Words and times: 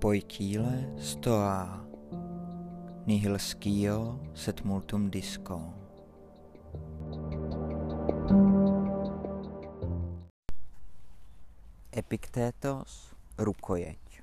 Poikile 0.00 0.94
stoa 0.98 1.84
nihil 3.06 3.38
scio 3.38 4.20
set 4.34 4.64
multum 4.64 5.10
disco. 5.10 5.74
Epiktétos 11.96 13.14
rukojeť. 13.38 14.22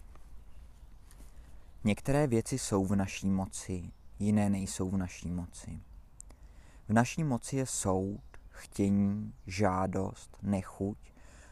Některé 1.83 2.27
věci 2.27 2.59
jsou 2.59 2.85
v 2.85 2.95
naší 2.95 3.29
moci, 3.29 3.91
jiné 4.19 4.49
nejsou 4.49 4.89
v 4.89 4.97
naší 4.97 5.31
moci. 5.31 5.79
V 6.87 6.93
naší 6.93 7.23
moci 7.23 7.55
je 7.55 7.65
soud, 7.65 8.23
chtění, 8.49 9.33
žádost, 9.47 10.37
nechuť 10.41 10.97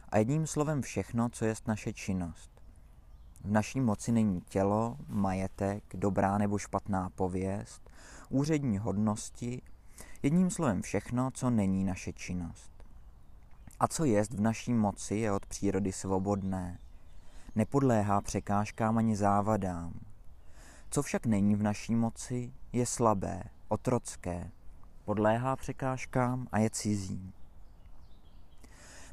a 0.10 0.18
jedním 0.18 0.48
slovem 0.48 0.82
všechno, 0.82 1.30
co 1.30 1.46
je 1.46 1.56
naše 1.68 1.94
činnost. 1.94 2.53
V 3.44 3.52
naší 3.52 3.82
moci 3.82 4.12
není 4.12 4.42
tělo, 4.42 4.98
majetek, 5.08 5.84
dobrá 5.94 6.38
nebo 6.38 6.58
špatná 6.58 7.10
pověst, 7.10 7.90
úřední 8.30 8.78
hodnosti, 8.78 9.62
jedním 10.24 10.50
slovem 10.50 10.82
všechno, 10.82 11.32
co 11.32 11.50
není 11.50 11.84
naše 11.84 12.14
činnost. 12.14 12.72
A 13.80 13.88
co 13.88 14.06
jest 14.06 14.34
v 14.34 14.42
naší 14.42 14.74
moci, 14.74 15.16
je 15.16 15.32
od 15.32 15.46
přírody 15.46 15.92
svobodné. 15.92 16.80
Nepodléhá 17.56 18.22
překážkám 18.22 18.98
ani 18.98 19.16
závadám. 19.16 19.94
Co 20.90 21.02
však 21.02 21.26
není 21.26 21.56
v 21.56 21.64
naší 21.64 21.96
moci, 21.96 22.54
je 22.74 22.86
slabé, 22.86 23.44
otrocké, 23.68 24.52
podléhá 25.06 25.56
překážkám 25.56 26.48
a 26.52 26.60
je 26.60 26.70
cizí. 26.70 27.34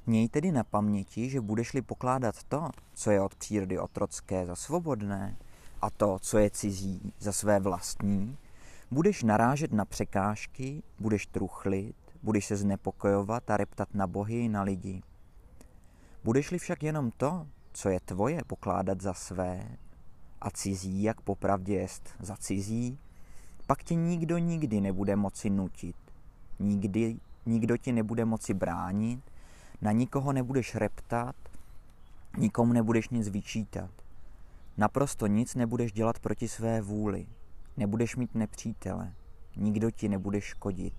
Měj 0.07 0.29
tedy 0.29 0.53
na 0.53 0.65
paměti, 0.65 1.31
že 1.31 1.41
budeš-li 1.41 1.83
pokládat 1.83 2.43
to, 2.49 2.71
co 2.95 3.11
je 3.11 3.21
od 3.21 3.35
přírody 3.35 3.79
otrocké, 3.79 4.47
za 4.47 4.57
svobodné, 4.57 5.37
a 5.83 5.91
to, 5.91 6.19
co 6.19 6.39
je 6.39 6.51
cizí, 6.51 7.13
za 7.19 7.33
své 7.33 7.61
vlastní, 7.61 8.37
budeš 8.91 9.23
narážet 9.23 9.73
na 9.73 9.85
překážky, 9.85 10.83
budeš 10.99 11.27
truchlit, 11.27 11.97
budeš 12.23 12.47
se 12.47 12.57
znepokojovat 12.57 13.51
a 13.51 13.57
reptat 13.57 13.95
na 13.95 14.07
bohy 14.07 14.45
i 14.45 14.49
na 14.49 14.63
lidi. 14.63 15.03
Budeš-li 16.25 16.59
však 16.59 16.83
jenom 16.83 17.11
to, 17.11 17.47
co 17.73 17.89
je 17.89 18.01
tvoje, 18.01 18.41
pokládat 18.47 19.01
za 19.01 19.15
své, 19.15 19.69
a 20.41 20.51
cizí, 20.51 21.03
jak 21.03 21.21
popravdě 21.21 21.75
jest 21.75 22.11
za 22.21 22.37
cizí, 22.37 22.99
pak 23.67 23.85
tě 23.85 23.95
nikdo 23.95 24.39
nikdy 24.39 24.81
nebude 24.81 25.17
moci 25.17 25.51
nutit. 25.51 25.97
Nikdy, 26.59 27.17
nikdo 27.47 27.77
ti 27.77 27.93
nebude 27.93 28.25
moci 28.25 28.55
bránit, 28.55 29.21
na 29.83 29.93
nikoho 29.93 30.33
nebudeš 30.33 30.75
reptat, 30.75 31.37
nikomu 32.39 32.73
nebudeš 32.73 33.09
nic 33.09 33.29
vyčítat. 33.29 33.91
Naprosto 34.77 35.27
nic 35.27 35.55
nebudeš 35.55 35.93
dělat 35.93 36.19
proti 36.19 36.49
své 36.49 36.81
vůli. 36.81 37.27
Nebudeš 37.77 38.17
mít 38.17 38.35
nepřítele. 38.35 39.13
Nikdo 39.57 39.91
ti 39.91 40.09
nebude 40.09 40.41
škodit. 40.41 40.95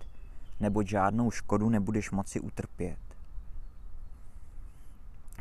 Nebo 0.59 0.83
žádnou 0.83 1.31
škodu 1.31 1.69
nebudeš 1.69 2.11
moci 2.11 2.39
utrpět. 2.39 2.99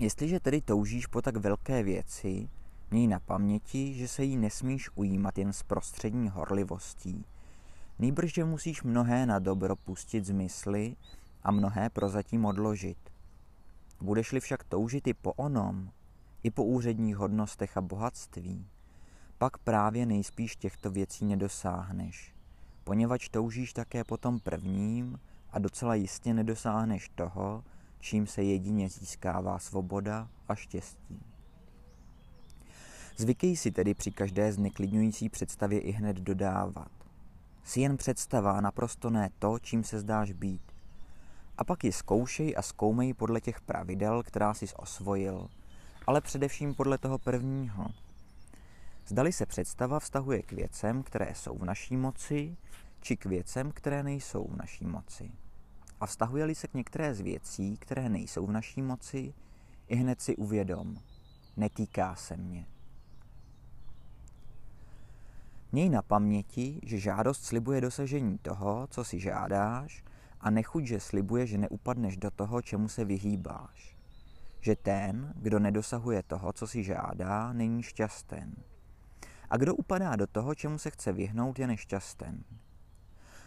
Jestliže 0.01 0.41
tedy 0.41 0.61
toužíš 0.61 1.07
po 1.07 1.23
tak 1.23 1.37
velké 1.37 1.83
věci, 1.83 2.49
Měj 2.93 3.07
na 3.07 3.21
paměti, 3.21 3.95
že 3.95 4.09
se 4.09 4.25
jí 4.25 4.37
nesmíš 4.37 4.91
ujímat 4.95 5.39
jen 5.39 5.53
s 5.53 5.63
prostřední 5.63 6.29
horlivostí, 6.29 7.25
nýbrž, 7.99 8.35
že 8.35 8.45
musíš 8.45 8.83
mnohé 8.83 9.27
na 9.27 9.39
dobro 9.39 9.77
pustit 9.77 10.25
z 10.25 10.31
mysli 10.31 10.97
a 11.43 11.51
mnohé 11.51 11.91
prozatím 11.91 12.45
odložit. 12.45 13.10
Budeš-li 14.01 14.41
však 14.41 14.65
toužit 14.65 15.07
i 15.07 15.15
po 15.15 15.33
onom, 15.33 15.91
i 16.43 16.51
po 16.51 16.65
úředních 16.65 17.17
hodnostech 17.17 17.77
a 17.77 17.81
bohatství, 17.81 18.67
pak 19.39 19.59
právě 19.59 20.07
nejspíš 20.07 20.57
těchto 20.57 20.91
věcí 20.91 21.25
nedosáhneš, 21.25 22.35
poněvadž 22.85 23.29
toužíš 23.29 23.73
také 23.73 24.05
po 24.05 24.17
tom 24.17 24.41
prvním 24.41 25.21
a 25.51 25.59
docela 25.59 25.95
jistě 25.95 26.35
nedosáhneš 26.35 27.09
toho, 27.15 27.65
čím 28.01 28.27
se 28.27 28.43
jedině 28.43 28.89
získává 28.89 29.59
svoboda 29.59 30.29
a 30.49 30.55
štěstí. 30.55 31.23
Zvykej 33.17 33.57
si 33.57 33.71
tedy 33.71 33.95
při 33.95 34.11
každé 34.11 34.53
zneklidňující 34.53 35.29
představě 35.29 35.81
i 35.81 35.91
hned 35.91 36.17
dodávat. 36.17 36.91
Jsi 37.65 37.81
jen 37.81 37.97
představa, 37.97 38.61
naprosto 38.61 39.11
ne 39.11 39.31
to, 39.39 39.59
čím 39.59 39.85
se 39.85 39.99
zdáš 39.99 40.33
být. 40.33 40.70
A 41.61 41.65
pak 41.65 41.85
ji 41.85 41.93
zkoušej 41.93 42.55
a 42.57 42.63
zkoumej 42.63 43.15
podle 43.15 43.41
těch 43.41 43.61
pravidel, 43.61 44.23
která 44.23 44.55
jsi 44.55 44.67
osvojil, 44.77 45.49
ale 46.07 46.21
především 46.21 46.75
podle 46.75 46.99
toho 46.99 47.19
prvního. 47.19 47.87
Zdali 49.07 49.33
se 49.33 49.47
představa 49.47 50.01
vztahuje 50.01 50.43
k 50.43 50.53
věcem, 50.53 51.03
které 51.03 51.35
jsou 51.35 51.59
v 51.59 51.65
naší 51.65 51.97
moci, 51.97 52.57
či 53.01 53.17
k 53.17 53.25
věcem, 53.25 53.73
které 53.73 54.03
nejsou 54.03 54.49
v 54.49 54.57
naší 54.57 54.87
moci. 54.87 55.31
A 56.01 56.07
vztahuje-li 56.07 56.55
se 56.55 56.69
k 56.69 56.75
některé 56.75 57.15
z 57.15 57.21
věcí, 57.21 57.77
které 57.77 58.09
nejsou 58.09 58.47
v 58.47 58.51
naší 58.51 58.83
moci, 58.83 59.35
i 59.89 59.97
hned 59.97 60.21
si 60.21 60.37
uvědom, 60.37 60.97
netýká 61.57 62.15
se 62.15 62.37
mě. 62.37 62.67
Měj 65.73 65.89
na 65.89 66.03
paměti, 66.03 66.81
že 66.83 66.99
žádost 66.99 67.45
slibuje 67.45 67.81
dosažení 67.81 68.39
toho, 68.39 68.87
co 68.91 69.05
si 69.05 69.21
žádáš, 69.21 70.05
a 70.41 70.51
nechuť, 70.51 70.87
že 70.87 71.01
slibuje, 71.01 71.47
že 71.47 71.59
neupadneš 71.59 72.17
do 72.17 72.31
toho, 72.31 72.63
čemu 72.63 72.89
se 72.89 73.05
vyhýbáš. 73.05 73.97
Že 74.61 74.77
ten, 74.77 75.33
kdo 75.37 75.59
nedosahuje 75.59 76.23
toho, 76.23 76.53
co 76.53 76.67
si 76.67 76.85
žádá, 76.85 77.53
není 77.53 77.83
šťasten. 77.83 78.55
A 79.51 79.57
kdo 79.57 79.75
upadá 79.75 80.17
do 80.17 80.27
toho, 80.27 80.55
čemu 80.55 80.79
se 80.79 80.91
chce 80.91 81.13
vyhnout, 81.13 81.59
je 81.59 81.67
nešťasten. 81.67 82.45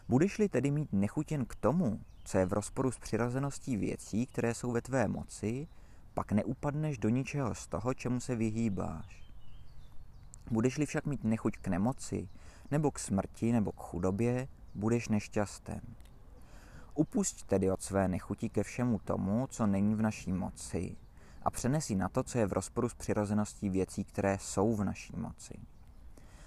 Budeš-li 0.10 0.50
tedy 0.50 0.72
mít 0.72 0.94
nechutěn 0.94 1.46
k 1.46 1.56
tomu, 1.56 2.00
co 2.24 2.38
je 2.38 2.46
v 2.46 2.54
rozporu 2.54 2.92
s 2.92 3.00
přirozeností 3.00 3.78
věcí, 3.78 4.26
které 4.26 4.54
jsou 4.54 4.72
ve 4.72 4.82
tvé 4.82 5.08
moci, 5.08 5.68
pak 6.14 6.32
neupadneš 6.32 6.98
do 6.98 7.10
ničeho 7.10 7.56
z 7.56 7.68
toho, 7.68 7.94
čemu 7.94 8.20
se 8.20 8.36
vyhýbáš. 8.36 9.24
Budeš-li 10.52 10.86
však 10.86 11.06
mít 11.06 11.24
nechuť 11.24 11.58
k 11.58 11.68
nemoci, 11.68 12.30
nebo 12.72 12.92
k 12.92 13.00
smrti, 13.00 13.52
nebo 13.52 13.72
k 13.72 13.80
chudobě, 13.80 14.48
budeš 14.76 15.10
nešťasten. 15.10 15.82
Upusť 16.96 17.44
tedy 17.44 17.72
od 17.72 17.82
své 17.82 18.08
nechuti 18.08 18.50
ke 18.50 18.64
všemu 18.64 19.00
tomu, 19.00 19.48
co 19.48 19.68
není 19.68 19.96
v 19.96 20.02
naší 20.02 20.34
moci, 20.34 20.96
a 21.44 21.50
přenesi 21.50 21.96
na 21.96 22.10
to, 22.10 22.24
co 22.24 22.38
je 22.38 22.46
v 22.46 22.54
rozporu 22.54 22.90
s 22.90 22.94
přirozeností 22.94 23.70
věcí, 23.70 24.04
které 24.04 24.38
jsou 24.42 24.76
v 24.76 24.84
naší 24.84 25.14
moci. 25.16 25.54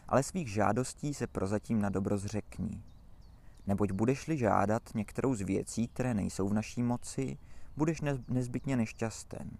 Ale 0.08 0.22
svých 0.22 0.48
žádostí 0.48 1.14
se 1.14 1.26
prozatím 1.26 1.80
na 1.80 1.88
dobro 1.88 2.18
zřekni. 2.18 2.82
Neboť 3.66 3.92
budeš-li 3.92 4.38
žádat 4.38 4.82
některou 4.94 5.34
z 5.34 5.40
věcí, 5.40 5.88
které 5.88 6.14
nejsou 6.14 6.48
v 6.48 6.54
naší 6.54 6.82
moci, 6.82 7.38
budeš 7.76 8.00
nezbytně 8.28 8.76
nešťasten. 8.76 9.50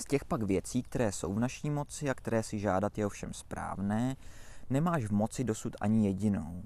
Z 0.00 0.04
těch 0.04 0.24
pak 0.24 0.42
věcí, 0.42 0.82
které 0.82 1.12
jsou 1.12 1.34
v 1.34 1.40
naší 1.40 1.70
moci 1.70 2.10
a 2.10 2.14
které 2.14 2.42
si 2.42 2.58
žádat 2.58 2.98
je 2.98 3.06
ovšem 3.06 3.34
správné, 3.34 4.16
nemáš 4.70 5.04
v 5.04 5.12
moci 5.12 5.44
dosud 5.44 5.76
ani 5.80 6.06
jedinou. 6.06 6.62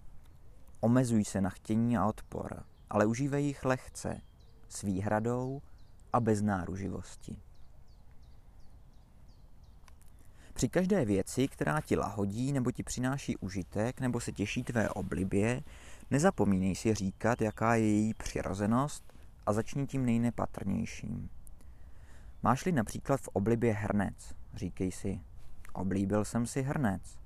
Omezuj 0.81 1.25
se 1.25 1.41
na 1.41 1.51
chtění 1.51 1.99
a 1.99 2.07
odpor, 2.07 2.65
ale 2.91 3.07
užívej 3.07 3.45
jich 3.45 3.65
lehce, 3.65 4.21
s 4.69 4.83
výhradou 4.83 5.63
a 6.13 6.21
bez 6.21 6.43
náruživosti. 6.43 7.37
Při 10.55 10.69
každé 10.69 11.05
věci, 11.05 11.49
která 11.49 11.81
ti 11.81 11.97
lahodí 11.97 12.53
nebo 12.53 12.71
ti 12.71 12.83
přináší 12.83 13.37
užitek 13.37 14.01
nebo 14.01 14.21
se 14.21 14.33
těší 14.33 14.63
tvé 14.63 14.89
oblibě, 14.89 15.63
nezapomínej 16.11 16.75
si 16.75 16.95
říkat, 16.95 17.41
jaká 17.41 17.75
je 17.75 17.87
její 17.87 18.15
přirozenost 18.15 19.13
a 19.47 19.53
začni 19.53 19.87
tím 19.87 20.07
nejnepatrnějším. 20.07 21.31
Máš-li 22.43 22.73
například 22.73 23.21
v 23.21 23.29
oblibě 23.29 23.73
hrnec, 23.73 24.35
říkej 24.55 24.93
si, 24.93 25.21
oblíbil 25.73 26.25
jsem 26.25 26.47
si 26.47 26.62
hrnec, 26.62 27.19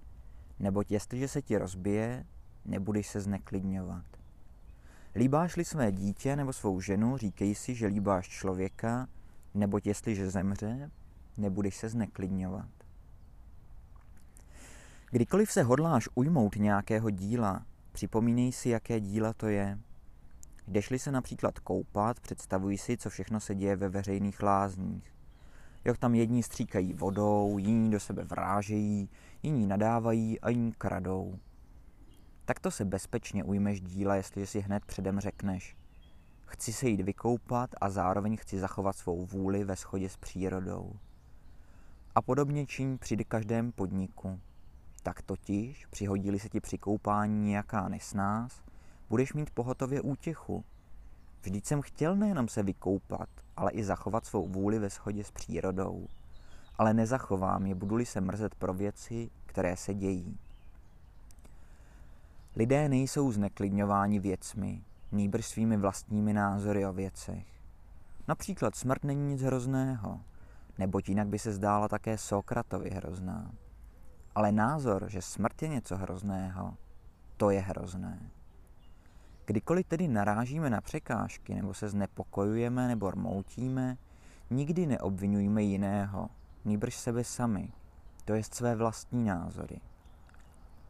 neboť 0.59 0.91
jestliže 0.91 1.29
se 1.29 1.43
ti 1.43 1.59
rozbije, 1.59 2.27
nebudeš 2.65 3.06
se 3.06 3.21
zneklidňovat. 3.21 4.19
Líbáš-li 5.20 5.64
své 5.64 5.93
dítě 5.93 6.37
nebo 6.37 6.52
svou 6.52 6.81
ženu, 6.81 7.17
říkej 7.17 7.55
si, 7.55 7.75
že 7.75 7.87
líbáš 7.87 8.28
člověka, 8.28 9.08
neboť 9.55 9.87
jestliže 9.87 10.31
zemře, 10.31 10.90
nebudeš 11.37 11.76
se 11.76 11.88
zneklidňovat. 11.88 12.69
Kdykoliv 15.11 15.52
se 15.52 15.62
hodláš 15.62 16.08
ujmout 16.14 16.56
nějakého 16.56 17.11
díla, 17.11 17.67
připomínej 17.93 18.52
si, 18.52 18.69
jaké 18.69 19.00
díla 19.00 19.32
to 19.32 19.49
je– 19.49 19.78
Jdeš-li 20.70 20.99
se 20.99 21.12
například 21.12 21.58
koupat, 21.58 22.20
představuj 22.20 22.78
si, 22.78 22.96
co 22.96 23.11
všechno 23.11 23.40
se 23.40 23.55
děje 23.55 23.76
ve 23.76 23.88
veřejných 23.88 24.43
lázních. 24.43 25.14
Jak 25.84 25.99
tam 25.99 26.14
jedni 26.14 26.43
stříkají 26.43 26.93
vodou, 26.93 27.58
jiní 27.58 27.90
do 27.90 28.00
sebe 28.00 28.25
vrážejí, 28.25 29.08
jiní 29.43 29.67
nadávají 29.67 30.40
a 30.40 30.49
jiní 30.49 30.72
kradou. 30.72 31.38
Takto 32.50 32.70
se 32.70 32.85
bezpečně 32.85 33.44
ujmeš 33.44 33.81
díla, 33.81 34.14
jestli 34.14 34.47
si 34.47 34.61
hned 34.61 34.85
předem 34.85 35.20
řekneš. 35.20 35.76
Chci 36.44 36.73
se 36.73 36.88
jít 36.88 37.00
vykoupat 37.00 37.70
a 37.81 37.91
zároveň 37.91 38.37
chci 38.37 38.58
zachovat 38.58 38.97
svou 38.97 39.26
vůli 39.26 39.64
ve 39.64 39.76
shodě 39.76 40.08
s 40.08 40.17
přírodou. 40.17 40.93
A 42.14 42.23
podobně 42.23 42.67
činí 42.67 42.99
při 42.99 43.17
každém 43.17 43.73
podniku. 43.73 44.41
Tak 45.02 45.23
totiž, 45.23 45.87
přihodili 45.87 46.38
se 46.38 46.49
ti 46.49 46.61
při 46.61 46.79
koupání 46.79 47.47
nějaká 47.47 47.88
nesnás, 47.88 48.62
budeš 49.08 49.32
mít 49.32 49.50
pohotově 49.50 50.00
útěchu. 50.00 50.64
Vždyť 51.43 51.67
jsem 51.67 51.82
chtěl 51.82 52.17
nejenom 52.17 52.49
se 52.49 52.62
vykoupat, 52.62 53.29
ale 53.56 53.70
i 53.70 53.85
zachovat 53.85 54.25
svou 54.25 54.49
vůli 54.49 54.79
ve 54.79 54.88
shodě 54.88 55.25
s 55.25 55.31
přírodou. 55.31 56.06
Ale 56.79 56.94
nezachovám 56.94 57.67
je, 57.67 57.75
budu-li 57.75 58.06
se 58.06 58.20
mrzet 58.20 58.55
pro 58.55 58.75
věci, 58.75 59.31
které 59.46 59.76
se 59.76 59.94
dějí. 59.94 60.38
Lidé 62.61 62.89
nejsou 62.89 63.33
zneklidňováni 63.33 64.19
věcmi, 64.19 64.85
nýbrž 65.12 65.47
svými 65.47 65.77
vlastními 65.77 66.33
názory 66.33 66.87
o 66.87 66.93
věcech. 66.93 67.47
Například 68.29 68.77
smrt 68.77 69.05
není 69.05 69.29
nic 69.29 69.43
hrozného, 69.43 70.21
neboť 70.79 71.09
jinak 71.09 71.29
by 71.29 71.39
se 71.39 71.53
zdála 71.53 71.89
také 71.89 72.19
Sokratovi 72.19 72.91
hrozná. 72.91 73.53
Ale 74.35 74.53
názor, 74.53 75.05
že 75.09 75.23
smrt 75.23 75.62
je 75.62 75.69
něco 75.69 75.97
hrozného, 75.97 76.77
to 77.37 77.51
je 77.51 77.61
hrozné. 77.61 78.31
Kdykoliv 79.47 79.87
tedy 79.87 80.09
narážíme 80.09 80.71
na 80.71 80.81
překážky, 80.81 81.55
nebo 81.55 81.75
se 81.75 81.89
znepokojujeme, 81.89 82.89
nebo 82.89 83.11
rmoutíme, 83.11 83.99
nikdy 84.51 84.87
neobvinujme 84.87 85.63
jiného, 85.63 86.29
nýbrž 86.65 86.97
sebe 86.97 87.25
sami, 87.25 87.73
to 88.25 88.35
je 88.35 88.43
své 88.45 88.77
vlastní 88.77 89.25
názory. 89.25 89.81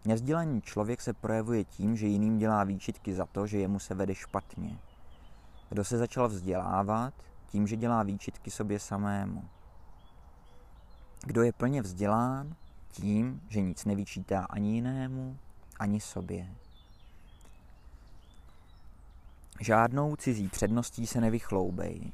Nevzdělaný 0.04 0.62
člověk 0.62 1.00
se 1.00 1.12
projevuje 1.12 1.64
tím, 1.64 1.96
že 1.96 2.06
jiným 2.06 2.38
dělá 2.38 2.64
výčitky 2.64 3.14
za 3.14 3.26
to, 3.26 3.46
že 3.46 3.58
jemu 3.58 3.78
se 3.78 3.94
vede 3.94 4.14
špatně. 4.14 4.78
Kdo 5.68 5.84
se 5.84 5.98
začal 5.98 6.28
vzdělávat, 6.28 7.14
tím, 7.46 7.66
že 7.66 7.76
dělá 7.76 8.02
výčitky 8.02 8.50
sobě 8.50 8.78
samému. 8.78 9.44
Kdo 11.22 11.42
je 11.42 11.52
plně 11.52 11.82
vzdělán, 11.82 12.54
tím, 12.92 13.42
že 13.48 13.60
nic 13.60 13.84
nevyčítá 13.84 14.44
ani 14.44 14.74
jinému, 14.74 15.38
ani 15.78 16.00
sobě. 16.00 16.54
Žádnou 19.60 20.16
cizí 20.16 20.48
předností 20.48 21.06
se 21.06 21.20
nevychloubej. 21.20 22.12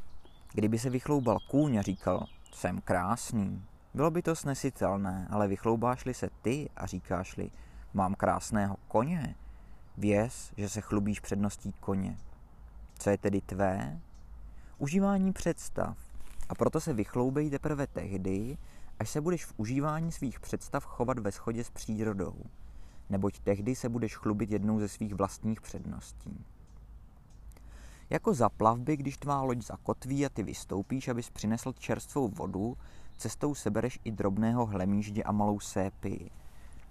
Kdyby 0.54 0.78
se 0.78 0.90
vychloubal 0.90 1.38
kůň 1.50 1.76
a 1.76 1.82
říkal, 1.82 2.26
jsem 2.52 2.80
krásný, 2.80 3.64
bylo 3.94 4.10
by 4.10 4.22
to 4.22 4.36
snesitelné, 4.36 5.28
ale 5.30 5.48
vychloubáš-li 5.48 6.14
se 6.14 6.28
ty 6.42 6.70
a 6.76 6.86
říkáš-li, 6.86 7.50
mám 7.96 8.14
krásného 8.14 8.76
koně, 8.88 9.34
věz, 9.96 10.52
že 10.56 10.68
se 10.68 10.80
chlubíš 10.80 11.20
předností 11.20 11.72
koně. 11.80 12.18
Co 12.98 13.10
je 13.10 13.18
tedy 13.18 13.40
tvé? 13.40 14.00
Užívání 14.78 15.32
představ. 15.32 15.98
A 16.48 16.54
proto 16.54 16.80
se 16.80 16.92
vychloubej 16.92 17.50
teprve 17.50 17.86
tehdy, 17.86 18.58
až 18.98 19.10
se 19.10 19.20
budeš 19.20 19.44
v 19.44 19.54
užívání 19.56 20.12
svých 20.12 20.40
představ 20.40 20.84
chovat 20.84 21.18
ve 21.18 21.30
shodě 21.30 21.64
s 21.64 21.70
přírodou, 21.70 22.34
neboť 23.10 23.38
tehdy 23.38 23.74
se 23.74 23.88
budeš 23.88 24.16
chlubit 24.16 24.50
jednou 24.50 24.80
ze 24.80 24.88
svých 24.88 25.14
vlastních 25.14 25.60
předností. 25.60 26.44
Jako 28.10 28.34
za 28.34 28.48
plavby, 28.48 28.96
když 28.96 29.16
tvá 29.16 29.42
loď 29.42 29.62
zakotví 29.62 30.26
a 30.26 30.28
ty 30.28 30.42
vystoupíš, 30.42 31.08
abys 31.08 31.30
přinesl 31.30 31.72
čerstvou 31.72 32.28
vodu, 32.28 32.76
cestou 33.16 33.54
sebereš 33.54 33.98
i 34.04 34.12
drobného 34.12 34.66
hlemíždě 34.66 35.22
a 35.22 35.32
malou 35.32 35.60
sépii. 35.60 36.30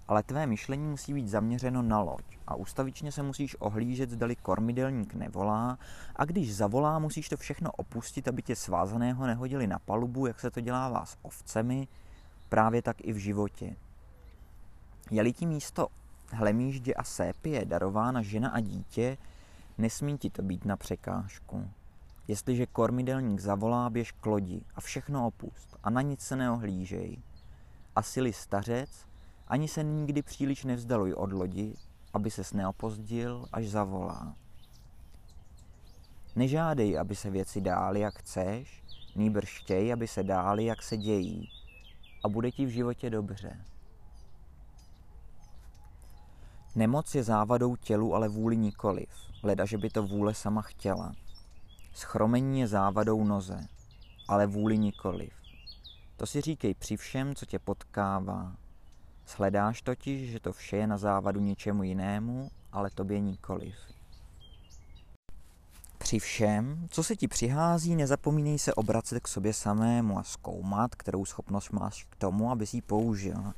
Ale 0.08 0.22
tvé 0.22 0.46
myšlení 0.46 0.86
musí 0.86 1.14
být 1.14 1.28
zaměřeno 1.28 1.82
na 1.82 2.00
loď 2.00 2.24
a 2.46 2.54
ustavičně 2.54 3.12
se 3.12 3.22
musíš 3.22 3.56
ohlížet, 3.58 4.10
zdali 4.10 4.36
kormidelník 4.36 5.14
nevolá 5.14 5.78
a 6.16 6.24
když 6.24 6.56
zavolá, 6.56 6.98
musíš 6.98 7.28
to 7.28 7.36
všechno 7.36 7.70
opustit, 7.72 8.28
aby 8.28 8.42
tě 8.42 8.56
svázaného 8.56 9.26
nehodili 9.26 9.66
na 9.66 9.78
palubu, 9.78 10.26
jak 10.26 10.40
se 10.40 10.50
to 10.50 10.60
dělá 10.60 11.04
s 11.04 11.16
ovcemi, 11.22 11.88
právě 12.48 12.82
tak 12.82 12.96
i 13.00 13.12
v 13.12 13.16
životě. 13.16 13.76
Je-li 15.10 15.32
ti 15.32 15.46
místo 15.46 15.88
hlemíždě 16.30 16.94
a 16.94 17.04
sépie 17.04 17.64
darována 17.64 18.22
žena 18.22 18.50
a 18.50 18.60
dítě, 18.60 19.18
Nesmí 19.78 20.18
ti 20.18 20.30
to 20.30 20.42
být 20.42 20.64
na 20.64 20.76
překážku. 20.76 21.70
Jestliže 22.28 22.66
kormidelník 22.66 23.40
zavolá, 23.40 23.90
běž 23.90 24.12
k 24.12 24.26
lodi 24.26 24.60
a 24.74 24.80
všechno 24.80 25.26
opust 25.26 25.76
a 25.82 25.90
na 25.90 26.02
nic 26.02 26.20
se 26.20 26.36
neohlížej. 26.36 27.18
A 27.96 28.02
sily 28.02 28.32
stařec, 28.32 28.90
ani 29.48 29.68
se 29.68 29.82
nikdy 29.82 30.22
příliš 30.22 30.64
nevzdaluj 30.64 31.12
od 31.12 31.32
lodi, 31.32 31.74
aby 32.14 32.30
ses 32.30 32.52
neopozdil, 32.52 33.46
až 33.52 33.68
zavolá. 33.68 34.36
Nežádej, 36.36 36.98
aby 36.98 37.16
se 37.16 37.30
věci 37.30 37.60
dály, 37.60 38.00
jak 38.00 38.14
chceš, 38.14 38.82
nýbrž 39.16 39.58
chtěj, 39.58 39.92
aby 39.92 40.08
se 40.08 40.22
dály, 40.22 40.64
jak 40.64 40.82
se 40.82 40.96
dějí. 40.96 41.48
A 42.24 42.28
bude 42.28 42.50
ti 42.50 42.66
v 42.66 42.68
životě 42.68 43.10
dobře. 43.10 43.64
Nemoc 46.74 47.14
je 47.14 47.22
závadou 47.22 47.76
tělu, 47.76 48.14
ale 48.14 48.28
vůli 48.28 48.56
nikoliv, 48.56 49.08
leda, 49.42 49.64
že 49.64 49.78
by 49.78 49.90
to 49.90 50.02
vůle 50.02 50.34
sama 50.34 50.62
chtěla. 50.62 51.12
Schromení 51.92 52.60
je 52.60 52.66
závadou 52.66 53.24
noze, 53.24 53.66
ale 54.28 54.46
vůli 54.46 54.78
nikoliv. 54.78 55.32
To 56.16 56.26
si 56.26 56.40
říkej 56.40 56.74
při 56.74 56.96
všem, 56.96 57.34
co 57.34 57.46
tě 57.46 57.58
potkává. 57.58 58.56
Shledáš 59.28 59.82
totiž, 59.82 60.30
že 60.30 60.40
to 60.40 60.52
vše 60.52 60.76
je 60.76 60.86
na 60.86 60.98
závadu 60.98 61.40
něčemu 61.40 61.82
jinému, 61.82 62.50
ale 62.72 62.90
tobě 62.90 63.20
nikoliv. 63.20 63.74
Při 65.98 66.18
všem, 66.18 66.86
co 66.90 67.04
se 67.04 67.16
ti 67.16 67.28
přihází, 67.28 67.96
nezapomínej 67.96 68.58
se 68.58 68.74
obracet 68.74 69.20
k 69.20 69.28
sobě 69.28 69.52
samému 69.52 70.18
a 70.18 70.22
zkoumat, 70.22 70.94
kterou 70.94 71.24
schopnost 71.24 71.70
máš 71.70 72.04
k 72.04 72.16
tomu, 72.16 72.50
aby 72.50 72.66
si 72.66 72.76
ji 72.76 72.82
použil. 72.82 73.52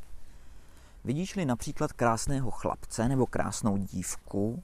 Vidíš-li 1.04 1.44
například 1.44 1.92
krásného 1.92 2.50
chlapce 2.50 3.08
nebo 3.08 3.26
krásnou 3.26 3.76
dívku, 3.76 4.62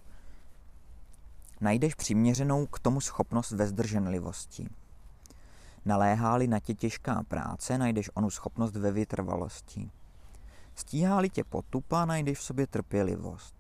najdeš 1.61 1.95
přiměřenou 1.95 2.67
k 2.67 2.79
tomu 2.79 3.01
schopnost 3.01 3.53
ve 3.53 3.67
zdrženlivosti. 3.67 4.69
Naléhá-li 5.85 6.47
na 6.47 6.61
tě 6.61 6.75
těžká 6.75 7.23
práce, 7.29 7.79
najdeš 7.79 8.11
onu 8.15 8.31
schopnost 8.31 8.77
ve 8.77 8.93
vytrvalosti. 8.93 9.91
Stíhá-li 10.75 11.31
tě 11.31 11.45
potupa, 11.45 12.05
najdeš 12.05 12.39
v 12.39 12.43
sobě 12.43 12.67
trpělivost. 12.67 13.55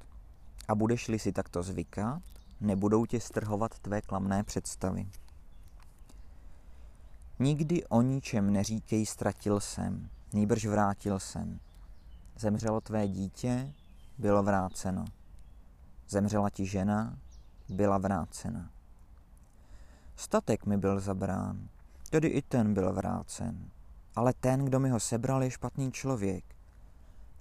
A 0.69 0.75
budeš-li 0.75 1.19
si 1.19 1.33
takto 1.33 1.63
zvykat, 1.63 2.23
nebudou 2.61 3.07
tě 3.07 3.21
strhovat 3.21 3.79
tvé 3.79 4.03
klamné 4.03 4.45
představy. 4.45 5.07
Nikdy 7.39 7.85
o 7.85 8.03
ničem 8.03 8.53
neříkej 8.53 9.07
ztratil 9.07 9.61
jsem, 9.61 10.09
nýbrž 10.33 10.67
vrátil 10.67 11.19
jsem. 11.19 11.61
Zemřelo 12.39 12.81
tvé 12.81 13.09
dítě, 13.09 13.73
bylo 14.19 14.43
vráceno. 14.43 15.05
Zemřela 16.09 16.51
ti 16.51 16.67
žena, 16.67 17.19
byla 17.69 17.99
vrácena. 17.99 18.71
Statek 20.17 20.67
mi 20.67 20.77
byl 20.77 21.01
zabrán, 21.01 21.69
tedy 22.11 22.29
i 22.29 22.43
ten 22.43 22.75
byl 22.75 22.93
vrácen. 22.93 23.71
Ale 24.17 24.33
ten, 24.41 24.65
kdo 24.65 24.81
mi 24.81 24.91
ho 24.91 25.01
sebral, 25.01 25.43
je 25.43 25.51
špatný 25.51 25.93
člověk. 25.93 26.54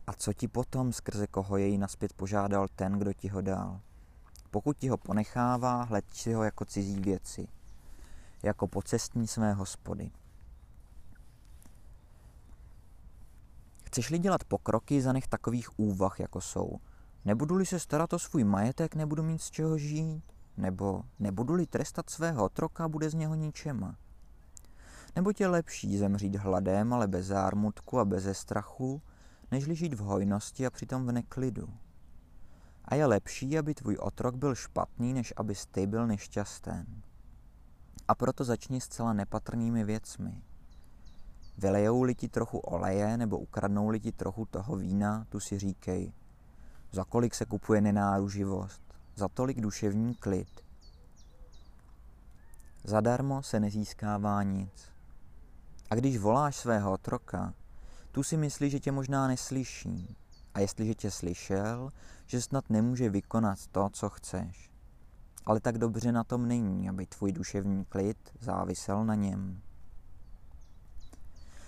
A 0.08 0.14
co 0.14 0.34
ti 0.34 0.48
potom, 0.48 0.94
skrze 0.94 1.28
koho 1.28 1.58
jej 1.58 1.78
naspět 1.78 2.14
požádal 2.14 2.68
ten, 2.76 3.00
kdo 3.00 3.14
ti 3.14 3.28
ho 3.28 3.42
dal? 3.42 3.80
Pokud 4.52 4.78
ti 4.78 4.90
ho 4.90 4.98
ponechává, 4.98 5.84
hled 5.84 6.06
si 6.14 6.34
ho 6.34 6.44
jako 6.44 6.66
cizí 6.66 7.00
věci, 7.00 7.48
jako 8.44 8.68
pocestní 8.68 9.28
své 9.28 9.54
hospody. 9.54 10.12
Chceš-li 13.84 14.20
dělat 14.20 14.44
pokroky, 14.44 15.02
zanech 15.02 15.28
takových 15.28 15.80
úvah, 15.80 16.20
jako 16.20 16.42
jsou. 16.42 16.80
Nebudu-li 17.26 17.66
se 17.66 17.80
starat 17.80 18.14
o 18.14 18.20
svůj 18.20 18.44
majetek, 18.44 18.96
nebudu 18.96 19.24
mít 19.24 19.42
z 19.42 19.52
čeho 19.52 19.78
žít. 19.78 20.24
Nebo 20.58 21.04
nebudu-li 21.20 21.66
trestat 21.66 22.10
svého 22.10 22.44
otroka, 22.44 22.88
bude 22.88 23.10
z 23.10 23.14
něho 23.14 23.36
ničema. 23.36 23.96
Nebo 25.16 25.32
je 25.40 25.48
lepší 25.48 25.98
zemřít 25.98 26.36
hladem, 26.36 26.94
ale 26.94 27.08
bez 27.08 27.26
zármutku 27.26 28.00
a 28.00 28.06
bez 28.06 28.38
strachu, 28.38 29.02
nežli 29.54 29.76
žít 29.76 29.94
v 29.94 30.00
hojnosti 30.00 30.66
a 30.66 30.70
přitom 30.70 31.06
v 31.06 31.12
neklidu. 31.12 31.70
A 32.86 32.96
je 32.96 33.06
lepší, 33.06 33.58
aby 33.58 33.74
tvůj 33.74 33.98
otrok 34.00 34.36
byl 34.36 34.56
špatný, 34.56 35.14
než 35.14 35.34
aby 35.38 35.54
ty 35.72 35.88
byl 35.88 36.08
nešťastný. 36.08 37.04
A 38.08 38.16
proto 38.16 38.44
začni 38.44 38.82
s 38.82 38.88
celá 38.88 39.14
nepatrnými 39.14 39.84
věcmi. 39.84 40.44
Vylejou-li 41.58 42.16
ti 42.16 42.28
trochu 42.28 42.58
oleje 42.58 43.18
nebo 43.18 43.40
ukradnou-li 43.40 44.00
ti 44.00 44.12
trochu 44.12 44.46
toho 44.46 44.76
vína, 44.76 45.26
tu 45.30 45.40
si 45.40 45.60
říkej, 45.60 46.14
za 46.92 47.04
kolik 47.04 47.36
se 47.36 47.46
kupuje 47.46 47.82
nenáruživost, 47.82 48.82
za 49.16 49.28
tolik 49.28 49.62
duševní 49.62 50.16
klid. 50.16 50.66
Zadarmo 52.84 53.44
se 53.44 53.60
nezískává 53.60 54.44
nic. 54.44 54.92
A 55.90 55.96
když 55.96 56.18
voláš 56.18 56.56
svého 56.56 56.92
otroka, 56.92 57.54
tu 58.14 58.24
si 58.24 58.38
myslí, 58.38 58.70
že 58.70 58.80
tě 58.80 58.92
možná 58.92 59.28
neslyší. 59.28 60.16
A 60.54 60.60
jestliže 60.60 60.94
tě 60.94 61.12
slyšel, 61.12 61.92
že 62.26 62.42
snad 62.42 62.70
nemůže 62.70 63.10
vykonat 63.10 63.68
to, 63.68 63.90
co 63.94 64.10
chceš. 64.10 64.72
Ale 65.46 65.60
tak 65.60 65.78
dobře 65.78 66.12
na 66.12 66.24
tom 66.24 66.48
není, 66.48 66.90
aby 66.90 67.06
tvůj 67.06 67.32
duševní 67.32 67.86
klid 67.86 68.18
závisel 68.40 69.06
na 69.06 69.16
něm. 69.16 69.62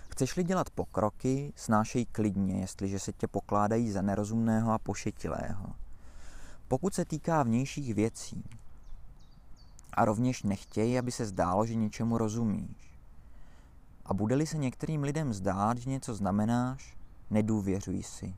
Chceš-li 0.09 0.43
dělat 0.43 0.69
pokroky, 0.69 1.53
snášej 1.55 2.05
klidně, 2.05 2.61
jestliže 2.61 2.99
se 2.99 3.13
tě 3.13 3.27
pokládají 3.27 3.91
za 3.91 4.01
nerozumného 4.01 4.71
a 4.71 4.79
pošetilého. 4.79 5.75
Pokud 6.67 6.93
se 6.93 7.05
týká 7.05 7.43
vnějších 7.43 7.93
věcí, 7.93 8.43
a 9.93 10.05
rovněž 10.05 10.43
nechtějí, 10.43 10.99
aby 10.99 11.11
se 11.11 11.25
zdálo, 11.25 11.65
že 11.65 11.75
něčemu 11.75 12.17
rozumíš. 12.17 12.94
A 14.05 14.13
bude-li 14.13 14.47
se 14.47 14.57
některým 14.57 15.03
lidem 15.03 15.33
zdát, 15.33 15.77
že 15.77 15.89
něco 15.89 16.15
znamenáš, 16.15 16.97
nedůvěřuj 17.29 18.03
si. 18.03 18.35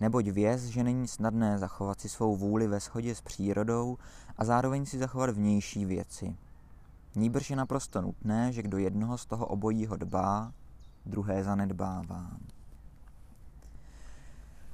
Neboť 0.00 0.26
věz, 0.28 0.62
že 0.64 0.84
není 0.84 1.08
snadné 1.08 1.58
zachovat 1.58 2.00
si 2.00 2.08
svou 2.08 2.36
vůli 2.36 2.66
ve 2.66 2.80
shodě 2.80 3.14
s 3.14 3.20
přírodou 3.20 3.98
a 4.36 4.44
zároveň 4.44 4.86
si 4.86 4.98
zachovat 4.98 5.30
vnější 5.30 5.84
věci. 5.84 6.36
Nýbrž 7.14 7.50
je 7.50 7.56
naprosto 7.56 8.02
nutné, 8.02 8.52
že 8.52 8.62
kdo 8.62 8.78
jednoho 8.78 9.18
z 9.18 9.26
toho 9.26 9.46
obojího 9.46 9.96
dbá, 9.96 10.52
druhé 11.06 11.44
zanedbává. 11.44 12.30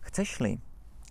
Chceš-li, 0.00 0.58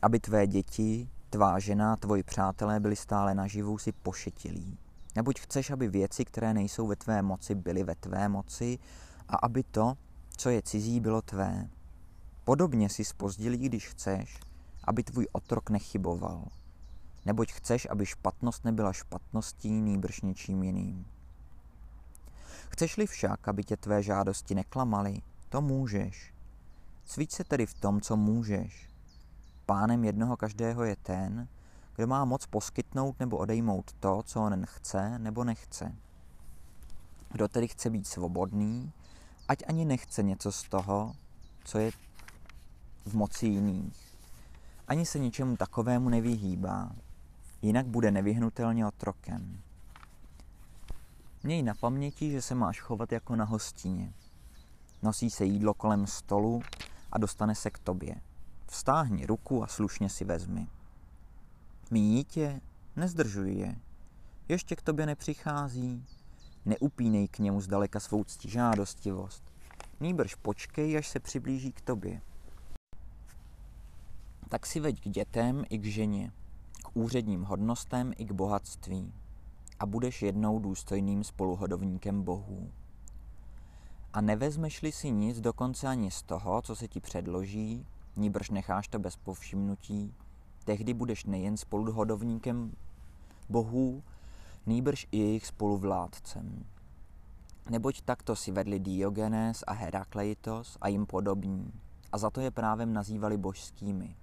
aby 0.02 0.20
tvé 0.20 0.48
děti, 0.48 1.10
tvá 1.30 1.60
žena, 1.60 1.96
tvoji 1.96 2.24
přátelé 2.24 2.80
byli 2.80 2.96
stále 2.96 3.36
naživu, 3.36 3.78
si 3.78 3.92
pošetilí. 3.92 4.78
Neboť 5.18 5.40
chceš, 5.40 5.70
aby 5.70 5.88
věci, 5.88 6.26
které 6.26 6.54
nejsou 6.54 6.88
ve 6.88 6.96
tvé 6.96 7.22
moci, 7.22 7.56
byly 7.56 7.84
ve 7.84 7.96
tvé 7.96 8.30
moci 8.30 8.80
a 9.28 9.36
aby 9.36 9.64
to, 9.64 9.98
co 10.38 10.50
je 10.50 10.62
cizí, 10.62 11.00
bylo 11.00 11.22
tvé. 11.22 11.70
Podobně 12.44 12.90
si 12.90 13.06
spozdilí, 13.06 13.58
když 13.58 13.88
chceš, 13.88 14.40
aby 14.84 15.04
tvůj 15.04 15.28
otrok 15.32 15.70
nechyboval. 15.70 16.46
Neboť 17.26 17.52
chceš, 17.52 17.88
aby 17.90 18.06
špatnost 18.06 18.66
nebyla 18.66 18.94
špatností, 18.94 19.82
nýbrž 19.82 20.22
ničím 20.22 20.64
jiným. 20.64 21.06
Chceš-li 22.70 23.08
však, 23.08 23.48
aby 23.48 23.64
tě 23.64 23.78
tvé 23.78 24.04
žádosti 24.04 24.56
neklamaly, 24.56 25.22
to 25.50 25.62
můžeš. 25.62 26.34
Cvič 27.06 27.32
se 27.32 27.44
tedy 27.44 27.66
v 27.66 27.74
tom, 27.74 28.02
co 28.02 28.18
můžeš. 28.18 28.90
Pánem 29.66 30.04
jednoho 30.04 30.38
každého 30.38 30.84
je 30.84 30.96
ten, 30.96 31.48
kdo 31.98 32.08
má 32.08 32.26
moc 32.26 32.46
poskytnout 32.46 33.20
nebo 33.20 33.38
odejmout 33.38 33.94
to, 34.00 34.24
co 34.26 34.42
on 34.42 34.66
chce 34.66 35.20
nebo 35.20 35.44
nechce. 35.44 35.96
Kdo 37.32 37.48
tedy 37.48 37.68
chce 37.68 37.90
být 37.90 38.08
svobodný, 38.08 38.92
ať 39.48 39.64
ani 39.68 39.86
nechce 39.86 40.24
něco 40.24 40.52
z 40.52 40.64
toho, 40.64 41.16
co 41.64 41.78
je 41.78 41.92
v 43.06 43.14
moci 43.14 43.48
jiných. 43.48 44.18
Ani 44.88 45.06
se 45.06 45.20
ničemu 45.20 45.58
takovému 45.58 46.10
nevyhýbá, 46.10 46.92
jinak 47.62 47.88
bude 47.88 48.12
nevyhnutelně 48.12 48.88
otrokem. 48.88 49.62
Měj 51.44 51.64
na 51.64 51.74
paměti, 51.74 52.32
že 52.32 52.42
se 52.42 52.56
máš 52.56 52.82
chovat 52.82 53.12
jako 53.12 53.36
na 53.36 53.46
hostině. 53.46 54.14
Nosí 55.04 55.30
se 55.30 55.46
jídlo 55.46 55.74
kolem 55.74 56.08
stolu 56.08 56.62
a 57.12 57.18
dostane 57.18 57.56
se 57.56 57.70
k 57.70 57.80
tobě. 57.80 58.16
Vstáhni 58.68 59.26
ruku 59.26 59.64
a 59.64 59.68
slušně 59.68 60.10
si 60.10 60.26
vezmi. 60.26 60.68
Míjí 61.92 62.24
tě, 62.24 62.62
nezdržuj 62.96 63.54
je. 63.54 63.76
Ještě 64.50 64.76
k 64.76 64.82
tobě 64.82 65.06
nepřichází, 65.06 66.06
neupínej 66.66 67.28
k 67.28 67.40
němu 67.40 67.62
zdaleka 67.62 68.00
svou 68.00 68.24
žádostivost. 68.48 69.44
Nýbrž 70.00 70.36
počkej, 70.36 70.98
až 70.98 71.08
se 71.08 71.20
přiblíží 71.20 71.72
k 71.72 71.82
tobě. 71.82 72.22
Tak 74.50 74.66
si 74.66 74.80
veď 74.80 75.02
k 75.02 75.10
dětem 75.10 75.64
i 75.70 75.78
k 75.78 75.86
ženě, 75.86 76.32
k 76.84 76.90
úředním 76.94 77.44
hodnostem 77.44 78.14
i 78.18 78.26
k 78.26 78.32
bohatství 78.32 79.14
a 79.80 79.86
budeš 79.86 80.22
jednou 80.22 80.60
důstojným 80.60 81.24
spoluhodovníkem 81.24 82.24
bohů. 82.24 82.72
A 84.14 84.22
nevezmeš-li 84.22 84.92
si 84.92 85.12
nic 85.12 85.42
dokonce 85.42 85.88
ani 85.88 86.12
z 86.12 86.24
toho, 86.24 86.62
co 86.62 86.76
se 86.76 86.88
ti 86.88 87.00
předloží, 87.00 87.86
níbrž 88.16 88.50
necháš 88.50 88.88
to 88.88 89.00
bez 89.00 89.16
povšimnutí, 89.16 90.14
tehdy 90.68 90.94
budeš 90.94 91.26
nejen 91.26 91.58
spoluhodovníkem 91.58 92.72
bohů, 93.50 94.04
nýbrž 94.66 95.08
i 95.12 95.18
jejich 95.18 95.46
spoluvládcem. 95.48 96.66
Neboť 97.70 98.02
takto 98.02 98.36
si 98.36 98.52
vedli 98.52 98.80
Diogenes 98.80 99.64
a 99.68 99.72
Herakleitos 99.72 100.78
a 100.82 100.88
jim 100.88 101.06
podobní, 101.06 101.72
a 102.12 102.18
za 102.18 102.30
to 102.30 102.42
je 102.42 102.52
právem 102.52 102.94
nazývali 102.94 103.38
božskými. 103.38 104.16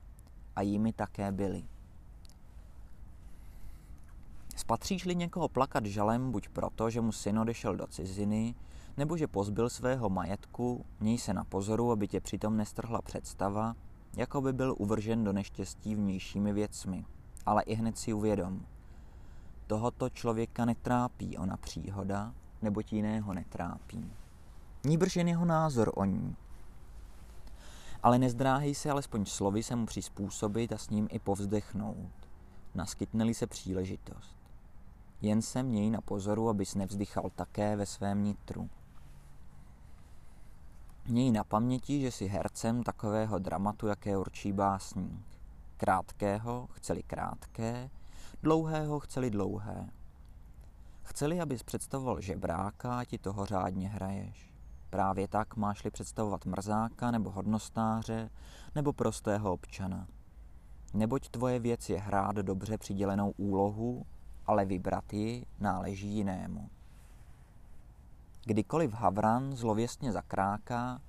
A 0.56 0.62
jimi 0.62 0.92
také 0.92 1.32
byli. 1.32 1.64
Spatříš-li 4.56 5.16
někoho 5.16 5.48
plakat 5.48 5.86
žalem 5.86 6.32
buď 6.32 6.48
proto, 6.48 6.90
že 6.90 7.00
mu 7.00 7.12
syn 7.12 7.38
odešel 7.38 7.76
do 7.76 7.86
ciziny, 7.86 8.54
nebo 8.96 9.16
že 9.16 9.26
pozbyl 9.26 9.70
svého 9.70 10.10
majetku, 10.10 10.84
měj 11.00 11.18
se 11.18 11.34
na 11.34 11.44
pozoru, 11.44 11.92
aby 11.92 12.08
tě 12.08 12.20
přitom 12.20 12.56
nestrhla 12.56 13.02
představa, 13.02 13.76
jako 14.16 14.40
by 14.40 14.52
byl 14.52 14.75
uvržen 14.78 15.25
do 15.25 15.33
neštěstí 15.33 15.94
vnějšími 15.94 16.52
věcmi. 16.52 17.04
Ale 17.47 17.62
i 17.62 17.75
hned 17.75 17.99
si 17.99 18.12
uvědom, 18.12 18.66
tohoto 19.66 20.11
člověka 20.11 20.64
netrápí 20.64 21.38
ona 21.38 21.56
příhoda, 21.56 22.35
nebo 22.62 22.80
jiného 22.90 23.35
netrápí. 23.35 24.12
Níbrž 24.85 25.16
jen 25.16 25.28
jeho 25.28 25.44
názor 25.44 25.92
o 25.94 26.04
ní. 26.04 26.37
Ale 28.02 28.18
nezdráhej 28.18 28.75
se 28.75 28.90
alespoň 28.90 29.25
slovy 29.25 29.62
se 29.62 29.76
mu 29.76 29.87
přizpůsobit 29.87 30.73
a 30.73 30.78
s 30.78 30.90
ním 30.90 31.09
i 31.11 31.18
povzdechnout, 31.18 32.12
naskytne 32.75 33.35
se 33.35 33.47
příležitost. 33.47 34.37
Jen 35.23 35.42
se 35.42 35.62
měj 35.62 35.90
na 35.90 36.00
pozoru, 36.00 36.49
abys 36.49 36.75
nevzdychal 36.75 37.30
také 37.35 37.76
ve 37.76 37.87
svém 37.87 38.25
nitru. 38.25 38.71
Měj 41.08 41.30
na 41.30 41.44
paměti, 41.44 42.00
že 42.00 42.11
jsi 42.11 42.26
hercem 42.26 42.82
takového 42.82 43.38
dramatu, 43.38 43.87
jaké 43.87 44.16
určí 44.16 44.52
básník. 44.52 45.26
Krátkého, 45.76 46.68
chceli 46.73 47.02
krátké, 47.02 47.90
dlouhého, 48.42 49.00
chceli 49.00 49.30
dlouhé. 49.30 49.90
Chceli, 51.02 51.40
abys 51.40 51.62
představoval 51.62 52.20
žebráka, 52.20 53.04
ti 53.04 53.18
toho 53.18 53.46
řádně 53.46 53.88
hraješ. 53.88 54.52
Právě 54.90 55.28
tak 55.28 55.56
máš-li 55.56 55.90
představovat 55.90 56.46
mrzáka 56.46 57.11
nebo 57.11 57.30
hodnostáře 57.30 58.30
nebo 58.75 58.92
prostého 58.92 59.52
občana. 59.52 60.06
Neboť 60.94 61.28
tvoje 61.28 61.58
věc 61.58 61.90
je 61.90 61.99
hrát 61.99 62.37
dobře 62.37 62.78
přidělenou 62.78 63.30
úlohu 63.37 64.06
ale 64.46 64.64
vybrat 64.64 65.12
ji 65.12 65.46
náleží 65.61 66.08
jinému. 66.08 66.70
Kdykoliv 68.46 68.92
havran 68.92 69.56
zlověstně 69.56 70.12
zakráká, 70.12 71.00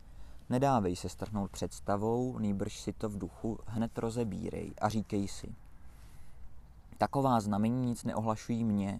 nedávej 0.49 0.95
se 0.95 1.09
strhnout 1.09 1.51
představou, 1.51 2.39
nýbrž 2.39 2.79
si 2.79 2.93
to 2.93 3.09
v 3.09 3.17
duchu 3.17 3.59
hned 3.65 3.97
rozebírej 3.97 4.73
a 4.81 4.89
říkej 4.89 5.27
si. 5.27 5.55
Taková 6.97 7.39
znamení 7.39 7.85
nic 7.85 8.03
neohlašují 8.03 8.63
mě, 8.63 8.99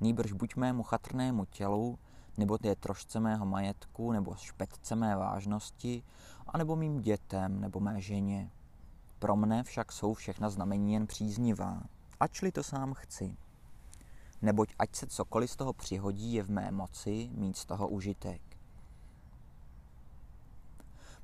nýbrž 0.00 0.32
buď 0.32 0.56
mému 0.56 0.82
chatrnému 0.82 1.44
tělu, 1.44 1.98
nebo 2.38 2.58
té 2.58 2.74
trošce 2.74 3.20
mého 3.20 3.46
majetku, 3.46 4.12
nebo 4.12 4.34
špetce 4.34 4.96
mé 4.96 5.16
vážnosti, 5.16 6.02
anebo 6.46 6.76
mým 6.76 7.00
dětem, 7.00 7.60
nebo 7.60 7.80
mé 7.80 8.00
ženě. 8.00 8.50
Pro 9.18 9.36
mne 9.36 9.62
však 9.62 9.92
jsou 9.92 10.14
všechna 10.14 10.50
znamení 10.50 10.92
jen 10.92 11.06
příznivá, 11.06 11.82
ačli 12.20 12.52
to 12.52 12.62
sám 12.62 12.94
chci 12.94 13.36
neboť 14.42 14.74
ať 14.78 14.96
se 14.96 15.06
cokoliv 15.06 15.50
z 15.50 15.56
toho 15.56 15.72
přihodí, 15.72 16.32
je 16.32 16.42
v 16.42 16.50
mé 16.50 16.70
moci 16.70 17.30
mít 17.34 17.56
z 17.56 17.66
toho 17.66 17.88
užitek. 17.88 18.40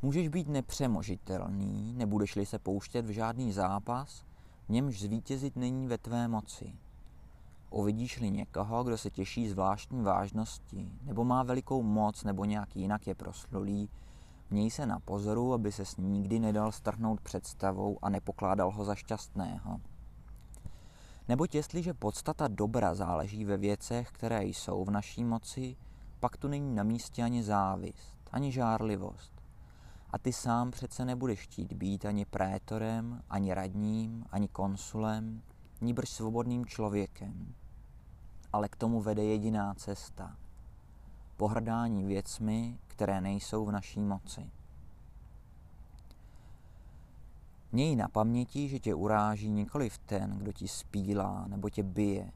Můžeš 0.03 0.29
být 0.29 0.49
nepřemožitelný, 0.49 1.95
nebudeš-li 1.97 2.47
se 2.47 2.59
pouštět 2.59 3.07
v 3.07 3.11
žádný 3.11 3.53
zápas, 3.53 4.25
v 4.67 4.69
němž 4.69 5.01
zvítězit 5.01 5.57
není 5.57 5.87
ve 5.87 5.99
tvé 5.99 6.29
moci. 6.29 6.73
Uvidíš-li 7.71 8.31
někoho, 8.31 8.85
kdo 8.85 8.99
se 8.99 9.11
těší 9.11 9.49
zvláštní 9.49 10.03
vážnosti, 10.03 10.93
nebo 11.03 11.25
má 11.25 11.43
velikou 11.43 11.83
moc, 11.83 12.25
nebo 12.25 12.45
nějak 12.45 12.77
jinak 12.77 13.07
je 13.07 13.15
proslulý, 13.15 13.89
měj 14.51 14.71
se 14.71 14.87
na 14.87 15.01
pozoru, 15.01 15.53
aby 15.53 15.73
se 15.73 15.85
s 15.85 15.97
nikdy 15.97 16.39
nedal 16.39 16.73
strhnout 16.73 17.21
představou 17.21 17.99
a 18.03 18.09
nepokládal 18.09 18.71
ho 18.71 18.85
za 18.85 18.95
šťastného. 18.95 19.81
Neboť 21.28 21.54
jestliže 21.54 21.95
podstata 21.95 22.49
dobra 22.49 22.95
záleží 22.95 23.45
ve 23.45 23.56
věcech, 23.56 24.11
které 24.12 24.45
jsou 24.45 24.85
v 24.85 24.90
naší 24.90 25.25
moci, 25.25 25.76
pak 26.21 26.37
tu 26.37 26.49
není 26.49 26.75
na 26.75 26.83
místě 26.83 27.23
ani 27.23 27.42
závist, 27.42 28.18
ani 28.33 28.52
žárlivost. 28.52 29.33
A 30.11 30.18
ty 30.18 30.33
sám 30.33 30.71
přece 30.71 31.04
nebudeš 31.04 31.40
chtít 31.40 31.73
být 31.73 32.04
ani 32.04 32.25
prétorem, 32.25 33.23
ani 33.30 33.54
radním, 33.54 34.25
ani 34.30 34.49
konsulem, 34.49 35.42
níbrž 35.80 36.09
svobodným 36.09 36.66
člověkem. 36.66 37.54
Ale 38.52 38.68
k 38.68 38.76
tomu 38.76 39.00
vede 39.00 39.25
jediná 39.25 39.75
cesta. 39.75 40.37
Pohrdání 41.37 42.04
věcmi, 42.04 42.78
které 42.87 43.21
nejsou 43.21 43.64
v 43.64 43.73
naší 43.73 44.00
moci. 44.00 44.50
Měj 47.73 47.97
na 47.97 48.09
paměti, 48.09 48.69
že 48.69 48.79
tě 48.79 48.95
uráží 48.95 49.51
nikoliv 49.51 49.99
ten, 49.99 50.39
kdo 50.39 50.53
ti 50.53 50.69
spílá 50.69 51.47
nebo 51.49 51.71
tě 51.71 51.83
bije, 51.83 52.33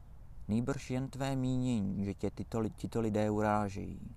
nýbrž 0.47 0.91
jen 0.91 1.09
tvé 1.09 1.35
mínění, 1.35 2.05
že 2.05 2.13
tě 2.13 2.31
tyto, 2.31 2.69
tyto 2.69 3.01
lidé 3.01 3.29
urážejí. 3.29 4.15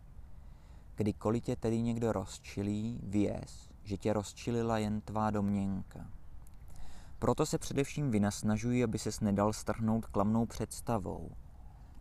Kdykoliv 0.96 1.42
tě 1.42 1.56
tedy 1.56 1.82
někdo 1.82 2.12
rozčilí, 2.12 3.00
věz, 3.02 3.68
že 3.84 3.96
tě 3.96 4.12
rozčilila 4.12 4.78
jen 4.78 5.00
tvá 5.00 5.30
domněnka. 5.30 6.06
Proto 7.18 7.46
se 7.46 7.58
především 7.58 8.10
vynasnažuji, 8.10 8.84
aby 8.84 8.98
ses 8.98 9.20
nedal 9.20 9.52
strhnout 9.52 10.06
klamnou 10.06 10.46
představou, 10.46 11.30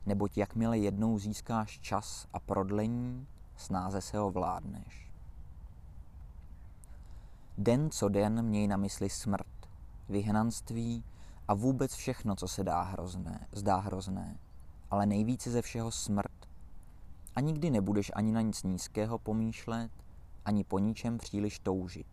neboť 0.06 0.38
jakmile 0.38 0.78
jednou 0.78 1.20
získáš 1.20 1.80
čas 1.80 2.28
a 2.34 2.40
prodlení, 2.40 3.28
snáze 3.56 4.02
se 4.02 4.18
ho 4.18 4.32
vládneš. 4.32 5.03
Den 7.58 7.90
co 7.90 8.10
den 8.10 8.42
měj 8.42 8.68
na 8.68 8.78
mysli 8.78 9.10
smrt, 9.10 9.70
vyhnanství 10.10 11.04
a 11.48 11.54
vůbec 11.54 11.94
všechno, 11.94 12.36
co 12.36 12.48
se 12.48 12.64
dá 12.64 12.82
hrozné, 12.82 13.48
zdá 13.52 13.78
hrozné, 13.78 14.38
ale 14.92 15.06
nejvíce 15.06 15.52
ze 15.52 15.62
všeho 15.62 15.92
smrt. 15.92 16.50
A 17.36 17.42
nikdy 17.42 17.70
nebudeš 17.70 18.12
ani 18.16 18.32
na 18.32 18.42
nic 18.42 18.64
nízkého 18.64 19.20
pomýšlet, 19.20 19.92
ani 20.46 20.64
po 20.64 20.80
ničem 20.80 21.18
příliš 21.18 21.60
toužit. 21.60 22.08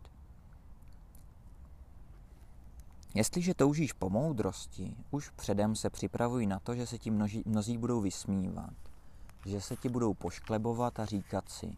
Jestliže 3.14 3.54
toužíš 3.54 3.92
po 3.92 4.10
moudrosti, 4.10 4.96
už 5.10 5.30
předem 5.30 5.76
se 5.76 5.90
připravuj 5.90 6.46
na 6.46 6.58
to, 6.58 6.74
že 6.74 6.86
se 6.86 6.98
ti 6.98 7.10
množí, 7.10 7.42
mnozí 7.46 7.78
budou 7.78 8.00
vysmívat, 8.00 8.74
že 9.46 9.60
se 9.60 9.76
ti 9.76 9.88
budou 9.88 10.14
pošklebovat 10.14 11.00
a 11.00 11.04
říkat 11.04 11.48
si, 11.48 11.76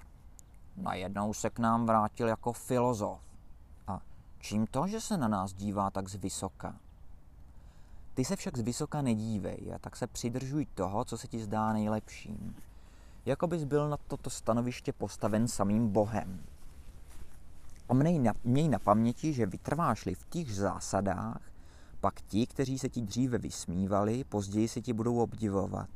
najednou 0.76 1.34
se 1.34 1.50
k 1.50 1.58
nám 1.58 1.86
vrátil 1.86 2.28
jako 2.28 2.52
filozof. 2.52 3.31
Čím 4.42 4.66
to, 4.66 4.86
že 4.86 5.00
se 5.00 5.16
na 5.16 5.28
nás 5.28 5.52
dívá 5.52 5.90
tak 5.90 6.08
zvysoka? 6.08 6.76
Ty 8.14 8.24
se 8.24 8.36
však 8.36 8.56
zvysoka 8.56 9.02
nedívej 9.02 9.72
a 9.74 9.78
tak 9.78 9.96
se 9.96 10.06
přidržuj 10.06 10.66
toho, 10.74 11.04
co 11.04 11.18
se 11.18 11.28
ti 11.28 11.38
zdá 11.38 11.72
nejlepším. 11.72 12.56
Jako 13.26 13.46
bys 13.46 13.64
byl 13.64 13.88
na 13.88 13.96
toto 13.96 14.30
stanoviště 14.30 14.92
postaven 14.92 15.48
samým 15.48 15.88
Bohem. 15.88 16.40
A 17.88 17.94
měj 17.94 18.18
na, 18.18 18.32
měj 18.44 18.68
na 18.68 18.78
paměti, 18.78 19.32
že 19.32 19.46
vytrváš-li 19.46 20.14
v 20.14 20.24
těch 20.24 20.54
zásadách, 20.54 21.40
pak 22.00 22.22
ti, 22.22 22.46
kteří 22.46 22.78
se 22.78 22.88
ti 22.88 23.02
dříve 23.02 23.38
vysmívali, 23.38 24.24
později 24.24 24.68
se 24.68 24.80
ti 24.80 24.92
budou 24.92 25.18
obdivovat. 25.18 25.90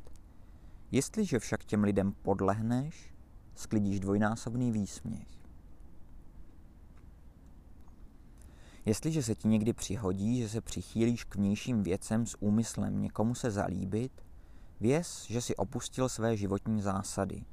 Jestliže 0.91 1.39
však 1.39 1.65
těm 1.65 1.83
lidem 1.83 2.11
podlehneš, 2.11 3.13
sklidíš 3.55 3.99
dvojnásobný 3.99 4.71
výsměch. 4.71 5.37
Jestliže 8.87 9.23
se 9.23 9.35
ti 9.35 9.47
někdy 9.47 9.73
přihodí, 9.73 10.41
že 10.41 10.49
se 10.49 10.61
přichýlíš 10.61 11.23
k 11.23 11.35
vnějším 11.35 11.83
věcem 11.83 12.25
s 12.25 12.41
úmyslem 12.41 13.01
někomu 13.01 13.35
se 13.35 13.51
zalíbit, 13.51 14.11
věz, 14.79 15.25
že 15.29 15.41
si 15.41 15.55
opustil 15.55 16.09
své 16.09 16.37
životní 16.37 16.81
zásady. 16.81 17.45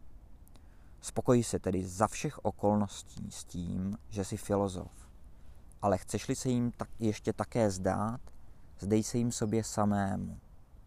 Spokoj 1.01 1.43
se 1.43 1.59
tedy 1.59 1.85
za 1.85 2.07
všech 2.07 2.45
okolností 2.45 3.31
s 3.31 3.45
tím, 3.45 3.99
že 4.09 4.25
jsi 4.25 4.37
filozof. 4.37 5.09
Ale 5.83 5.99
chceš-li 5.99 6.37
se 6.37 6.49
jim 6.49 6.73
tak 6.73 6.89
ještě 6.99 7.33
také 7.33 7.71
zdát, 7.71 8.21
zdej 8.79 9.03
se 9.03 9.19
jim 9.19 9.33
sobě 9.33 9.65
samému. 9.65 10.39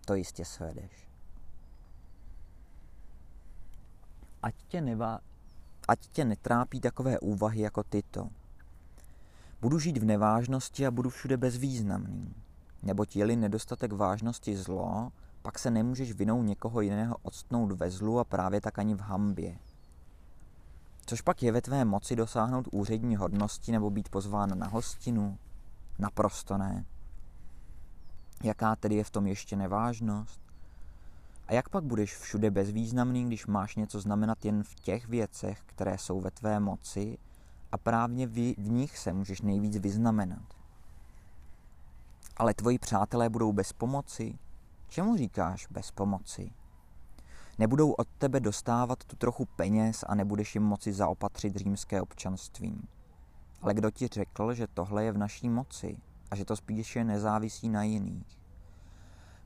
To 0.06 0.16
jistě 0.16 0.46
svedeš. 0.46 1.08
Ať 4.42 4.56
tě, 4.68 4.82
neva, 4.82 5.20
ať 5.88 6.08
tě 6.08 6.26
netrápí 6.26 6.80
takové 6.80 7.20
úvahy 7.20 7.62
jako 7.62 7.84
tyto. 7.84 8.30
Budu 9.62 9.80
žít 9.80 9.98
v 9.98 10.06
nevážnosti 10.06 10.88
a 10.88 10.92
budu 10.92 11.10
všude 11.10 11.38
bezvýznamný. 11.38 12.36
Neboť 12.84 13.16
je-li 13.16 13.36
nedostatek 13.36 13.94
vážnosti 13.94 14.58
zlo, 14.58 15.12
pak 15.42 15.60
se 15.60 15.72
nemůžeš 15.72 16.12
vinou 16.12 16.44
někoho 16.44 16.82
jiného 16.82 17.16
odstnout 17.22 17.72
ve 17.72 17.92
zlu 17.92 18.20
a 18.20 18.24
právě 18.24 18.62
tak 18.62 18.80
ani 18.80 18.96
v 18.96 19.00
hambě. 19.00 19.60
Což 21.06 21.22
pak 21.22 21.44
je 21.44 21.52
ve 21.52 21.62
tvé 21.62 21.86
moci 21.86 22.16
dosáhnout 22.16 22.68
úřední 22.72 23.16
hodnosti 23.16 23.72
nebo 23.72 23.90
být 23.90 24.10
pozván 24.10 24.60
na 24.60 24.68
hostinu? 24.68 25.38
Naprosto 26.00 26.58
ne. 26.58 26.86
Jaká 28.44 28.76
tedy 28.76 28.96
je 28.96 29.04
v 29.04 29.10
tom 29.10 29.28
ještě 29.28 29.56
nevážnost? 29.56 30.42
A 31.48 31.54
jak 31.54 31.70
pak 31.70 31.84
budeš 31.84 32.18
všude 32.18 32.52
bezvýznamný, 32.52 33.26
když 33.26 33.48
máš 33.48 33.76
něco 33.76 34.00
znamenat 34.00 34.46
jen 34.46 34.64
v 34.64 34.76
těch 34.76 35.08
věcech, 35.08 35.62
které 35.66 35.98
jsou 35.98 36.22
ve 36.22 36.32
tvé 36.32 36.60
moci 36.60 37.18
a 37.72 37.78
právě 37.78 38.28
v, 38.28 38.56
v 38.58 38.70
nich 38.70 38.98
se 38.98 39.14
můžeš 39.14 39.42
nejvíc 39.42 39.78
vyznamenat? 39.78 40.54
Ale 42.38 42.54
tvoji 42.54 42.80
přátelé 42.80 43.30
budou 43.30 43.54
bez 43.54 43.74
pomoci? 43.74 44.40
Čemu 44.88 45.18
říkáš 45.18 45.68
bez 45.68 45.92
pomoci? 45.92 46.52
Nebudou 47.60 47.92
od 47.92 48.08
tebe 48.18 48.40
dostávat 48.40 49.04
tu 49.04 49.16
trochu 49.16 49.46
peněz 49.46 50.04
a 50.08 50.16
nebudeš 50.16 50.56
jim 50.56 50.64
moci 50.64 50.94
zaopatřit 50.94 51.56
římské 51.56 52.02
občanství. 52.02 52.88
Ale 53.62 53.74
kdo 53.74 53.92
ti 53.92 54.08
řekl, 54.08 54.54
že 54.54 54.68
tohle 54.68 55.04
je 55.04 55.12
v 55.12 55.18
naší 55.18 55.50
moci 55.50 55.98
a 56.32 56.36
že 56.36 56.46
to 56.46 56.56
spíše 56.56 57.04
nezávisí 57.04 57.70
na 57.70 57.84
jiných? 57.84 58.38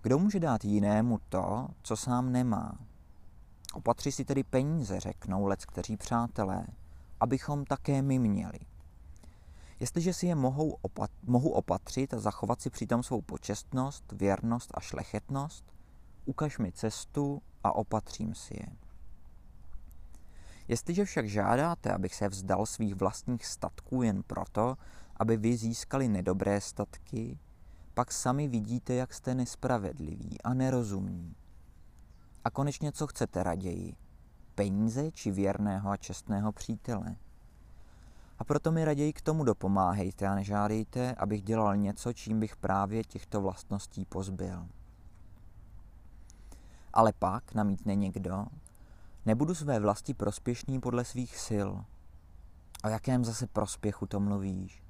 Kdo 0.02 0.20
může 0.20 0.40
dát 0.40 0.66
jinému 0.66 1.20
to, 1.30 1.68
co 1.82 1.98
sám 1.98 2.32
nemá? 2.32 2.78
Opatři 3.74 4.12
si 4.12 4.26
tedy 4.26 4.44
peníze, 4.44 5.00
řeknou 5.00 5.46
lec 5.46 5.66
kteří 5.66 5.98
přátelé, 5.98 6.66
abychom 7.22 7.66
také 7.66 8.02
my 8.02 8.20
měli. 8.20 8.60
Jestliže 9.80 10.14
si 10.14 10.28
je 10.28 10.36
mohou 10.36 10.78
opat- 10.82 11.12
mohu 11.24 11.50
opatřit 11.50 12.14
a 12.14 12.20
zachovat 12.20 12.62
si 12.62 12.70
přitom 12.70 13.04
svou 13.04 13.22
počestnost, 13.22 14.12
věrnost 14.12 14.72
a 14.74 14.80
šlechetnost, 14.80 15.66
ukaž 16.26 16.58
mi 16.58 16.72
cestu 16.72 17.42
a 17.64 17.72
opatřím 17.72 18.36
si 18.36 18.54
je. 18.54 18.68
Jestliže 20.68 21.06
však 21.06 21.30
žádáte, 21.30 21.94
abych 21.94 22.16
se 22.16 22.30
vzdal 22.30 22.66
svých 22.66 22.96
vlastních 22.96 23.46
statků 23.46 24.04
jen 24.04 24.24
proto, 24.24 24.78
aby 25.18 25.38
vy 25.38 25.58
získali 25.58 26.08
nedobré 26.08 26.62
statky, 26.62 27.40
pak 27.94 28.12
sami 28.12 28.48
vidíte, 28.48 28.94
jak 28.94 29.14
jste 29.14 29.36
nespravedliví 29.36 30.42
a 30.44 30.54
nerozumní. 30.54 31.36
A 32.44 32.50
konečně 32.50 32.92
co 32.92 33.08
chcete 33.08 33.44
raději? 33.44 33.96
Peníze 34.56 35.12
či 35.12 35.32
věrného 35.32 35.90
a 35.90 35.98
čestného 35.98 36.52
přítele? 36.52 37.16
A 38.40 38.44
proto 38.44 38.72
mi 38.72 38.86
raději 38.86 39.14
k 39.14 39.22
tomu 39.22 39.44
dopomáhejte 39.44 40.28
a 40.28 40.36
nežádejte, 40.36 41.16
abych 41.16 41.42
dělal 41.42 41.78
něco, 41.78 42.14
čím 42.14 42.40
bych 42.40 42.56
právě 42.56 43.04
těchto 43.04 43.42
vlastností 43.42 44.06
pozbyl. 44.06 44.68
Ale 46.94 47.14
pak, 47.20 47.54
namítne 47.54 47.96
někdo, 47.96 48.46
nebudu 49.26 49.56
své 49.56 49.80
vlasti 49.80 50.14
prospěšný 50.14 50.80
podle 50.80 51.06
svých 51.06 51.38
sil. 51.48 51.70
O 52.84 52.88
jakém 52.88 53.26
zase 53.26 53.48
prospěchu 53.48 54.06
to 54.06 54.20
mluvíš? 54.20 54.84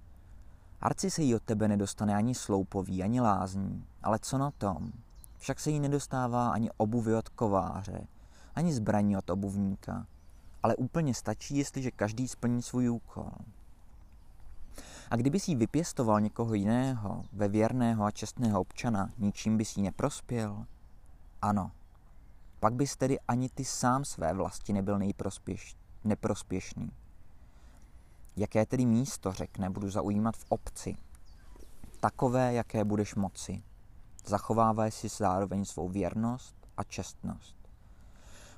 Arci 0.82 1.12
se 1.12 1.22
jí 1.22 1.36
od 1.36 1.44
tebe 1.44 1.68
nedostane 1.68 2.16
ani 2.16 2.36
sloupový, 2.36 3.04
ani 3.04 3.22
lázní, 3.22 3.86
ale 4.04 4.20
co 4.20 4.38
na 4.38 4.52
tom? 4.52 4.92
Však 5.38 5.60
se 5.60 5.72
jí 5.72 5.80
nedostává 5.80 6.52
ani 6.52 6.70
obuvy 6.78 7.16
od 7.16 7.30
kováře, 7.30 8.08
ani 8.56 8.74
zbraní 8.74 9.18
od 9.18 9.30
obuvníka, 9.30 10.08
ale 10.64 10.76
úplně 10.76 11.14
stačí, 11.14 11.58
jestliže 11.58 11.92
každý 11.92 12.28
splní 12.28 12.62
svůj 12.62 12.90
úkol. 12.90 13.32
A 15.10 15.16
kdyby 15.16 15.40
si 15.40 15.56
vypěstoval 15.56 16.22
někoho 16.22 16.54
jiného, 16.54 17.24
ve 17.34 17.48
věrného 17.48 18.04
a 18.04 18.12
čestného 18.12 18.62
občana, 18.62 19.10
ničím 19.18 19.58
by 19.58 19.66
si 19.66 19.82
neprospěl? 19.82 20.66
Ano, 21.42 21.72
pak 22.60 22.74
bys 22.74 22.96
tedy 22.96 23.20
ani 23.20 23.50
ty 23.50 23.66
sám 23.66 24.06
své 24.06 24.34
vlasti 24.34 24.74
nebyl 24.74 25.00
nejprospěš, 25.00 25.76
neprospěšný. 26.04 26.92
Jaké 28.38 28.66
tedy 28.66 28.86
místo, 28.86 29.32
řekne, 29.32 29.70
budu 29.70 29.90
zaujímat 29.90 30.38
v 30.38 30.46
obci? 30.50 30.96
Takové, 32.00 32.54
jaké 32.54 32.84
budeš 32.84 33.16
moci. 33.16 33.64
Zachovávaj 34.26 34.92
si 34.92 35.10
zároveň 35.10 35.66
svou 35.66 35.90
věrnost 35.90 36.56
a 36.78 36.84
čestnost. 36.84 37.61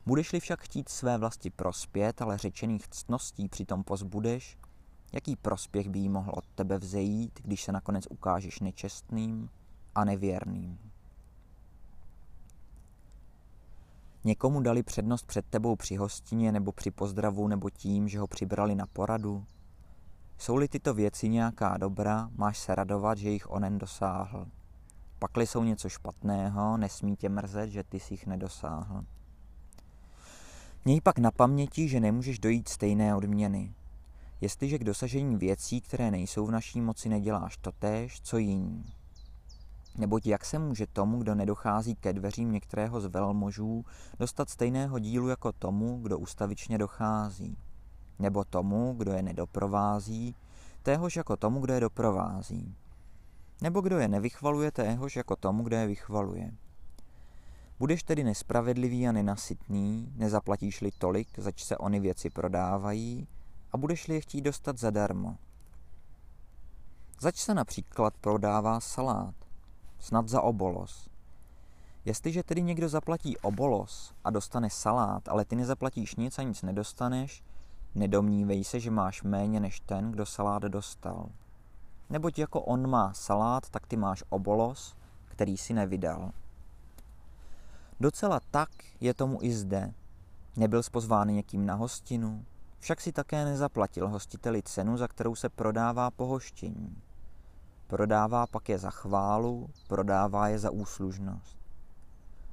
Budeš-li 0.06 0.40
však 0.40 0.62
chtít 0.62 0.90
své 0.90 1.18
vlasti 1.18 1.50
prospět, 1.50 2.22
ale 2.22 2.38
řečených 2.38 2.88
ctností 2.88 3.50
přitom 3.50 3.84
pozbudeš, 3.84 4.58
jaký 5.14 5.36
prospěch 5.36 5.90
by 5.90 6.00
jí 6.00 6.10
mohl 6.10 6.32
od 6.36 6.46
tebe 6.56 6.78
vzejít, 6.78 7.40
když 7.44 7.64
se 7.64 7.72
nakonec 7.72 8.08
ukážeš 8.10 8.60
nečestným 8.60 9.50
a 9.96 10.06
nevěrným. 10.06 10.80
Někomu 14.24 14.62
dali 14.62 14.84
přednost 14.84 15.28
před 15.28 15.46
tebou 15.46 15.76
při 15.76 15.96
hostině 15.96 16.52
nebo 16.52 16.72
při 16.72 16.92
pozdravu 16.92 17.48
nebo 17.48 17.70
tím, 17.70 18.08
že 18.08 18.20
ho 18.20 18.28
přibrali 18.28 18.76
na 18.76 18.86
poradu? 18.86 19.46
Jsou-li 20.38 20.68
tyto 20.68 20.94
věci 20.94 21.30
nějaká 21.30 21.78
dobra, 21.78 22.30
máš 22.36 22.60
se 22.60 22.76
radovat, 22.76 23.18
že 23.18 23.30
jich 23.30 23.52
onen 23.52 23.78
dosáhl. 23.78 24.48
Pakli 25.20 25.48
jsou 25.48 25.64
něco 25.64 25.90
špatného, 25.90 26.78
nesmí 26.78 27.16
tě 27.16 27.30
mrzet, 27.30 27.70
že 27.70 27.84
ty 27.84 28.00
jsi 28.00 28.14
jich 28.14 28.28
nedosáhl. 28.28 29.06
Měj 30.86 31.02
pak 31.02 31.20
na 31.20 31.32
paměti, 31.32 31.88
že 31.88 32.00
nemůžeš 32.00 32.40
dojít 32.40 32.70
stejné 32.70 33.16
odměny. 33.16 33.74
Jestliže 34.42 34.78
k 34.78 34.84
dosažení 34.84 35.36
věcí, 35.36 35.82
které 35.82 36.12
nejsou 36.12 36.46
v 36.46 36.52
naší 36.52 36.82
moci, 36.82 37.10
neděláš 37.10 37.58
totéž, 37.58 38.22
co 38.22 38.38
jiní. 38.38 38.86
Neboť 39.98 40.28
jak 40.28 40.46
se 40.46 40.60
může 40.60 40.88
tomu, 40.88 41.18
kdo 41.18 41.36
nedochází 41.36 41.96
ke 41.96 42.14
dveřím 42.14 42.52
některého 42.52 43.02
z 43.02 43.06
velmožů, 43.06 43.86
dostat 44.20 44.50
stejného 44.50 45.00
dílu 45.00 45.28
jako 45.28 45.52
tomu, 45.52 46.00
kdo 46.02 46.20
ustavičně 46.20 46.78
dochází? 46.78 47.58
Nebo 48.20 48.44
tomu, 48.44 48.94
kdo 48.98 49.12
je 49.12 49.22
nedoprovází, 49.22 50.36
téhož 50.82 51.16
jako 51.16 51.38
tomu, 51.38 51.60
kdo 51.60 51.74
je 51.74 51.80
doprovází? 51.80 52.76
Nebo 53.62 53.82
kdo 53.82 54.00
je 54.00 54.08
nevychvaluje, 54.08 54.72
téhož 54.72 55.16
jako 55.16 55.36
tomu, 55.36 55.64
kdo 55.64 55.76
je 55.76 55.88
vychvaluje? 55.88 56.52
Budeš 57.84 58.04
tedy 58.04 58.24
nespravedlivý 58.24 59.08
a 59.08 59.12
nenasytný, 59.12 60.14
nezaplatíš-li 60.16 60.92
tolik, 60.92 61.28
zač 61.38 61.64
se 61.64 61.78
ony 61.78 62.00
věci 62.00 62.30
prodávají, 62.30 63.28
a 63.72 63.78
budeš-li 63.78 64.16
je 64.16 64.22
chtít 64.22 64.42
dostat 64.42 64.78
zadarmo. 64.78 65.38
Zač 67.22 67.36
se 67.36 67.54
například 67.54 68.14
prodává 68.22 68.80
salát, 68.80 69.36
snad 70.00 70.30
za 70.30 70.42
obolos. 70.42 71.10
Jestliže 72.06 72.44
tedy 72.44 72.62
někdo 72.62 72.90
zaplatí 72.90 73.38
obolos 73.38 74.14
a 74.24 74.30
dostane 74.30 74.70
salát, 74.70 75.30
ale 75.30 75.46
ty 75.46 75.56
nezaplatíš 75.56 76.16
nic 76.16 76.40
a 76.40 76.44
nic 76.44 76.62
nedostaneš, 76.62 77.44
nedomnívej 77.96 78.64
se, 78.64 78.80
že 78.80 78.92
máš 78.92 79.24
méně 79.24 79.60
než 79.60 79.80
ten, 79.80 80.12
kdo 80.12 80.26
salát 80.26 80.64
dostal. 80.64 81.30
Neboť 82.10 82.40
jako 82.40 82.62
on 82.62 82.90
má 82.90 83.14
salát, 83.14 83.70
tak 83.70 83.88
ty 83.88 83.98
máš 83.98 84.24
obolos, 84.30 84.96
který 85.26 85.58
si 85.58 85.74
nevydal. 85.74 86.32
Docela 88.04 88.40
tak 88.52 88.70
je 89.00 89.14
tomu 89.14 89.38
i 89.42 89.52
zde. 89.52 89.94
Nebyl 90.58 90.84
spozván 90.84 91.28
někým 91.28 91.66
na 91.66 91.76
hostinu, 91.76 92.46
však 92.80 93.02
si 93.02 93.12
také 93.12 93.46
nezaplatil 93.46 94.08
hostiteli 94.08 94.64
cenu, 94.64 94.98
za 94.98 95.08
kterou 95.08 95.36
se 95.36 95.50
prodává 95.50 96.12
pohoštění. 96.12 97.02
Prodává 97.88 98.48
pak 98.48 98.70
je 98.70 98.78
za 98.78 98.90
chválu, 98.90 99.70
prodává 99.88 100.48
je 100.48 100.60
za 100.60 100.72
úslužnost. 100.72 101.58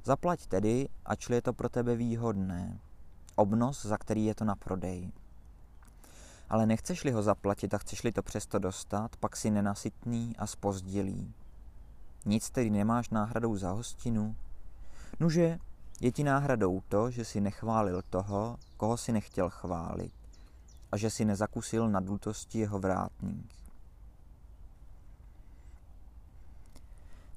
Zaplať 0.04 0.46
tedy, 0.46 0.88
ačli 1.04 1.34
je 1.34 1.42
to 1.42 1.52
pro 1.52 1.68
tebe 1.68 1.96
výhodné. 1.96 2.78
Obnos, 3.36 3.86
za 3.86 3.98
který 3.98 4.24
je 4.24 4.34
to 4.34 4.44
na 4.44 4.54
prodej. 4.54 5.12
Ale 6.48 6.66
nechceš-li 6.66 7.10
ho 7.12 7.22
zaplatit 7.22 7.74
a 7.74 7.78
chceš-li 7.78 8.12
to 8.12 8.22
přesto 8.22 8.58
dostat, 8.58 9.16
pak 9.16 9.36
si 9.36 9.50
nenasytný 9.50 10.36
a 10.38 10.46
spozdilý. 10.46 11.34
Nic 12.26 12.50
tedy 12.50 12.70
nemáš 12.70 13.10
náhradou 13.10 13.56
za 13.56 13.70
hostinu, 13.70 14.36
Nuže, 15.20 15.58
je 16.00 16.12
ti 16.12 16.24
náhradou 16.24 16.80
to, 16.88 17.10
že 17.10 17.24
si 17.24 17.40
nechválil 17.40 18.02
toho, 18.10 18.56
koho 18.76 18.96
si 18.96 19.12
nechtěl 19.12 19.50
chválit 19.50 20.12
a 20.92 20.96
že 20.96 21.10
si 21.10 21.24
nezakusil 21.24 21.88
na 21.88 22.00
dutosti 22.00 22.58
jeho 22.58 22.78
vrátník. 22.78 23.54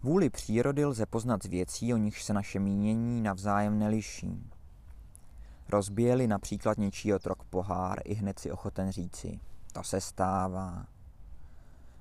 Vůli 0.04 0.30
přírody 0.30 0.86
lze 0.86 1.06
poznat 1.06 1.43
z 1.43 1.46
věcí, 1.46 1.93
o 1.93 1.98
nichž 1.98 2.24
se 2.24 2.34
naše 2.34 2.60
mínění 2.60 3.22
navzájem 3.22 3.80
neliší. 3.80 4.52
Rozbijeli 5.69 6.28
například 6.28 6.78
něčí 6.78 7.13
otrok 7.13 7.43
pohár, 7.43 8.00
i 8.06 8.13
hned 8.13 8.39
si 8.39 8.52
ochoten 8.52 8.91
říci, 8.91 9.39
to 9.74 9.84
se 9.84 10.02
stává. 10.02 10.86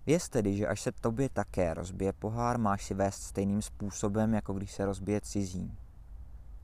Věz 0.06 0.28
tedy, 0.28 0.56
že 0.56 0.66
až 0.66 0.80
se 0.80 0.92
tobě 0.92 1.28
také 1.28 1.74
rozbije 1.74 2.12
pohár, 2.12 2.58
máš 2.58 2.84
si 2.84 2.94
vést 2.94 3.22
stejným 3.22 3.62
způsobem, 3.62 4.34
jako 4.34 4.52
když 4.52 4.72
se 4.72 4.84
rozbije 4.84 5.20
cizí. 5.20 5.72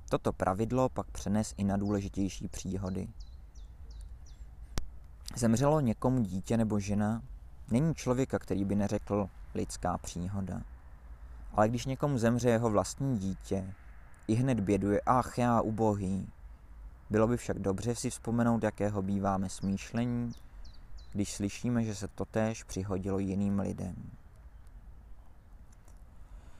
Toto 0.08 0.32
pravidlo 0.32 0.88
pak 0.88 1.10
přenes 1.10 1.54
i 1.56 1.64
na 1.64 1.76
důležitější 1.76 2.48
příhody. 2.48 3.08
Zemřelo 5.36 5.80
někomu 5.80 6.22
dítě 6.22 6.56
nebo 6.56 6.80
žena, 6.80 7.22
není 7.70 7.94
člověka, 7.94 8.38
který 8.38 8.64
by 8.64 8.74
neřekl 8.74 9.28
lidská 9.54 9.98
příhoda. 9.98 10.62
Ale 11.52 11.68
když 11.68 11.86
někomu 11.86 12.18
zemře 12.18 12.50
jeho 12.50 12.70
vlastní 12.70 13.18
dítě, 13.18 13.74
i 14.28 14.34
hned 14.34 14.60
běduje, 14.60 15.00
ach 15.06 15.38
já 15.38 15.60
ubohý. 15.60 16.28
Bylo 17.10 17.26
by 17.26 17.36
však 17.36 17.58
dobře 17.58 17.94
si 17.94 18.10
vzpomenout, 18.10 18.62
jakého 18.62 19.02
býváme 19.02 19.48
smýšlení, 19.48 20.32
když 21.12 21.32
slyšíme, 21.32 21.84
že 21.84 21.94
se 21.94 22.08
totéž 22.08 22.64
přihodilo 22.64 23.18
jiným 23.18 23.58
lidem. 23.58 23.96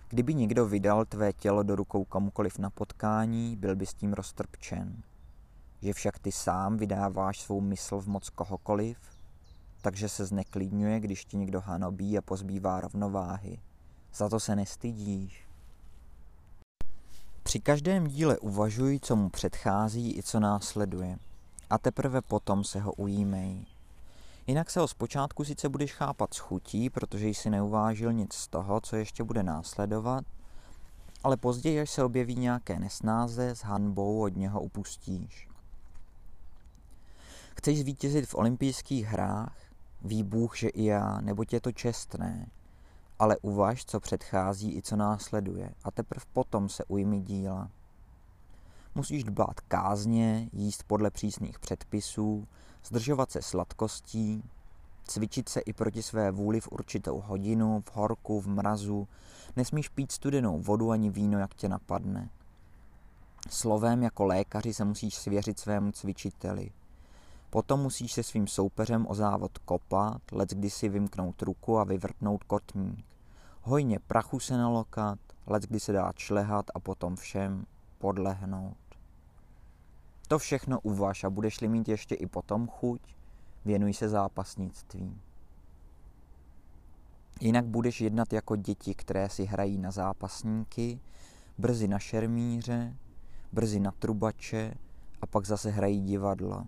Kdyby 0.09 0.35
někdo 0.35 0.67
vydal 0.67 1.05
tvé 1.05 1.33
tělo 1.33 1.63
do 1.63 1.77
rukou 1.77 2.05
komukoliv 2.05 2.59
na 2.59 2.71
potkání, 2.71 3.57
byl 3.57 3.77
by 3.77 3.87
s 3.87 3.95
tím 3.95 4.13
roztrpčen. 4.13 5.03
Že 5.83 5.93
však 5.93 6.19
ty 6.19 6.33
sám 6.33 6.77
vydáváš 6.77 7.41
svou 7.41 7.61
mysl 7.61 8.01
v 8.01 8.09
moc 8.09 8.31
kohokoliv, 8.31 8.99
takže 9.83 10.09
se 10.09 10.27
zneklidňuje, 10.27 11.01
když 11.01 11.25
ti 11.25 11.37
někdo 11.37 11.61
hanobí 11.61 12.19
a 12.19 12.23
pozbývá 12.23 12.81
rovnováhy. 12.81 13.61
Za 14.15 14.29
to 14.29 14.41
se 14.41 14.57
nestydíš. 14.57 15.49
Při 17.43 17.61
každém 17.61 18.07
díle 18.07 18.39
uvažuj, 18.39 19.01
co 19.03 19.17
mu 19.17 19.31
předchází 19.31 20.19
i 20.19 20.23
co 20.23 20.41
následuje. 20.41 21.19
A 21.71 21.79
teprve 21.79 22.23
potom 22.23 22.65
se 22.65 22.81
ho 22.81 22.93
ujímej. 22.93 23.67
Jinak 24.49 24.71
se 24.71 24.81
ho 24.81 24.89
zpočátku 24.89 25.45
sice 25.45 25.69
budeš 25.69 25.93
chápat 25.93 26.35
s 26.35 26.39
chutí, 26.39 26.91
protože 26.91 27.29
jsi 27.29 27.51
neuvážil 27.51 28.13
nic 28.13 28.33
z 28.33 28.49
toho, 28.49 28.81
co 28.81 28.97
ještě 28.97 29.25
bude 29.25 29.43
následovat, 29.43 30.25
ale 31.25 31.37
později, 31.37 31.81
až 31.81 31.91
se 31.91 32.05
objeví 32.05 32.35
nějaké 32.35 32.79
nesnáze, 32.79 33.49
s 33.51 33.61
hanbou 33.61 34.23
od 34.23 34.37
něho 34.37 34.61
upustíš. 34.61 35.49
Chceš 37.57 37.81
zvítězit 37.81 38.27
v 38.27 38.35
olympijských 38.35 39.07
hrách? 39.07 39.57
Ví 40.03 40.23
Bůh, 40.23 40.57
že 40.57 40.69
i 40.69 40.85
já, 40.85 41.21
nebo 41.21 41.45
je 41.53 41.61
to 41.61 41.73
čestné. 41.73 42.51
Ale 43.19 43.37
uvaž, 43.43 43.85
co 43.85 44.01
předchází 44.01 44.77
i 44.77 44.83
co 44.83 44.97
následuje 44.97 45.71
a 45.85 45.91
teprve 45.91 46.25
potom 46.33 46.69
se 46.69 46.85
ujmi 46.85 47.21
díla. 47.21 47.71
Musíš 48.95 49.25
dbát 49.25 49.61
kázně, 49.61 50.49
jíst 50.53 50.83
podle 50.87 51.11
přísných 51.11 51.59
předpisů, 51.59 52.49
zdržovat 52.85 53.31
se 53.31 53.43
sladkostí, 53.43 54.43
cvičit 55.05 55.49
se 55.49 55.61
i 55.61 55.73
proti 55.73 56.03
své 56.03 56.31
vůli 56.31 56.61
v 56.61 56.69
určitou 56.73 57.21
hodinu, 57.21 57.83
v 57.87 57.97
horku, 57.97 58.41
v 58.41 58.47
mrazu, 58.47 59.09
nesmíš 59.57 59.89
pít 59.89 60.13
studenou 60.13 60.59
vodu 60.59 60.91
ani 60.91 61.11
víno, 61.11 61.39
jak 61.39 61.55
tě 61.55 61.69
napadne. 61.69 62.31
Slovem 63.51 64.03
jako 64.03 64.25
lékaři 64.25 64.75
se 64.75 64.85
musíš 64.85 65.15
svěřit 65.15 65.59
svému 65.59 65.93
cvičiteli. 65.93 66.71
Potom 67.51 67.81
musíš 67.81 68.13
se 68.13 68.23
svým 68.23 68.47
soupeřem 68.47 69.07
o 69.09 69.15
závod 69.15 69.59
kopat, 69.59 70.23
let 70.33 70.51
kdy 70.51 70.71
si 70.71 70.89
vymknout 70.89 71.43
ruku 71.43 71.79
a 71.79 71.85
vyvrtnout 71.85 72.45
kotník. 72.45 73.05
Hojně 73.63 73.99
prachu 73.99 74.41
se 74.41 74.57
nalokat, 74.57 75.19
let 75.47 75.63
kdy 75.63 75.81
se 75.81 75.93
dá 75.93 76.13
člehat 76.13 76.67
a 76.75 76.81
potom 76.81 77.17
všem 77.17 77.67
podlehnout. 77.99 78.88
To 80.29 80.39
všechno 80.39 80.81
uvaž 80.81 81.25
a 81.25 81.31
budeš-li 81.31 81.69
mít 81.69 81.89
ještě 81.89 82.15
i 82.15 82.27
potom 82.27 82.69
chuť, 82.69 83.01
věnuj 83.65 83.95
se 83.95 84.09
zápasnictví. 84.09 85.21
Jinak 87.41 87.67
budeš 87.67 88.01
jednat 88.01 88.33
jako 88.33 88.57
děti, 88.57 88.95
které 88.95 89.29
si 89.29 89.45
hrají 89.45 89.79
na 89.79 89.91
zápasníky, 89.91 91.01
brzy 91.59 91.89
na 91.89 91.99
šermíře, 91.99 92.97
brzy 93.53 93.81
na 93.81 93.91
trubače 93.91 94.75
a 95.21 95.27
pak 95.27 95.47
zase 95.47 95.71
hrají 95.71 96.01
divadla. 96.01 96.67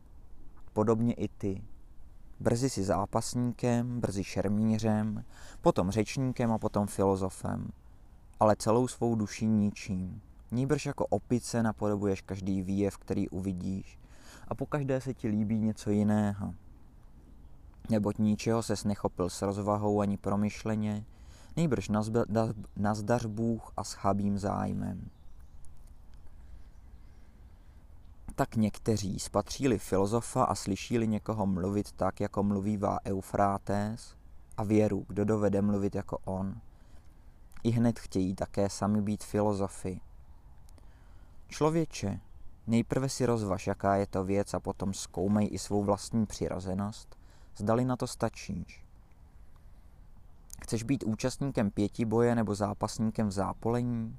Podobně 0.72 1.14
i 1.14 1.28
ty. 1.28 1.62
Brzy 2.40 2.70
si 2.70 2.84
zápasníkem, 2.84 4.00
brzy 4.00 4.24
šermířem, 4.24 5.24
potom 5.60 5.90
řečníkem 5.90 6.52
a 6.52 6.58
potom 6.58 6.86
filozofem, 6.86 7.68
ale 8.40 8.56
celou 8.56 8.88
svou 8.88 9.14
duší 9.14 9.46
ničím. 9.46 10.22
Nýbrž 10.50 10.86
jako 10.86 11.06
opice 11.06 11.62
napodobuješ 11.62 12.20
každý 12.20 12.62
výjev, 12.62 12.98
který 12.98 13.28
uvidíš 13.28 13.98
a 14.48 14.54
po 14.54 14.66
každé 14.66 15.00
se 15.00 15.14
ti 15.14 15.28
líbí 15.28 15.58
něco 15.58 15.90
jiného. 15.90 16.54
Neboť 17.90 18.18
ničeho 18.18 18.62
ses 18.62 18.84
nechopil 18.84 19.30
s 19.30 19.42
rozvahou 19.42 20.00
ani 20.00 20.16
promyšleně, 20.16 21.04
nýbrž 21.56 21.88
nazdař 22.76 23.26
Bůh 23.26 23.72
a 23.76 23.84
s 23.84 23.92
chabým 23.92 24.38
zájmem. 24.38 25.10
Tak 28.34 28.56
někteří 28.56 29.18
spatříli 29.18 29.78
filozofa 29.78 30.44
a 30.44 30.54
slyšíli 30.54 31.08
někoho 31.08 31.46
mluvit 31.46 31.92
tak, 31.92 32.20
jako 32.20 32.42
mluvívá 32.42 32.98
Eufrátes, 33.06 34.14
a 34.56 34.64
věru, 34.64 35.04
kdo 35.08 35.24
dovede 35.24 35.62
mluvit 35.62 35.94
jako 35.94 36.18
on. 36.24 36.60
I 37.62 37.70
hned 37.70 37.98
chtějí 37.98 38.34
také 38.34 38.70
sami 38.70 39.02
být 39.02 39.24
filozofy, 39.24 40.00
Člověče, 41.50 42.20
nejprve 42.66 43.08
si 43.08 43.26
rozvaž, 43.26 43.66
jaká 43.66 43.96
je 43.96 44.06
to 44.06 44.24
věc 44.24 44.54
a 44.54 44.60
potom 44.60 44.94
zkoumej 44.94 45.48
i 45.52 45.58
svou 45.58 45.84
vlastní 45.84 46.26
přirozenost, 46.26 47.18
zdali 47.56 47.84
na 47.84 47.96
to 47.96 48.06
stačíš. 48.06 48.84
Chceš 50.62 50.82
být 50.82 51.04
účastníkem 51.04 51.70
pětiboje 51.70 52.34
nebo 52.34 52.54
zápasníkem 52.54 53.28
v 53.28 53.32
zápolení? 53.32 54.18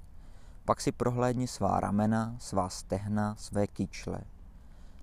Pak 0.65 0.81
si 0.81 0.91
prohlédni 0.91 1.47
svá 1.47 1.79
ramena, 1.79 2.35
svá 2.39 2.69
stehna, 2.69 3.35
své 3.35 3.67
kyčle. 3.67 4.21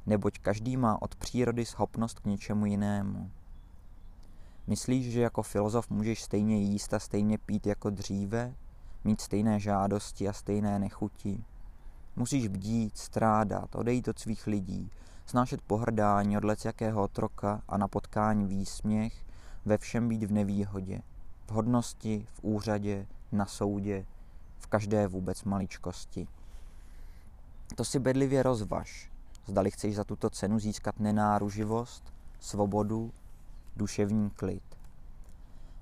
Neboť 0.07 0.39
každý 0.39 0.77
má 0.77 1.03
od 1.03 1.17
přírody 1.17 1.65
schopnost 1.65 2.19
k 2.19 2.27
něčemu 2.27 2.67
jinému. 2.67 3.31
Myslíš, 4.67 5.13
že 5.13 5.21
jako 5.21 5.43
filozof 5.43 5.91
můžeš 5.91 6.23
stejně 6.23 6.59
jíst 6.59 6.95
a 6.95 6.99
stejně 6.99 7.39
pít 7.39 7.67
jako 7.67 7.91
dříve? 7.91 8.55
mít 9.05 9.21
stejné 9.21 9.61
žádosti 9.61 10.29
a 10.29 10.33
stejné 10.33 10.79
nechuti. 10.79 11.45
Musíš 12.19 12.49
bdít, 12.49 12.99
strádat, 12.99 13.75
odejít 13.75 14.09
od 14.09 14.19
svých 14.19 14.47
lidí, 14.47 14.91
snášet 15.27 15.63
pohrdání 15.63 16.37
od 16.37 16.45
lec 16.45 16.65
jakého 16.65 17.03
otroka 17.03 17.63
a 17.69 17.79
na 17.79 17.89
potkání 17.89 18.47
výsměch, 18.47 19.27
ve 19.65 19.79
všem 19.79 20.09
být 20.09 20.23
v 20.23 20.33
nevýhodě, 20.33 21.03
v 21.47 21.51
hodnosti, 21.51 22.27
v 22.33 22.41
úřadě, 22.43 23.07
na 23.33 23.47
soudě, 23.47 24.07
v 24.59 24.67
každé 24.67 25.09
vůbec 25.09 25.45
maličkosti. 25.45 26.29
To 27.75 27.85
si 27.85 27.99
bedlivě 27.99 28.43
rozvaž, 28.43 29.11
zdali 29.47 29.71
chceš 29.71 29.97
za 29.97 30.05
tuto 30.05 30.31
cenu 30.31 30.59
získat 30.59 31.01
nenáruživost, 31.01 32.13
svobodu, 32.41 33.13
duševní 33.77 34.31
klid. 34.31 34.63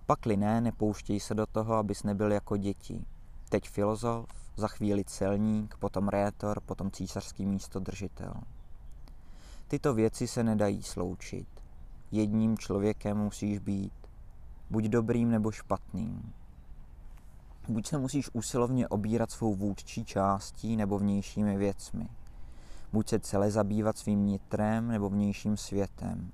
Pakli 0.06 0.36
ne, 0.36 0.60
nepouštěj 0.60 1.20
se 1.20 1.34
do 1.34 1.46
toho, 1.46 1.74
abys 1.74 2.02
nebyl 2.02 2.32
jako 2.32 2.56
děti. 2.56 3.04
Teď 3.48 3.68
filozof, 3.68 4.45
za 4.56 4.68
chvíli 4.68 5.04
celník, 5.04 5.76
potom 5.76 6.08
rétor, 6.08 6.60
potom 6.60 6.90
císařský 6.90 7.46
místodržitel. 7.46 8.34
Tyto 9.68 9.94
věci 9.94 10.26
se 10.28 10.44
nedají 10.44 10.82
sloučit. 10.82 11.48
Jedním 12.10 12.58
člověkem 12.58 13.18
musíš 13.18 13.58
být, 13.58 13.92
buď 14.70 14.84
dobrým 14.84 15.30
nebo 15.30 15.52
špatným. 15.52 16.32
Buď 17.68 17.86
se 17.86 17.98
musíš 17.98 18.30
usilovně 18.32 18.88
obírat 18.88 19.30
svou 19.30 19.54
vůdčí 19.54 20.04
částí 20.04 20.76
nebo 20.76 20.98
vnějšími 20.98 21.56
věcmi. 21.56 22.08
Buď 22.92 23.08
se 23.08 23.18
celé 23.18 23.50
zabývat 23.50 23.98
svým 23.98 24.26
nitrem 24.26 24.88
nebo 24.88 25.10
vnějším 25.10 25.56
světem. 25.56 26.32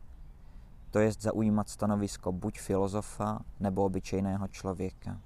To 0.91 0.99
jest 0.99 1.23
zaujímat 1.23 1.69
stanovisko 1.69 2.33
buď 2.33 2.61
filozofa 2.61 3.39
nebo 3.61 3.85
obyčejného 3.85 4.49
člověka. 4.49 5.21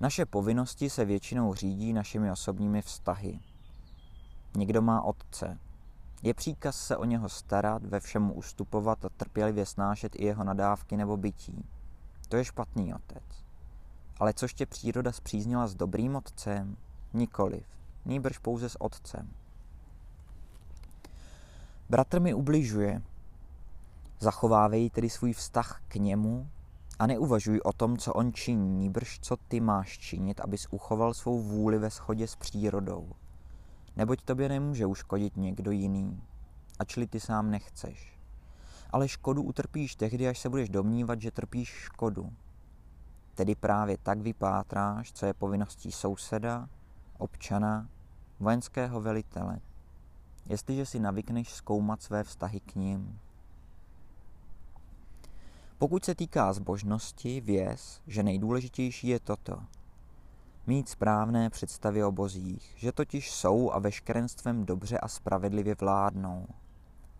Naše 0.00 0.26
povinnosti 0.26 0.90
se 0.90 1.04
většinou 1.04 1.54
řídí 1.54 1.92
našimi 1.92 2.32
osobními 2.32 2.82
vztahy. 2.82 3.40
Někdo 4.56 4.82
má 4.82 5.02
otce. 5.02 5.58
Je 6.22 6.34
příkaz 6.34 6.76
se 6.76 6.96
o 6.96 7.04
něho 7.04 7.28
starat, 7.28 7.84
ve 7.84 8.00
všemu 8.00 8.34
ustupovat 8.34 9.04
a 9.04 9.08
trpělivě 9.08 9.66
snášet 9.66 10.16
i 10.16 10.24
jeho 10.24 10.44
nadávky 10.44 10.96
nebo 10.96 11.16
bytí. 11.16 11.64
To 12.28 12.36
je 12.36 12.44
špatný 12.44 12.94
otec. 12.94 13.44
Ale 14.20 14.34
což 14.34 14.54
tě 14.54 14.66
příroda 14.66 15.12
zpříznila 15.12 15.66
s 15.66 15.74
dobrým 15.74 16.16
otcem? 16.16 16.76
Nikoliv. 17.12 17.66
Nýbrž 18.04 18.38
pouze 18.38 18.68
s 18.68 18.82
otcem. 18.82 19.30
Bratr 21.90 22.20
mi 22.20 22.34
ubližuje. 22.34 23.02
Zachovávej 24.20 24.90
tedy 24.90 25.10
svůj 25.10 25.32
vztah 25.32 25.82
k 25.88 25.94
němu 25.94 26.48
a 26.98 27.06
neuvažuj 27.06 27.60
o 27.64 27.72
tom, 27.72 27.96
co 27.96 28.12
on 28.12 28.32
činí, 28.32 28.70
níbrž 28.70 29.18
co 29.22 29.36
ty 29.36 29.60
máš 29.60 29.98
činit, 29.98 30.40
abys 30.40 30.66
uchoval 30.70 31.14
svou 31.14 31.42
vůli 31.42 31.78
ve 31.78 31.90
shodě 31.90 32.28
s 32.28 32.36
přírodou. 32.36 33.12
Neboť 33.96 34.22
tobě 34.22 34.48
nemůže 34.48 34.86
uškodit 34.86 35.36
někdo 35.36 35.70
jiný, 35.70 36.22
ačli 36.78 37.06
ty 37.06 37.20
sám 37.20 37.50
nechceš. 37.50 38.18
Ale 38.90 39.08
škodu 39.08 39.42
utrpíš 39.42 39.96
tehdy, 39.96 40.28
až 40.28 40.38
se 40.38 40.48
budeš 40.48 40.68
domnívat, 40.68 41.20
že 41.20 41.30
trpíš 41.30 41.68
škodu. 41.68 42.32
Tedy 43.34 43.54
právě 43.54 43.98
tak 44.02 44.20
vypátráš, 44.20 45.12
co 45.12 45.26
je 45.26 45.34
povinností 45.34 45.92
souseda, 45.92 46.68
občana, 47.18 47.88
vojenského 48.40 49.00
velitele. 49.00 49.60
Jestliže 50.46 50.86
si 50.86 51.00
navykneš 51.00 51.54
zkoumat 51.54 52.02
své 52.02 52.24
vztahy 52.24 52.60
k 52.60 52.74
ním, 52.74 53.20
pokud 55.78 56.04
se 56.04 56.14
týká 56.14 56.52
zbožnosti, 56.52 57.40
věz, 57.40 58.00
že 58.06 58.22
nejdůležitější 58.22 59.08
je 59.08 59.20
toto. 59.20 59.58
Mít 60.66 60.88
správné 60.88 61.50
představy 61.50 62.04
o 62.04 62.12
bozích, 62.12 62.74
že 62.76 62.92
totiž 62.92 63.30
jsou 63.30 63.70
a 63.70 63.78
veškerenstvem 63.78 64.64
dobře 64.64 64.98
a 64.98 65.08
spravedlivě 65.08 65.74
vládnou. 65.74 66.46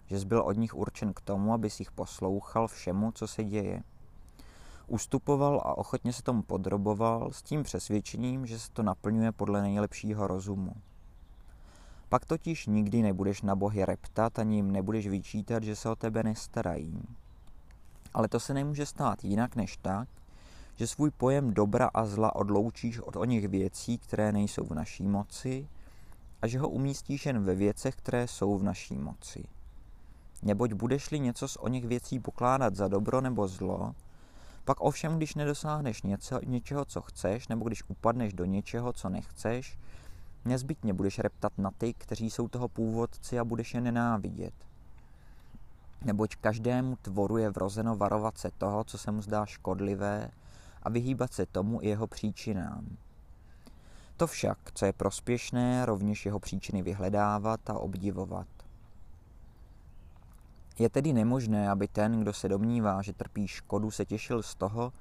Že 0.06 0.26
byl 0.26 0.40
od 0.40 0.52
nich 0.52 0.74
určen 0.74 1.14
k 1.14 1.20
tomu, 1.20 1.52
aby 1.52 1.70
si 1.70 1.82
jich 1.82 1.92
poslouchal 1.92 2.68
všemu, 2.68 3.12
co 3.12 3.26
se 3.26 3.44
děje. 3.44 3.82
Ustupoval 4.86 5.60
a 5.64 5.78
ochotně 5.78 6.12
se 6.12 6.22
tomu 6.22 6.42
podroboval 6.42 7.32
s 7.32 7.42
tím 7.42 7.62
přesvědčením, 7.62 8.46
že 8.46 8.58
se 8.58 8.70
to 8.72 8.82
naplňuje 8.82 9.32
podle 9.32 9.62
nejlepšího 9.62 10.26
rozumu. 10.26 10.72
Pak 12.08 12.24
totiž 12.24 12.66
nikdy 12.66 13.02
nebudeš 13.02 13.42
na 13.42 13.56
bohy 13.56 13.84
reptat 13.84 14.38
ani 14.38 14.56
jim 14.56 14.70
nebudeš 14.70 15.08
vyčítat, 15.08 15.62
že 15.62 15.76
se 15.76 15.88
o 15.90 15.96
tebe 15.96 16.22
nestarají. 16.22 17.02
Ale 18.14 18.28
to 18.28 18.40
se 18.40 18.54
nemůže 18.54 18.86
stát 18.86 19.24
jinak 19.24 19.56
než 19.56 19.76
tak, 19.76 20.08
že 20.76 20.86
svůj 20.86 21.10
pojem 21.10 21.54
dobra 21.54 21.90
a 21.94 22.04
zla 22.04 22.36
odloučíš 22.36 22.98
od 22.98 23.16
o 23.16 23.24
něch 23.24 23.48
věcí, 23.48 23.98
které 23.98 24.32
nejsou 24.32 24.64
v 24.64 24.74
naší 24.74 25.06
moci, 25.06 25.68
a 26.42 26.46
že 26.46 26.58
ho 26.58 26.68
umístíš 26.68 27.26
jen 27.26 27.44
ve 27.44 27.54
věcech, 27.54 27.96
které 27.96 28.28
jsou 28.28 28.58
v 28.58 28.62
naší 28.62 28.98
moci. 28.98 29.44
Neboť 30.42 30.72
budeš-li 30.72 31.20
něco 31.20 31.48
z 31.48 31.56
o 31.56 31.68
něch 31.68 31.84
věcí 31.84 32.20
pokládat 32.20 32.74
za 32.74 32.88
dobro 32.88 33.20
nebo 33.20 33.48
zlo, 33.48 33.94
pak 34.64 34.80
ovšem, 34.80 35.16
když 35.16 35.34
nedosáhneš 35.34 36.02
něco, 36.02 36.40
něčeho, 36.46 36.84
co 36.84 37.00
chceš, 37.00 37.48
nebo 37.48 37.64
když 37.64 37.82
upadneš 37.88 38.32
do 38.32 38.44
něčeho, 38.44 38.92
co 38.92 39.08
nechceš, 39.08 39.78
nezbytně 40.44 40.92
budeš 40.92 41.18
reptat 41.18 41.52
na 41.58 41.70
ty, 41.70 41.94
kteří 41.94 42.30
jsou 42.30 42.48
toho 42.48 42.68
původci 42.68 43.38
a 43.38 43.44
budeš 43.44 43.74
je 43.74 43.80
nenávidět 43.80 44.54
neboť 46.04 46.36
každému 46.36 46.96
tvoru 46.96 47.36
je 47.36 47.50
vrozeno 47.50 47.96
varovat 47.96 48.38
se 48.38 48.50
toho, 48.58 48.84
co 48.84 48.98
se 48.98 49.10
mu 49.10 49.22
zdá 49.22 49.46
škodlivé 49.46 50.30
a 50.82 50.88
vyhýbat 50.90 51.32
se 51.32 51.46
tomu 51.46 51.82
i 51.82 51.88
jeho 51.88 52.06
příčinám. 52.06 52.96
To 54.16 54.26
však, 54.26 54.58
co 54.74 54.86
je 54.86 54.92
prospěšné, 54.92 55.86
rovněž 55.86 56.26
jeho 56.26 56.38
příčiny 56.38 56.82
vyhledávat 56.82 57.70
a 57.70 57.78
obdivovat. 57.78 58.46
Je 60.78 60.88
tedy 60.88 61.12
nemožné, 61.12 61.70
aby 61.70 61.88
ten, 61.88 62.20
kdo 62.20 62.32
se 62.32 62.48
domnívá, 62.48 63.02
že 63.02 63.12
trpí 63.12 63.48
škodu, 63.48 63.90
se 63.90 64.04
těšil 64.04 64.42
z 64.42 64.54
toho, 64.54 64.92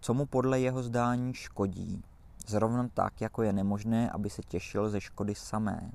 co 0.00 0.14
mu 0.14 0.26
podle 0.26 0.60
jeho 0.60 0.82
zdání 0.82 1.34
škodí, 1.34 2.02
zrovna 2.46 2.88
tak, 2.94 3.20
jako 3.20 3.42
je 3.42 3.52
nemožné, 3.52 4.10
aby 4.10 4.30
se 4.30 4.42
těšil 4.42 4.88
ze 4.88 5.00
škody 5.00 5.34
samé. 5.34 5.90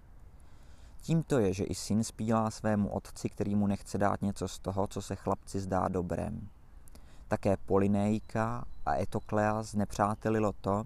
Tímto 1.04 1.39
je, 1.39 1.54
že 1.54 1.63
i 1.63 1.76
syn 1.76 2.04
spílá 2.04 2.52
svému 2.52 2.89
otci, 2.89 3.30
který 3.30 3.56
mu 3.56 3.68
nechce 3.68 3.98
dát 3.98 4.22
něco 4.22 4.48
z 4.48 4.60
toho, 4.60 4.88
co 4.88 5.02
se 5.02 5.16
chlapci 5.16 5.60
zdá 5.60 5.88
dobrem. 5.88 6.48
Také 7.28 7.58
Polinéjka 7.58 8.66
a 8.86 8.96
Etoklea 8.96 9.63
znepřátelilo 9.63 10.54
to, 10.62 10.84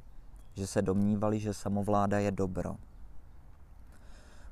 že 0.56 0.68
se 0.68 0.82
domnívali, 0.82 1.40
že 1.40 1.54
samovláda 1.54 2.20
je 2.20 2.32
dobro. 2.32 2.76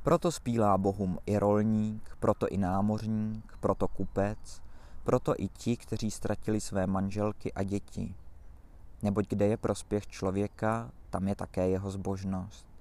Proto 0.04 0.32
spílá 0.32 0.78
bohům 0.78 1.19
i 1.25 1.38
rolník, 1.38 2.17
proto 2.19 2.47
i 2.47 2.58
námořník, 2.58 3.58
proto 3.60 3.88
kupec, 3.88 4.62
proto 5.04 5.34
i 5.38 5.47
ti, 5.47 5.78
kteří 5.78 6.12
ztratili 6.12 6.62
své 6.62 6.88
manželky 6.88 7.54
a 7.54 7.63
děti. 7.63 8.15
Neboť 9.04 9.28
kde 9.28 9.47
je 9.47 9.58
prospěch 9.58 10.08
člověka, 10.08 10.91
tam 11.10 11.28
je 11.28 11.36
také 11.36 11.69
jeho 11.69 11.91
zbožnost. 11.91 12.74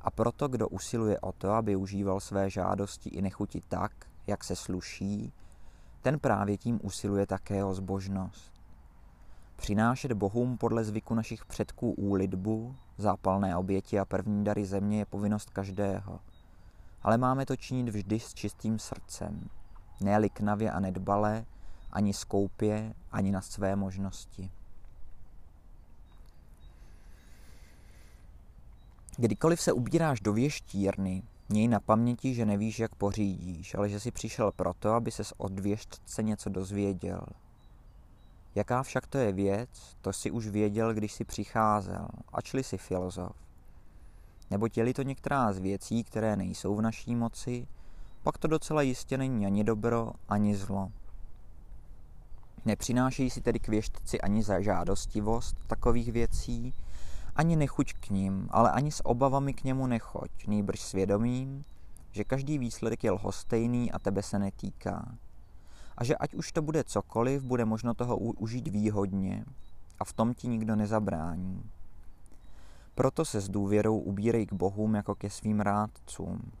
A 0.00 0.10
proto, 0.10 0.48
kdo 0.48 0.68
usiluje 0.68 1.20
o 1.20 1.32
to, 1.32 1.52
aby 1.52 1.76
užíval 1.76 2.20
své 2.20 2.50
žádosti 2.50 3.10
i 3.10 3.22
nechuti 3.22 3.62
tak, 3.68 3.92
jak 4.26 4.44
se 4.44 4.56
sluší, 4.56 5.32
ten 6.02 6.18
právě 6.18 6.56
tím 6.56 6.80
usiluje 6.82 7.26
také 7.26 7.64
o 7.64 7.74
zbožnost. 7.74 8.52
Přinášet 9.56 10.12
bohům 10.12 10.58
podle 10.58 10.84
zvyku 10.84 11.14
našich 11.14 11.44
předků 11.44 11.92
úlitbu, 11.92 12.76
zápalné 12.98 13.56
oběti 13.56 13.98
a 13.98 14.04
první 14.04 14.44
dary 14.44 14.64
země 14.64 14.98
je 14.98 15.06
povinnost 15.06 15.50
každého. 15.50 16.20
Ale 17.02 17.18
máme 17.18 17.46
to 17.46 17.56
činit 17.56 17.88
vždy 17.88 18.20
s 18.20 18.34
čistým 18.34 18.78
srdcem, 18.78 19.48
ne 20.00 20.18
liknavě 20.18 20.70
a 20.70 20.80
nedbalé, 20.80 21.44
ani 21.92 22.12
skoupě, 22.12 22.94
ani 23.12 23.32
na 23.32 23.40
své 23.40 23.76
možnosti. 23.76 24.50
Kdykoliv 29.16 29.60
se 29.60 29.72
ubíráš 29.72 30.20
do 30.20 30.32
věštírny, 30.32 31.22
měj 31.48 31.68
na 31.68 31.80
paměti, 31.80 32.34
že 32.34 32.46
nevíš, 32.46 32.78
jak 32.78 32.94
pořídíš, 32.94 33.74
ale 33.74 33.88
že 33.88 34.00
jsi 34.00 34.10
přišel 34.10 34.52
proto, 34.52 34.92
aby 34.92 35.10
ses 35.10 35.32
od 35.36 35.60
věštce 35.60 36.22
něco 36.22 36.50
dozvěděl. 36.50 37.20
Jaká 38.54 38.82
však 38.82 39.06
to 39.06 39.18
je 39.18 39.32
věc, 39.32 39.96
to 40.00 40.12
si 40.12 40.30
už 40.30 40.48
věděl, 40.48 40.94
když 40.94 41.12
si 41.12 41.24
přicházel, 41.24 42.08
ačli 42.32 42.64
si 42.64 42.78
filozof. 42.78 43.32
Nebo 44.50 44.68
těli 44.68 44.94
to 44.94 45.02
některá 45.02 45.52
z 45.52 45.58
věcí, 45.58 46.04
které 46.04 46.36
nejsou 46.36 46.76
v 46.76 46.82
naší 46.82 47.16
moci, 47.16 47.66
pak 48.22 48.38
to 48.38 48.48
docela 48.48 48.82
jistě 48.82 49.18
není 49.18 49.46
ani 49.46 49.64
dobro, 49.64 50.12
ani 50.28 50.56
zlo. 50.56 50.92
Nepřinášejí 52.64 53.30
si 53.30 53.40
tedy 53.40 53.58
k 53.58 53.68
věštci 53.68 54.20
ani 54.20 54.42
za 54.42 54.60
žádostivost 54.60 55.56
takových 55.66 56.12
věcí, 56.12 56.74
ani 57.36 57.56
nechuť 57.56 57.92
k 57.92 58.10
ním, 58.10 58.48
ale 58.50 58.70
ani 58.70 58.92
s 58.92 59.06
obavami 59.06 59.54
k 59.54 59.64
němu 59.64 59.86
nechoď, 59.86 60.30
nýbrž 60.46 60.80
svědomím, 60.80 61.64
že 62.10 62.24
každý 62.24 62.58
výsledek 62.58 63.04
je 63.04 63.10
lhostejný 63.10 63.92
a 63.92 63.98
tebe 63.98 64.22
se 64.22 64.38
netýká. 64.38 65.14
A 65.96 66.04
že 66.04 66.16
ať 66.16 66.34
už 66.34 66.52
to 66.52 66.62
bude 66.62 66.84
cokoliv, 66.84 67.42
bude 67.42 67.64
možno 67.64 67.94
toho 67.94 68.16
užít 68.16 68.68
výhodně 68.68 69.44
a 69.98 70.04
v 70.04 70.12
tom 70.12 70.34
ti 70.34 70.48
nikdo 70.48 70.76
nezabrání. 70.76 71.70
Proto 72.94 73.24
se 73.24 73.40
s 73.40 73.48
důvěrou 73.48 73.98
ubírej 73.98 74.46
k 74.46 74.52
bohům 74.52 74.94
jako 74.94 75.14
ke 75.14 75.30
svým 75.30 75.60
rádcům. 75.60 76.52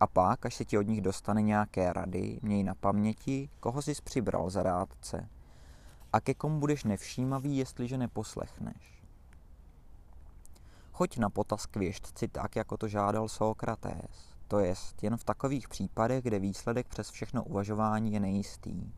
A 0.00 0.06
pak, 0.06 0.46
až 0.46 0.54
se 0.54 0.64
ti 0.64 0.78
od 0.78 0.86
nich 0.86 1.00
dostane 1.00 1.42
nějaké 1.42 1.92
rady, 1.92 2.38
měj 2.42 2.64
na 2.64 2.74
paměti, 2.74 3.48
koho 3.60 3.82
jsi 3.82 3.92
přibral 4.04 4.50
za 4.50 4.62
rádce 4.62 5.28
a 6.14 6.20
ke 6.20 6.34
komu 6.34 6.60
budeš 6.60 6.84
nevšímavý, 6.84 7.56
jestliže 7.56 7.98
neposlechneš. 7.98 8.93
Choď 10.96 11.18
na 11.18 11.30
potaz 11.30 11.66
k 11.66 11.76
věštci 11.76 12.28
tak, 12.28 12.56
jako 12.56 12.76
to 12.76 12.88
žádal 12.88 13.28
Sokrates, 13.28 14.34
to 14.48 14.58
jest 14.58 15.02
jen 15.02 15.16
v 15.16 15.24
takových 15.24 15.68
případech, 15.68 16.24
kde 16.24 16.38
výsledek 16.38 16.88
přes 16.88 17.10
všechno 17.10 17.44
uvažování 17.44 18.12
je 18.12 18.20
nejistý 18.20 18.92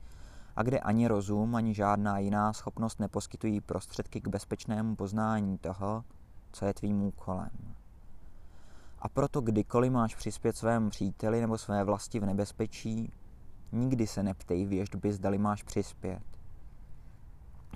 a 0.57 0.63
kde 0.63 0.81
ani 0.81 1.09
rozum, 1.09 1.55
ani 1.55 1.75
žádná 1.75 2.19
jiná 2.19 2.53
schopnost 2.53 3.01
neposkytují 3.01 3.61
prostředky 3.61 4.21
k 4.21 4.29
bezpečnému 4.29 4.97
poznání 4.97 5.59
toho, 5.59 6.05
co 6.53 6.65
je 6.65 6.75
tvým 6.75 7.03
úkolem. 7.03 7.75
A 8.99 9.09
proto 9.09 9.41
kdykoliv 9.41 9.93
máš 9.93 10.15
přispět 10.15 10.57
svému 10.57 10.91
příteli 10.91 11.41
nebo 11.41 11.59
své 11.59 11.85
vlasti 11.85 12.21
v 12.21 12.27
nebezpečí, 12.27 13.13
nikdy 13.73 14.07
se 14.07 14.23
neptej 14.23 14.67
věždby, 14.67 15.13
zdali 15.13 15.39
máš 15.39 15.63
přispět. 15.63 16.36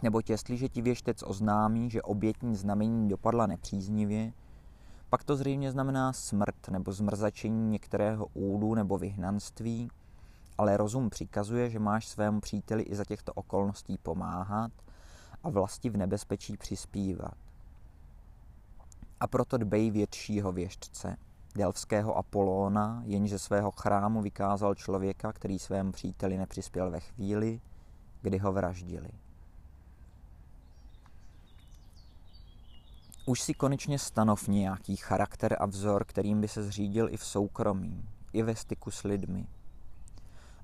Neboť 0.03 0.31
jestliže 0.31 0.69
ti 0.69 0.83
věštec 0.83 1.23
oznámí, 1.23 1.91
že 1.91 2.03
obětní 2.03 2.57
znamení 2.57 3.09
dopadla 3.09 3.47
nepříznivě, 3.47 4.33
pak 5.11 5.25
to 5.25 5.37
zřejmě 5.37 5.73
znamená 5.73 6.13
smrt 6.13 6.69
nebo 6.69 6.93
zmrzačení 6.93 7.71
některého 7.71 8.27
údu 8.35 8.75
nebo 8.75 8.99
vyhnanství, 8.99 9.91
ale 10.59 10.77
rozum 10.77 11.11
přikazuje, 11.11 11.71
že 11.71 11.79
máš 11.79 12.09
svému 12.09 12.41
příteli 12.41 12.83
i 12.83 12.97
za 12.97 13.05
těchto 13.05 13.33
okolností 13.33 13.99
pomáhat 13.99 14.73
a 15.43 15.51
vlasti 15.51 15.91
v 15.91 15.97
nebezpečí 15.97 16.57
přispívat. 16.57 17.35
A 19.21 19.27
proto 19.27 19.59
dbej 19.59 19.91
většího 19.91 20.53
věštce, 20.53 21.17
delvského 21.55 22.17
Apolóna, 22.17 23.03
jenže 23.05 23.39
svého 23.39 23.71
chrámu 23.71 24.23
vykázal 24.23 24.75
člověka, 24.75 25.33
který 25.33 25.59
svému 25.59 25.93
příteli 25.93 26.39
nepřispěl 26.39 26.91
ve 26.91 27.01
chvíli, 27.01 27.61
kdy 28.23 28.39
ho 28.39 28.53
vraždili. 28.53 29.11
Už 33.31 33.41
si 33.41 33.55
konečně 33.55 33.99
stanov 33.99 34.49
nějaký 34.49 34.97
charakter 34.97 35.57
a 35.61 35.67
vzor, 35.67 36.05
kterým 36.05 36.41
by 36.41 36.49
se 36.49 36.63
zřídil 36.63 37.09
i 37.11 37.17
v 37.17 37.25
soukromí, 37.25 38.05
i 38.33 38.43
ve 38.43 38.57
styku 38.57 38.91
s 38.91 39.03
lidmi. 39.03 39.47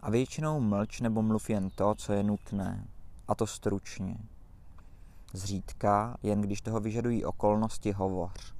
A 0.00 0.10
většinou 0.10 0.60
mlč 0.60 1.00
nebo 1.00 1.22
mluv 1.22 1.50
jen 1.50 1.70
to, 1.70 1.94
co 1.94 2.12
je 2.12 2.22
nutné, 2.22 2.86
a 3.28 3.34
to 3.34 3.46
stručně. 3.46 4.16
Zřídka, 5.32 6.16
jen 6.22 6.40
když 6.40 6.60
toho 6.60 6.80
vyžadují 6.80 7.24
okolnosti, 7.24 7.92
hovoř. 7.92 8.54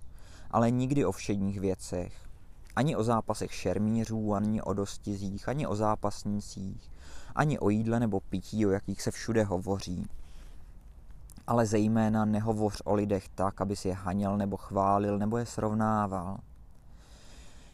Ale 0.50 0.70
nikdy 0.70 1.04
o 1.04 1.12
všedních 1.12 1.60
věcech. 1.60 2.28
Ani 2.76 2.96
o 2.96 3.04
zápasech 3.04 3.54
šermířů, 3.54 4.34
ani 4.34 4.62
o 4.62 4.72
dostizích, 4.72 5.48
ani 5.48 5.66
o 5.66 5.76
zápasnících, 5.76 6.90
ani 7.34 7.58
o 7.58 7.70
jídle 7.70 8.00
nebo 8.00 8.20
pití, 8.20 8.66
o 8.66 8.70
jakých 8.70 9.02
se 9.02 9.10
všude 9.10 9.44
hovoří 9.44 10.06
ale 11.46 11.66
zejména 11.66 12.24
nehovoř 12.24 12.82
o 12.84 12.94
lidech 12.94 13.28
tak, 13.28 13.60
aby 13.60 13.76
si 13.76 13.88
je 13.88 13.94
haněl 13.94 14.36
nebo 14.36 14.56
chválil 14.56 15.18
nebo 15.18 15.38
je 15.38 15.46
srovnával. 15.46 16.38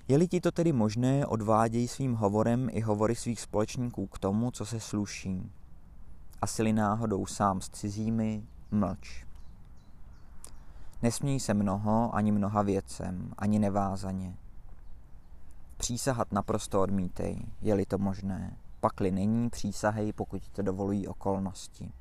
Je-li 0.08 0.28
ti 0.28 0.40
to 0.40 0.52
tedy 0.52 0.72
možné, 0.72 1.26
odváděj 1.26 1.88
svým 1.88 2.14
hovorem 2.14 2.68
i 2.72 2.80
hovory 2.80 3.14
svých 3.14 3.40
společníků 3.40 4.06
k 4.06 4.18
tomu, 4.18 4.50
co 4.50 4.66
se 4.66 4.80
sluší. 4.80 5.52
Asi-li 6.42 6.72
náhodou 6.72 7.26
sám 7.26 7.60
s 7.60 7.68
cizími, 7.68 8.42
mlč. 8.70 9.26
Nesměj 11.02 11.40
se 11.40 11.54
mnoho 11.54 12.14
ani 12.14 12.32
mnoha 12.32 12.62
věcem, 12.62 13.32
ani 13.38 13.58
nevázaně. 13.58 14.36
Přísahat 15.76 16.32
naprosto 16.32 16.80
odmítej, 16.80 17.46
je-li 17.60 17.86
to 17.86 17.98
možné. 17.98 18.56
Pakli 18.80 19.10
není, 19.10 19.50
přísahej, 19.50 20.12
pokud 20.12 20.48
to 20.48 20.62
dovolují 20.62 21.08
okolnosti. 21.08 21.92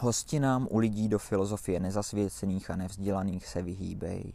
Hostinám 0.00 0.68
u 0.70 0.78
lidí 0.78 1.08
do 1.08 1.18
filozofie 1.18 1.80
nezasvěcených 1.80 2.70
a 2.70 2.76
nevzdělaných 2.76 3.46
se 3.46 3.62
vyhýbej. 3.62 4.32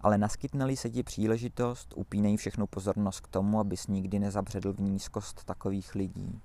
Ale 0.00 0.18
naskytneli 0.18 0.76
se 0.76 0.90
ti 0.90 1.02
příležitost, 1.02 1.94
upínej 1.96 2.36
všechnu 2.36 2.66
pozornost 2.66 3.20
k 3.20 3.28
tomu, 3.28 3.60
abys 3.60 3.86
nikdy 3.86 4.18
nezabředl 4.18 4.72
v 4.72 4.80
nízkost 4.80 5.44
takových 5.44 5.94
lidí. 5.94 6.40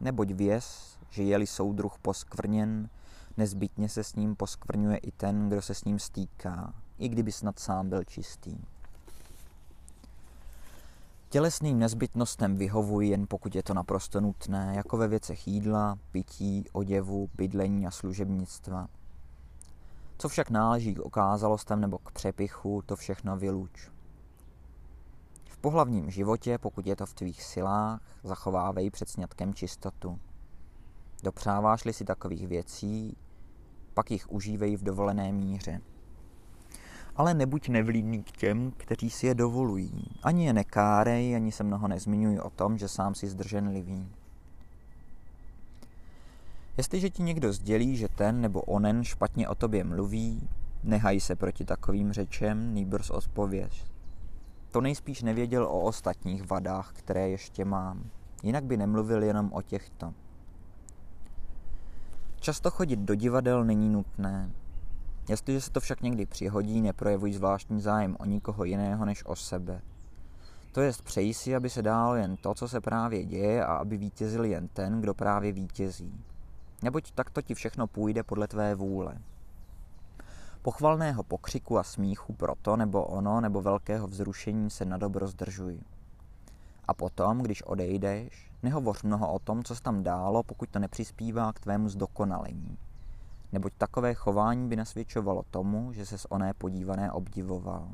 Neboť 0.00 0.30
věz, 0.30 0.98
že 1.10 1.22
jeli 1.22 1.46
soudruh 1.46 1.98
poskvrněn, 1.98 2.88
nezbytně 3.36 3.88
se 3.88 4.04
s 4.04 4.14
ním 4.14 4.36
poskvrňuje 4.36 4.96
i 4.96 5.10
ten, 5.10 5.48
kdo 5.48 5.62
se 5.62 5.74
s 5.74 5.84
ním 5.84 5.98
stýká, 5.98 6.74
i 6.98 7.08
kdyby 7.08 7.32
snad 7.32 7.58
sám 7.58 7.88
byl 7.88 8.04
čistý. 8.04 8.58
Tělesným 11.32 11.78
nezbytnostem 11.78 12.56
vyhovuji 12.56 13.10
jen 13.10 13.26
pokud 13.28 13.54
je 13.54 13.62
to 13.62 13.74
naprosto 13.74 14.20
nutné, 14.20 14.72
jako 14.76 14.96
ve 14.96 15.08
věcech 15.08 15.48
jídla, 15.48 15.98
pití, 16.10 16.64
oděvu, 16.72 17.30
bydlení 17.34 17.86
a 17.86 17.90
služebnictva. 17.90 18.88
Co 20.18 20.28
však 20.28 20.50
náleží 20.50 20.94
k 20.94 21.00
okázalostem 21.00 21.80
nebo 21.80 21.98
k 21.98 22.12
přepichu, 22.12 22.82
to 22.86 22.96
všechno 22.96 23.36
vyluč. 23.36 23.90
V 25.44 25.58
pohlavním 25.58 26.10
životě, 26.10 26.58
pokud 26.58 26.86
je 26.86 26.96
to 26.96 27.06
v 27.06 27.14
tvých 27.14 27.42
silách, 27.42 28.00
zachovávej 28.24 28.90
před 28.90 29.08
sňatkem 29.08 29.54
čistotu. 29.54 30.18
Dopřáváš-li 31.22 31.92
si 31.92 32.04
takových 32.04 32.48
věcí, 32.48 33.16
pak 33.94 34.10
jich 34.10 34.32
užívej 34.32 34.76
v 34.76 34.82
dovolené 34.82 35.32
míře 35.32 35.80
ale 37.16 37.34
nebuď 37.34 37.68
nevlídný 37.68 38.22
k 38.22 38.32
těm, 38.32 38.72
kteří 38.76 39.10
si 39.10 39.26
je 39.26 39.34
dovolují. 39.34 40.04
Ani 40.22 40.46
je 40.46 40.52
nekárej, 40.52 41.36
ani 41.36 41.52
se 41.52 41.64
mnoho 41.64 41.88
nezmiňuj 41.88 42.38
o 42.38 42.50
tom, 42.50 42.78
že 42.78 42.88
sám 42.88 43.14
si 43.14 43.28
zdrženlivý. 43.28 44.08
Jestliže 46.76 47.10
ti 47.10 47.22
někdo 47.22 47.52
sdělí, 47.52 47.96
že 47.96 48.08
ten 48.08 48.40
nebo 48.40 48.62
onen 48.62 49.04
špatně 49.04 49.48
o 49.48 49.54
tobě 49.54 49.84
mluví, 49.84 50.48
nehaj 50.84 51.20
se 51.20 51.36
proti 51.36 51.64
takovým 51.64 52.12
řečem, 52.12 52.74
nýbrz 52.74 53.10
odpověď. 53.10 53.84
To 54.70 54.80
nejspíš 54.80 55.22
nevěděl 55.22 55.64
o 55.64 55.80
ostatních 55.80 56.50
vadách, 56.50 56.92
které 56.92 57.28
ještě 57.28 57.64
mám. 57.64 58.10
Jinak 58.42 58.64
by 58.64 58.76
nemluvil 58.76 59.22
jenom 59.22 59.52
o 59.52 59.62
těchto. 59.62 60.14
Často 62.40 62.70
chodit 62.70 62.98
do 62.98 63.14
divadel 63.14 63.64
není 63.64 63.88
nutné. 63.88 64.50
Jestliže 65.28 65.60
se 65.60 65.70
to 65.70 65.80
však 65.80 66.02
někdy 66.02 66.26
přihodí, 66.26 66.80
neprojevuj 66.80 67.32
zvláštní 67.32 67.80
zájem 67.80 68.16
o 68.20 68.24
nikoho 68.24 68.64
jiného 68.64 69.04
než 69.04 69.26
o 69.26 69.36
sebe. 69.36 69.82
To 70.72 70.80
jest 70.80 71.02
přeji 71.02 71.34
si, 71.34 71.56
aby 71.56 71.70
se 71.70 71.82
dálo 71.82 72.14
jen 72.14 72.36
to, 72.36 72.54
co 72.54 72.68
se 72.68 72.80
právě 72.80 73.24
děje 73.24 73.64
a 73.64 73.74
aby 73.74 73.96
vítězil 73.96 74.44
jen 74.44 74.68
ten, 74.68 75.00
kdo 75.00 75.14
právě 75.14 75.52
vítězí. 75.52 76.24
Neboť 76.82 77.10
takto 77.10 77.42
ti 77.42 77.54
všechno 77.54 77.86
půjde 77.86 78.22
podle 78.22 78.48
tvé 78.48 78.74
vůle. 78.74 79.18
Pochvalného 80.62 81.22
pokřiku 81.22 81.78
a 81.78 81.82
smíchu 81.82 82.32
proto 82.32 82.76
nebo 82.76 83.04
ono 83.04 83.40
nebo 83.40 83.62
velkého 83.62 84.08
vzrušení 84.08 84.70
se 84.70 84.84
na 84.84 84.96
dobro 84.96 85.26
zdržuj. 85.26 85.80
A 86.88 86.94
potom, 86.94 87.38
když 87.38 87.62
odejdeš, 87.62 88.50
nehovoř 88.62 89.02
mnoho 89.02 89.32
o 89.32 89.38
tom, 89.38 89.64
co 89.64 89.76
se 89.76 89.82
tam 89.82 90.02
dálo, 90.02 90.42
pokud 90.42 90.68
to 90.68 90.78
nepřispívá 90.78 91.52
k 91.52 91.60
tvému 91.60 91.88
zdokonalení 91.88 92.78
neboť 93.52 93.72
takové 93.78 94.14
chování 94.14 94.68
by 94.68 94.76
nasvědčovalo 94.76 95.44
tomu, 95.50 95.92
že 95.92 96.06
se 96.06 96.18
z 96.18 96.26
oné 96.30 96.54
podívané 96.54 97.12
obdivoval. 97.12 97.88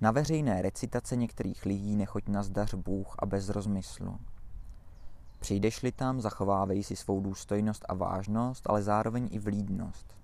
Na 0.00 0.10
veřejné 0.10 0.62
recitace 0.62 1.16
některých 1.16 1.66
lidí 1.66 1.96
nechoď 1.96 2.28
na 2.28 2.42
zdař 2.42 2.74
Bůh 2.74 3.14
a 3.18 3.26
bez 3.26 3.48
rozmyslu. 3.48 4.18
Přijdeš-li 5.40 5.92
tam, 5.92 6.20
zachovávej 6.20 6.82
si 6.82 6.96
svou 6.96 7.20
důstojnost 7.20 7.84
a 7.88 7.94
vážnost, 7.94 8.62
ale 8.66 8.82
zároveň 8.82 9.28
i 9.32 9.38
vlídnost. 9.38 10.14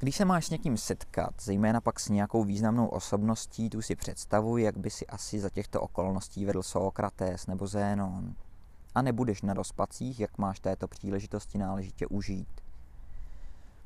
Když 0.00 0.16
se 0.16 0.24
máš 0.24 0.46
s 0.46 0.50
někým 0.50 0.76
setkat, 0.76 1.34
zejména 1.40 1.80
pak 1.80 2.00
s 2.00 2.08
nějakou 2.08 2.44
významnou 2.44 2.86
osobností, 2.86 3.70
tu 3.70 3.82
si 3.82 3.96
představuj, 3.96 4.62
jak 4.62 4.76
by 4.76 4.90
si 4.90 5.06
asi 5.06 5.40
za 5.40 5.50
těchto 5.50 5.80
okolností 5.80 6.44
vedl 6.44 6.62
Sokrates 6.62 7.46
nebo 7.46 7.66
Zénon 7.66 8.34
a 8.94 9.02
nebudeš 9.02 9.42
na 9.42 9.54
rozpacích, 9.54 10.20
jak 10.20 10.38
máš 10.38 10.60
této 10.60 10.88
příležitosti 10.88 11.58
náležitě 11.58 12.06
užít. 12.06 12.48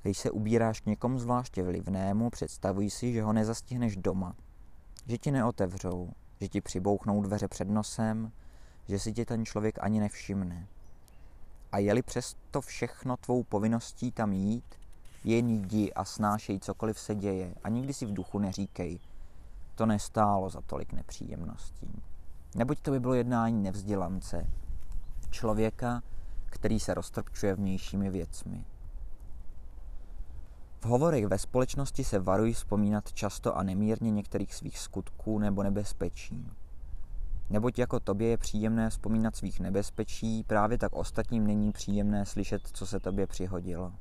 Když 0.03 0.18
se 0.18 0.30
ubíráš 0.30 0.80
k 0.80 0.86
někomu 0.86 1.18
zvláště 1.18 1.62
vlivnému, 1.62 2.30
představuj 2.30 2.90
si, 2.90 3.12
že 3.12 3.22
ho 3.22 3.32
nezastihneš 3.32 3.96
doma, 3.96 4.34
že 5.07 5.18
ti 5.18 5.30
neotevřou, 5.30 6.11
že 6.40 6.48
ti 6.48 6.61
přibouchnou 6.61 7.22
dveře 7.22 7.48
před 7.48 7.68
nosem, 7.68 8.32
že 8.88 8.98
si 8.98 9.12
tě 9.12 9.24
ten 9.24 9.44
člověk 9.44 9.78
ani 9.80 10.00
nevšimne. 10.00 10.66
A 11.72 11.78
je-li 11.78 12.03
přesto 12.03 12.61
všechno 12.61 13.16
tvou 13.16 13.42
povinností 13.42 14.12
tam 14.12 14.32
jít, 14.32 14.74
jen 15.24 15.48
jdi 15.48 15.92
a 15.92 16.05
snášej 16.05 16.59
cokoliv 16.59 16.98
se 16.98 17.14
děje 17.14 17.55
a 17.64 17.68
nikdy 17.68 17.94
si 17.94 18.07
v 18.07 18.12
duchu 18.12 18.38
neříkej, 18.38 18.98
to 19.74 19.86
nestálo 19.86 20.50
za 20.50 20.61
tolik 20.61 20.92
nepříjemností. 20.92 22.03
Neboť 22.55 22.80
to 22.80 22.90
by 22.90 23.00
bylo 23.00 23.14
jednání 23.14 23.62
nevzdělance, 23.62 24.46
člověka, 25.32 26.02
který 26.46 26.80
se 26.80 26.94
roztrpčuje 26.94 27.54
vnějšími 27.54 28.10
věcmi. 28.10 28.64
V 30.80 30.84
hovorech 30.84 31.26
ve 31.26 31.38
společnosti 31.38 32.04
se 32.04 32.18
varují 32.18 32.52
vzpomínat 32.52 33.12
často 33.12 33.56
a 33.56 33.62
nemírně 33.62 34.10
některých 34.10 34.54
svých 34.54 34.78
skutků 34.78 35.38
nebo 35.38 35.62
nebezpečí. 35.62 36.50
Neboť 37.50 37.78
jako 37.78 38.00
tobě 38.00 38.28
je 38.28 38.36
příjemné 38.36 38.90
vzpomínat 38.90 39.36
svých 39.36 39.60
nebezpečí, 39.60 40.44
právě 40.44 40.78
tak 40.78 40.92
ostatním 40.92 41.46
není 41.46 41.72
příjemné 41.72 42.26
slyšet, 42.26 42.62
co 42.72 42.86
se 42.86 43.00
tobě 43.00 43.26
přihodilo. 43.26 43.92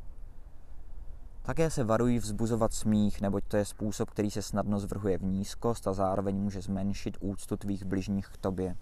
Také 1.41 1.69
se 1.69 1.83
varují 1.83 2.19
vzbuzovat 2.19 2.73
smích, 2.73 3.21
neboť 3.21 3.43
to 3.47 3.57
je 3.57 3.65
způsob, 3.65 4.09
který 4.09 4.31
se 4.31 4.41
snadno 4.41 4.79
zvrhuje 4.79 5.17
v 5.17 5.23
nízkost 5.23 5.87
a 5.87 5.93
zároveň 5.93 6.35
může 6.35 6.61
zmenšit 6.61 7.17
úctu 7.19 7.57
tvých 7.57 7.85
bližních 7.85 8.27
k 8.27 8.37
tobě. 8.37 8.75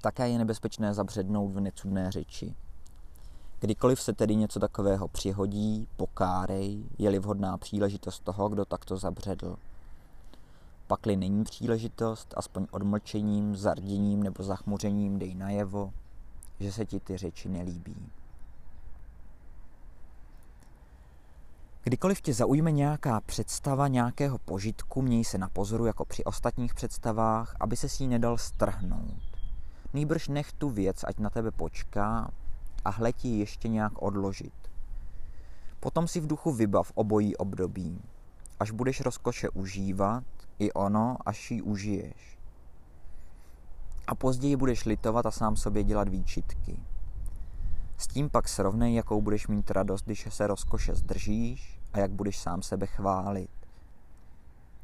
Také 0.00 0.28
je 0.28 0.38
nebezpečné 0.38 0.94
zabřednout 0.94 1.52
v 1.52 1.60
necudné 1.60 2.12
řeči. 2.12 2.54
Kdykoliv 3.60 4.00
se 4.00 4.12
tedy 4.12 4.36
něco 4.36 4.60
takového 4.60 5.08
přihodí, 5.08 5.88
pokárej, 5.96 6.84
je-li 6.98 7.18
vhodná 7.18 7.58
příležitost 7.58 8.24
toho, 8.24 8.48
kdo 8.48 8.64
takto 8.64 8.96
zabředl. 8.96 9.56
Pakli 10.86 11.16
není 11.16 11.44
příležitost, 11.44 12.34
aspoň 12.36 12.66
odmlčením, 12.70 13.56
zarděním 13.56 14.22
nebo 14.22 14.44
zachmuřením 14.44 15.18
dej 15.18 15.34
najevo, 15.34 15.92
že 16.60 16.72
se 16.72 16.86
ti 16.86 17.00
ty 17.00 17.16
řeči 17.16 17.48
nelíbí. 17.48 18.10
Kdykoliv 21.82 22.20
tě 22.20 22.34
zaujme 22.34 22.72
nějaká 22.72 23.20
představa 23.20 23.88
nějakého 23.88 24.38
požitku, 24.38 25.02
měj 25.02 25.24
se 25.24 25.38
na 25.38 25.48
pozoru 25.48 25.86
jako 25.86 26.04
při 26.04 26.24
ostatních 26.24 26.74
představách, 26.74 27.56
aby 27.60 27.76
se 27.76 27.88
s 27.88 27.98
ní 27.98 28.08
nedal 28.08 28.38
strhnout. 28.38 29.37
Nýbrž 29.94 30.28
nech 30.28 30.52
tu 30.52 30.70
věc, 30.70 31.04
ať 31.04 31.18
na 31.18 31.30
tebe 31.30 31.50
počká 31.50 32.30
a 32.84 32.90
hletí 32.90 33.38
ještě 33.38 33.68
nějak 33.68 34.02
odložit. 34.02 34.54
Potom 35.80 36.08
si 36.08 36.20
v 36.20 36.26
duchu 36.26 36.52
vybav 36.52 36.92
obojí 36.94 37.36
období. 37.36 38.02
Až 38.60 38.70
budeš 38.70 39.00
rozkoše 39.00 39.48
užívat, 39.48 40.24
i 40.58 40.72
ono, 40.72 41.16
až 41.26 41.50
ji 41.50 41.62
užiješ. 41.62 42.38
A 44.06 44.14
později 44.14 44.56
budeš 44.56 44.84
litovat 44.84 45.26
a 45.26 45.30
sám 45.30 45.56
sobě 45.56 45.84
dělat 45.84 46.08
výčitky. 46.08 46.80
S 47.98 48.06
tím 48.06 48.30
pak 48.30 48.48
srovnej, 48.48 48.94
jakou 48.94 49.22
budeš 49.22 49.48
mít 49.48 49.70
radost, 49.70 50.04
když 50.04 50.28
se 50.30 50.46
rozkoše 50.46 50.94
zdržíš 50.94 51.80
a 51.92 51.98
jak 51.98 52.10
budeš 52.10 52.38
sám 52.38 52.62
sebe 52.62 52.86
chválit. 52.86 53.57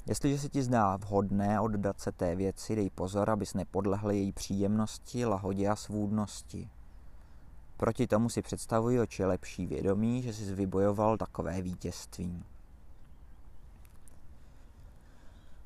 Jestliže 0.06 0.38
se 0.38 0.48
ti 0.48 0.62
zdá 0.62 0.96
vhodné 0.96 1.60
oddat 1.60 2.00
se 2.00 2.12
té 2.12 2.34
věci, 2.34 2.76
dej 2.76 2.90
pozor, 2.90 3.30
abys 3.30 3.54
nepodlehl 3.54 4.10
její 4.10 4.32
příjemnosti, 4.32 5.24
lahodě 5.24 5.68
a 5.68 5.76
svůdnosti. 5.76 6.70
Proti 7.76 8.06
tomu 8.06 8.28
si 8.28 8.42
představuji 8.42 9.00
oči 9.00 9.24
lepší 9.24 9.66
vědomí, 9.66 10.22
že 10.22 10.32
jsi 10.32 10.54
vybojoval 10.54 11.16
takové 11.16 11.62
vítězství. 11.62 12.44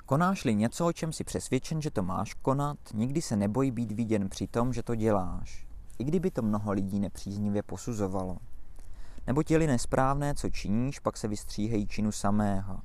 Konáš-li 0.05 0.55
něco, 0.55 0.87
o 0.87 0.93
čem 0.93 1.13
si 1.13 1.23
přesvědčen, 1.23 1.81
že 1.81 1.91
to 1.91 2.03
máš 2.03 2.33
konat, 2.33 2.77
nikdy 2.93 3.21
se 3.21 3.35
neboj 3.35 3.71
být 3.71 3.91
viděn 3.91 4.29
při 4.29 4.47
tom, 4.47 4.73
že 4.73 4.83
to 4.83 4.95
děláš, 4.95 5.67
i 5.99 6.03
kdyby 6.03 6.31
to 6.31 6.41
mnoho 6.41 6.71
lidí 6.71 6.99
nepříznivě 6.99 7.63
posuzovalo. 7.63 8.37
Nebo 9.27 9.41
je-li 9.49 9.67
nesprávné, 9.67 10.35
co 10.35 10.49
činíš, 10.49 10.99
pak 10.99 11.17
se 11.17 11.27
vystříhej 11.27 11.87
činu 11.87 12.11
samého. 12.11 12.81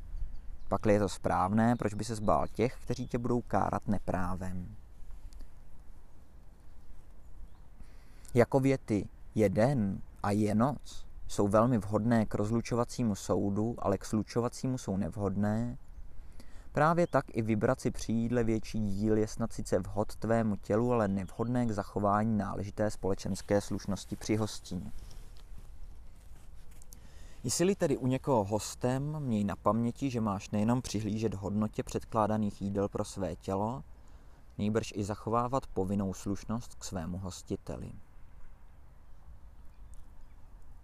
Pak 0.69 0.87
je 0.87 0.99
to 0.99 1.09
správné, 1.09 1.77
proč 1.77 1.95
by 1.95 2.05
se 2.05 2.15
zbál 2.15 2.47
těch, 2.49 2.77
kteří 2.85 3.07
tě 3.07 3.19
budou 3.19 3.41
kárat 3.41 3.89
neprávem. 3.89 4.77
Jako 8.35 8.61
věty 8.61 9.09
je 9.35 9.49
den 9.49 10.01
a 10.23 10.31
je 10.31 10.55
noc 10.55 11.05
jsou 11.29 11.49
velmi 11.49 11.79
vhodné 11.79 12.27
k 12.27 12.35
rozlučovacímu 12.35 13.15
soudu, 13.15 13.77
ale 13.79 13.99
k 13.99 14.05
slučovacímu 14.05 14.79
jsou 14.79 14.97
nevhodné, 14.97 15.77
Právě 16.75 17.07
tak 17.07 17.25
i 17.29 17.43
vybrat 17.43 17.81
si 17.81 17.91
při 17.91 18.13
jídle 18.13 18.45
větší 18.45 18.81
díl 18.81 19.17
je 19.17 19.29
snad 19.29 19.53
sice 19.53 19.79
vhod 19.79 20.17
tvému 20.17 20.57
tělu, 20.57 20.93
ale 20.93 21.09
nevhodné 21.09 21.67
k 21.67 21.71
zachování 21.71 22.39
náležité 22.39 22.91
společenské 22.91 23.61
slušnosti 23.61 24.17
při 24.17 24.37
hostině. 24.37 24.93
Jsi-li 27.45 27.75
tedy 27.75 27.97
u 27.97 28.07
někoho 28.07 28.45
hostem, 28.45 29.21
měj 29.21 29.45
na 29.45 29.57
paměti, 29.57 30.11
že 30.11 30.21
máš 30.21 30.51
nejenom 30.51 30.83
přihlížet 30.83 31.35
hodnotě 31.35 31.83
předkládaných 31.83 32.63
jídel 32.63 32.89
pro 32.89 33.05
své 33.05 33.37
tělo, 33.37 33.85
nejbrž 34.59 34.93
i 34.97 35.05
zachovávat 35.05 35.67
povinnou 35.67 36.15
slušnost 36.15 36.75
k 36.75 36.85
svému 36.85 37.19
hostiteli. 37.19 37.93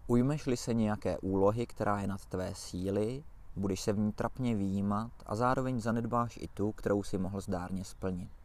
Ujmeš-li 0.06 0.56
se 0.56 0.74
nějaké 0.74 1.18
úlohy, 1.18 1.66
která 1.66 2.00
je 2.00 2.06
nad 2.06 2.26
tvé 2.26 2.54
síly, 2.54 3.24
budeš 3.56 3.80
se 3.80 3.92
v 3.92 3.98
ní 3.98 4.12
trapně 4.12 4.54
výjímat 4.54 5.12
a 5.26 5.36
zároveň 5.36 5.80
zanedbáš 5.80 6.36
i 6.36 6.48
tu, 6.48 6.72
kterou 6.72 7.02
si 7.02 7.18
mohl 7.18 7.40
zdárně 7.40 7.84
splnit. 7.84 8.39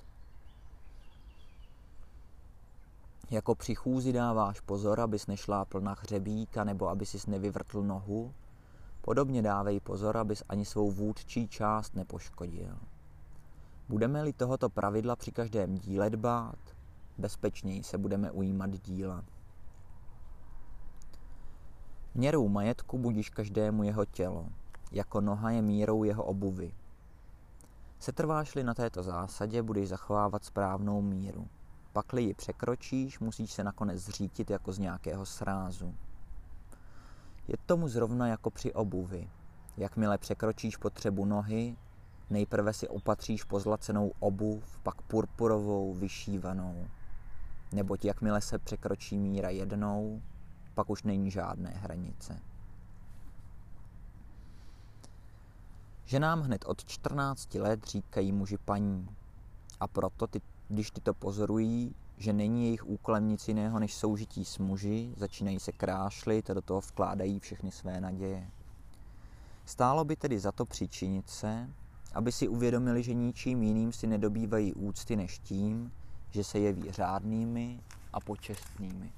Jako 3.36 3.56
při 3.56 3.76
chůzi 3.76 4.14
dáváš 4.14 4.60
pozor, 4.60 5.00
abys 5.00 5.28
nešlápl 5.28 5.82
na 5.82 5.96
hřebíka 6.02 6.64
nebo 6.64 6.90
aby 6.90 7.06
si 7.06 7.30
nevyvrtl 7.32 7.84
nohu, 7.84 8.34
podobně 9.02 9.42
dávej 9.42 9.80
pozor, 9.80 10.18
abys 10.18 10.44
ani 10.50 10.66
svou 10.66 10.92
vůdčí 10.92 11.48
část 11.48 11.96
nepoškodil. 11.96 12.78
Budeme-li 13.90 14.34
tohoto 14.34 14.70
pravidla 14.70 15.16
při 15.16 15.32
každém 15.32 15.76
díle 15.78 16.10
dbát, 16.10 16.60
bezpečněji 17.18 17.84
se 17.84 17.98
budeme 17.98 18.32
ujímat 18.32 18.70
díla. 18.70 19.24
Měrou 22.14 22.48
majetku 22.48 22.98
budíš 22.98 23.30
každému 23.30 23.84
jeho 23.84 24.06
tělo 24.06 24.46
jako 24.92 25.22
noha 25.22 25.52
je 25.52 25.62
mírou 25.62 26.04
jeho 26.04 26.24
obuvy. 26.24 26.74
Setrváš-li 28.00 28.64
na 28.64 28.74
této 28.74 29.04
zásadě, 29.04 29.64
budeš 29.64 29.90
zachovávat 29.90 30.44
správnou 30.44 31.02
míru. 31.02 31.48
Pakli 31.96 32.24
ji 32.24 32.34
překročíš, 32.34 33.20
musíš 33.20 33.52
se 33.52 33.64
nakonec 33.64 34.00
zřítit 34.00 34.50
jako 34.50 34.72
z 34.72 34.80
nějakého 34.80 35.26
srázu. 35.26 35.96
Je 37.48 37.58
tomu 37.66 37.88
zrovna 37.88 38.28
jako 38.28 38.50
při 38.50 38.74
obuvi. 38.74 39.30
Jakmile 39.78 40.18
překročíš 40.18 40.78
potřebu 40.78 41.26
nohy, 41.26 41.78
nejprve 42.30 42.74
si 42.74 42.88
opatříš 42.88 43.44
pozlacenou 43.44 44.12
obuv, 44.20 44.80
pak 44.84 45.02
purpurovou, 45.02 45.94
vyšívanou. 45.94 46.88
Neboť 47.72 48.06
jakmile 48.06 48.42
se 48.42 48.60
překročí 48.60 49.18
míra 49.18 49.50
jednou, 49.50 50.22
pak 50.74 50.90
už 50.90 51.04
není 51.04 51.32
žádné 51.32 51.70
hranice. 51.70 52.40
že 56.06 56.20
nám 56.20 56.42
hned 56.42 56.66
od 56.66 56.86
14 56.86 57.56
let 57.56 57.88
říkají 57.88 58.32
muži 58.32 58.58
paní. 58.58 59.10
A 59.80 59.88
proto, 59.88 60.28
ty, 60.28 60.42
když 60.68 60.92
ty 60.92 61.02
to 61.02 61.14
pozorují, 61.14 61.96
že 62.18 62.34
není 62.34 62.64
jejich 62.64 62.86
úkolem 62.86 63.28
nic 63.28 63.48
jiného 63.48 63.80
než 63.80 63.94
soužití 63.94 64.46
s 64.46 64.58
muži, 64.58 65.14
začínají 65.18 65.60
se 65.60 65.72
krášlit 65.72 66.50
a 66.50 66.54
do 66.54 66.62
toho 66.62 66.82
vkládají 66.82 67.40
všechny 67.40 67.72
své 67.72 68.02
naděje. 68.02 68.50
Stálo 69.66 70.06
by 70.06 70.16
tedy 70.16 70.40
za 70.40 70.52
to 70.52 70.66
přičinit 70.66 71.30
se, 71.30 71.70
aby 72.14 72.32
si 72.32 72.48
uvědomili, 72.48 73.04
že 73.04 73.14
ničím 73.14 73.64
jiným 73.64 73.92
si 73.94 74.08
nedobývají 74.08 74.74
úcty 74.74 75.16
než 75.16 75.40
tím, 75.40 75.92
že 76.32 76.44
se 76.44 76.60
jeví 76.60 76.92
řádnými 76.92 77.80
a 78.14 78.20
počestnými. 78.20 79.12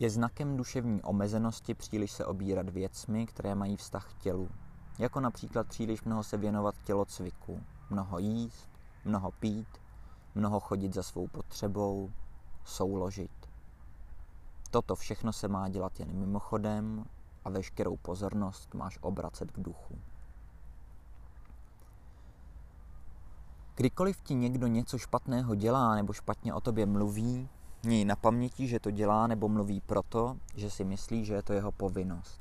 Je 0.00 0.10
znakem 0.10 0.56
duševní 0.56 1.02
omezenosti 1.02 1.74
příliš 1.74 2.12
se 2.12 2.24
obírat 2.24 2.68
věcmi, 2.68 3.26
které 3.26 3.54
mají 3.54 3.76
vztah 3.76 4.14
k 4.14 4.22
tělu, 4.22 4.48
jako 4.98 5.20
například 5.20 5.66
příliš 5.66 6.02
mnoho 6.02 6.22
se 6.22 6.36
věnovat 6.36 6.74
tělocviku, 6.84 7.60
mnoho 7.90 8.18
jíst, 8.18 8.68
mnoho 9.04 9.30
pít, 9.30 9.68
mnoho 10.34 10.60
chodit 10.60 10.94
za 10.94 11.02
svou 11.02 11.28
potřebou, 11.28 12.10
souložit. 12.64 13.30
Toto 14.70 14.96
všechno 14.96 15.32
se 15.32 15.48
má 15.48 15.68
dělat 15.68 16.00
jen 16.00 16.12
mimochodem 16.12 17.04
a 17.44 17.50
veškerou 17.50 17.96
pozornost 17.96 18.74
máš 18.74 18.98
obracet 19.00 19.50
k 19.50 19.60
duchu. 19.60 19.98
Kdykoliv 23.74 24.22
ti 24.22 24.34
někdo 24.34 24.66
něco 24.66 24.98
špatného 24.98 25.54
dělá 25.54 25.94
nebo 25.94 26.12
špatně 26.12 26.54
o 26.54 26.60
tobě 26.60 26.86
mluví, 26.86 27.48
Měj 27.82 28.04
na 28.04 28.16
paměti, 28.16 28.68
že 28.68 28.80
to 28.80 28.90
dělá 28.90 29.26
nebo 29.26 29.48
mluví 29.48 29.80
proto, 29.80 30.36
že 30.54 30.70
si 30.70 30.84
myslí, 30.84 31.24
že 31.24 31.34
je 31.34 31.42
to 31.42 31.52
jeho 31.52 31.72
povinnost. 31.72 32.40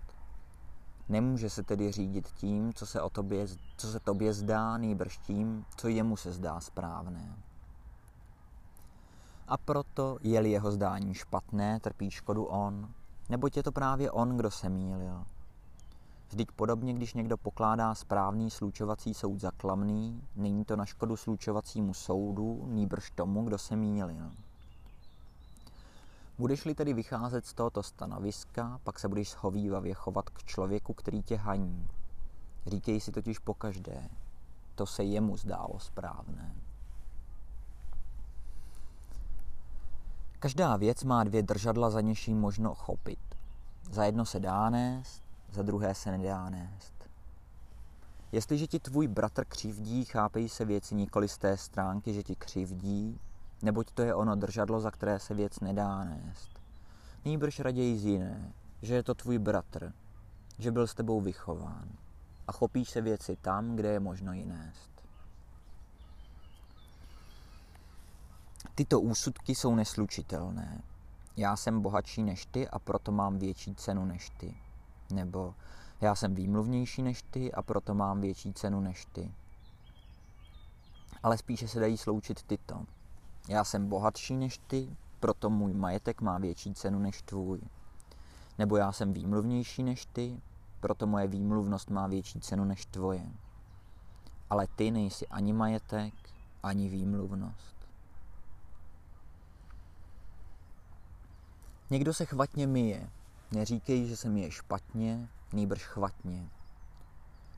Nemůže 1.09 1.49
se 1.49 1.63
tedy 1.63 1.91
řídit 1.91 2.29
tím, 2.29 2.73
co 2.73 2.85
se, 2.85 3.01
o 3.01 3.09
tobě, 3.09 3.47
co 3.77 3.87
se 3.87 3.99
tobě 3.99 4.33
zdá, 4.33 4.77
nejbrž 4.77 5.17
tím, 5.17 5.65
co 5.77 5.87
jemu 5.87 6.17
se 6.17 6.31
zdá 6.31 6.59
správné. 6.59 7.35
A 9.47 9.57
proto, 9.57 10.17
je-li 10.21 10.51
jeho 10.51 10.71
zdání 10.71 11.13
špatné, 11.13 11.79
trpí 11.79 12.11
škodu 12.11 12.45
on, 12.45 12.89
nebo 13.29 13.47
je 13.55 13.63
to 13.63 13.71
právě 13.71 14.11
on, 14.11 14.37
kdo 14.37 14.51
se 14.51 14.69
mýlil. 14.69 15.25
Vždyť 16.29 16.51
podobně, 16.51 16.93
když 16.93 17.13
někdo 17.13 17.37
pokládá 17.37 17.95
správný 17.95 18.49
slučovací 18.49 19.13
soud 19.13 19.39
za 19.39 19.51
klamný, 19.51 20.23
není 20.35 20.65
to 20.65 20.75
na 20.75 20.85
škodu 20.85 21.15
slučovacímu 21.15 21.93
soudu, 21.93 22.65
nýbrž 22.67 23.11
tomu, 23.11 23.43
kdo 23.43 23.57
se 23.57 23.75
mýlil. 23.75 24.31
Budeš-li 26.39 26.75
tedy 26.75 26.93
vycházet 26.93 27.45
z 27.45 27.53
tohoto 27.53 27.83
stanoviska, 27.83 28.79
pak 28.83 28.99
se 28.99 29.07
budeš 29.07 29.29
schovývavě 29.29 29.93
chovat 29.93 30.29
k 30.29 30.43
člověku, 30.43 30.93
který 30.93 31.23
tě 31.23 31.35
haní. 31.35 31.87
Říkej 32.65 33.01
si 33.01 33.11
totiž 33.11 33.39
pokaždé, 33.39 34.09
to 34.75 34.85
se 34.85 35.03
jemu 35.03 35.37
zdálo 35.37 35.79
správné. 35.79 36.55
Každá 40.39 40.75
věc 40.75 41.03
má 41.03 41.23
dvě 41.23 41.43
držadla, 41.43 41.89
za 41.89 42.01
něž 42.01 42.27
možno 42.27 42.75
chopit. 42.75 43.19
Za 43.91 44.05
jedno 44.05 44.25
se 44.25 44.39
dá 44.39 44.69
nést, 44.69 45.23
za 45.51 45.61
druhé 45.61 45.95
se 45.95 46.11
nedá 46.11 46.49
nést. 46.49 46.93
Jestliže 48.31 48.67
ti 48.67 48.79
tvůj 48.79 49.07
bratr 49.07 49.45
křivdí, 49.45 50.05
chápej 50.05 50.49
se 50.49 50.65
věci 50.65 50.95
nikoli 50.95 51.27
z 51.27 51.37
té 51.37 51.57
stránky, 51.57 52.13
že 52.13 52.23
ti 52.23 52.35
křivdí, 52.35 53.19
neboť 53.61 53.91
to 53.91 54.01
je 54.01 54.15
ono 54.15 54.35
držadlo, 54.35 54.79
za 54.79 54.91
které 54.91 55.19
se 55.19 55.33
věc 55.33 55.59
nedá 55.59 56.03
nést. 56.03 56.49
Nýbrž 57.25 57.59
raději 57.59 57.97
z 57.97 58.05
jiné, 58.05 58.53
že 58.81 58.95
je 58.95 59.03
to 59.03 59.15
tvůj 59.15 59.37
bratr, 59.37 59.93
že 60.59 60.71
byl 60.71 60.87
s 60.87 60.93
tebou 60.93 61.21
vychován 61.21 61.89
a 62.47 62.51
chopíš 62.51 62.89
se 62.89 63.01
věci 63.01 63.35
tam, 63.35 63.75
kde 63.75 63.89
je 63.89 63.99
možno 63.99 64.33
ji 64.33 64.45
nést. 64.45 64.89
Tyto 68.75 69.01
úsudky 69.01 69.55
jsou 69.55 69.75
neslučitelné. 69.75 70.81
Já 71.37 71.55
jsem 71.55 71.81
bohatší 71.81 72.23
než 72.23 72.45
ty 72.45 72.69
a 72.69 72.79
proto 72.79 73.11
mám 73.11 73.39
větší 73.39 73.75
cenu 73.75 74.05
než 74.05 74.29
ty. 74.29 74.57
Nebo 75.13 75.55
já 76.01 76.15
jsem 76.15 76.35
výmluvnější 76.35 77.01
než 77.01 77.21
ty 77.21 77.53
a 77.53 77.61
proto 77.61 77.93
mám 77.93 78.21
větší 78.21 78.53
cenu 78.53 78.81
než 78.81 79.05
ty. 79.05 79.31
Ale 81.23 81.37
spíše 81.37 81.67
se 81.67 81.79
dají 81.79 81.97
sloučit 81.97 82.43
tyto. 82.43 82.85
Já 83.49 83.63
jsem 83.63 83.87
bohatší 83.87 84.37
než 84.37 84.57
ty, 84.57 84.97
proto 85.19 85.49
můj 85.49 85.73
majetek 85.73 86.21
má 86.21 86.37
větší 86.37 86.73
cenu 86.73 86.99
než 86.99 87.21
tvůj. 87.21 87.61
Nebo 88.57 88.77
já 88.77 88.91
jsem 88.91 89.13
výmluvnější 89.13 89.83
než 89.83 90.05
ty, 90.05 90.41
proto 90.79 91.07
moje 91.07 91.27
výmluvnost 91.27 91.89
má 91.89 92.07
větší 92.07 92.39
cenu 92.39 92.65
než 92.65 92.85
tvoje. 92.85 93.25
Ale 94.49 94.67
ty 94.75 94.91
nejsi 94.91 95.27
ani 95.27 95.53
majetek, 95.53 96.13
ani 96.63 96.89
výmluvnost. 96.89 97.75
Někdo 101.89 102.13
se 102.13 102.25
chvatně 102.25 102.67
myje. 102.67 103.09
Neříkej, 103.51 104.07
že 104.07 104.17
se 104.17 104.29
myje 104.29 104.51
špatně, 104.51 105.29
nýbrž 105.53 105.83
chvatně. 105.83 106.49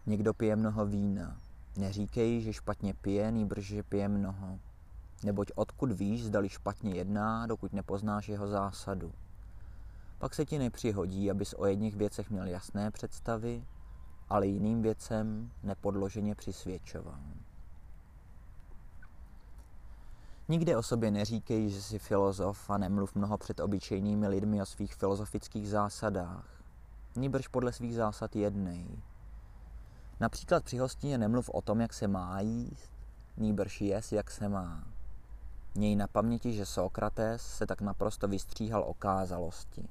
Někdo 0.05 0.33
pije 0.33 0.55
mnoho 0.55 0.85
vína. 0.85 1.37
Neříkej, 1.77 2.41
že 2.41 2.53
špatně 2.53 2.93
pije, 2.93 3.31
nýbrž, 3.31 3.65
že 3.65 3.83
pije 3.83 4.07
mnoho. 4.07 4.59
Neboť 5.23 5.51
odkud 5.55 5.91
víš, 5.91 6.25
zdali 6.25 6.49
špatně 6.49 6.95
jedná, 6.95 7.47
dokud 7.47 7.73
nepoznáš 7.73 8.29
jeho 8.29 8.47
zásadu. 8.47 9.13
Pak 10.17 10.33
se 10.35 10.45
ti 10.45 10.59
nepřihodí, 10.59 11.31
abys 11.31 11.53
o 11.57 11.65
jedných 11.65 11.95
věcech 11.95 12.29
měl 12.29 12.47
jasné 12.47 12.91
představy, 12.91 13.65
ale 14.29 14.47
jiným 14.47 14.81
věcem 14.81 15.51
nepodloženě 15.63 16.35
přisvědčoval. 16.35 17.19
Nikde 20.47 20.77
o 20.77 20.83
sobě 20.83 21.11
neříkej, 21.11 21.69
že 21.69 21.81
jsi 21.81 21.99
filozof 21.99 22.69
a 22.69 22.77
nemluv 22.77 23.15
mnoho 23.15 23.37
před 23.37 23.59
obyčejnými 23.59 24.27
lidmi 24.27 24.61
o 24.61 24.65
svých 24.65 24.95
filozofických 24.95 25.69
zásadách. 25.69 26.45
Níbrž 27.15 27.47
podle 27.47 27.73
svých 27.73 27.95
zásad 27.95 28.35
jednej. 28.35 28.87
Například 30.19 30.63
při 30.63 30.77
hostině 30.77 31.17
nemluv 31.17 31.49
o 31.49 31.61
tom, 31.61 31.81
jak 31.81 31.93
se 31.93 32.07
má 32.07 32.41
jíst, 32.41 32.91
nýbrž 33.37 33.81
jes, 33.81 34.11
jak 34.11 34.31
se 34.31 34.49
má. 34.49 34.90
Měj 35.75 35.95
na 35.95 36.07
paměti, 36.07 36.53
že 36.53 36.65
Sokrates 36.65 37.41
se 37.41 37.65
tak 37.65 37.81
naprosto 37.81 38.27
vystříhal 38.27 38.83
okázalosti. 38.87 39.87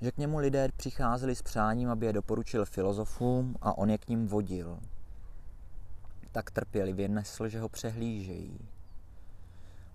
Že 0.00 0.12
k 0.12 0.18
němu 0.18 0.38
lidé 0.38 0.68
přicházeli 0.76 1.34
s 1.34 1.42
přáním, 1.42 1.90
aby 1.90 2.06
je 2.06 2.12
doporučil 2.12 2.64
filozofům 2.64 3.56
a 3.60 3.78
on 3.78 3.90
je 3.90 3.98
k 3.98 4.08
ním 4.08 4.26
vodil. 4.26 4.78
Tak 6.32 6.50
trpělivě 6.50 7.08
nesl, 7.08 7.48
že 7.48 7.60
ho 7.60 7.68
přehlížejí. 7.68 8.68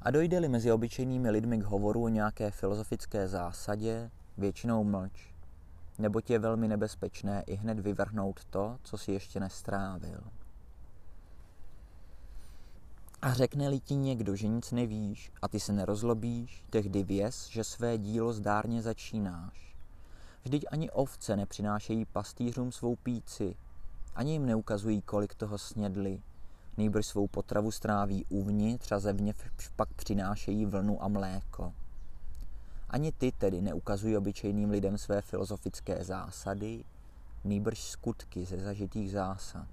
A 0.01 0.11
dojde-li 0.11 0.49
mezi 0.49 0.71
obyčejnými 0.71 1.29
lidmi 1.29 1.57
k 1.57 1.63
hovoru 1.63 2.03
o 2.03 2.07
nějaké 2.07 2.51
filozofické 2.51 3.27
zásadě, 3.27 4.11
většinou 4.37 4.83
mlč, 4.83 5.33
neboť 5.99 6.29
je 6.29 6.39
velmi 6.39 6.67
nebezpečné 6.67 7.43
i 7.47 7.55
hned 7.55 7.79
vyvrhnout 7.79 8.45
to, 8.45 8.77
co 8.83 8.97
si 8.97 9.11
ještě 9.11 9.39
nestrávil. 9.39 10.23
A 13.21 13.33
řekne-li 13.33 13.79
ti 13.79 13.95
někdo, 13.95 14.35
že 14.35 14.47
nic 14.47 14.71
nevíš 14.71 15.31
a 15.41 15.47
ty 15.47 15.59
se 15.59 15.73
nerozlobíš, 15.73 16.63
tehdy 16.69 17.03
věz, 17.03 17.47
že 17.47 17.63
své 17.63 17.97
dílo 17.97 18.33
zdárně 18.33 18.81
začínáš. 18.81 19.75
Vždyť 20.43 20.65
ani 20.71 20.89
ovce 20.89 21.35
nepřinášejí 21.35 22.05
pastýřům 22.05 22.71
svou 22.71 22.95
píci, 22.95 23.55
ani 24.15 24.31
jim 24.31 24.45
neukazují, 24.45 25.01
kolik 25.01 25.35
toho 25.35 25.57
snědli, 25.57 26.21
Nejbrž 26.77 27.05
svou 27.05 27.27
potravu 27.27 27.71
stráví 27.71 28.25
uvnitř 28.29 28.91
a 28.91 28.99
zevnitř 28.99 29.69
pak 29.75 29.93
přinášejí 29.93 30.65
vlnu 30.65 31.03
a 31.03 31.07
mléko. 31.07 31.73
Ani 32.89 33.11
ty 33.11 33.31
tedy 33.31 33.61
neukazují 33.61 34.17
obyčejným 34.17 34.69
lidem 34.69 34.97
své 34.97 35.21
filozofické 35.21 36.03
zásady, 36.03 36.83
nejbrž 37.43 37.83
skutky 37.83 38.45
ze 38.45 38.57
zažitých 38.57 39.11
zásad. 39.11 39.67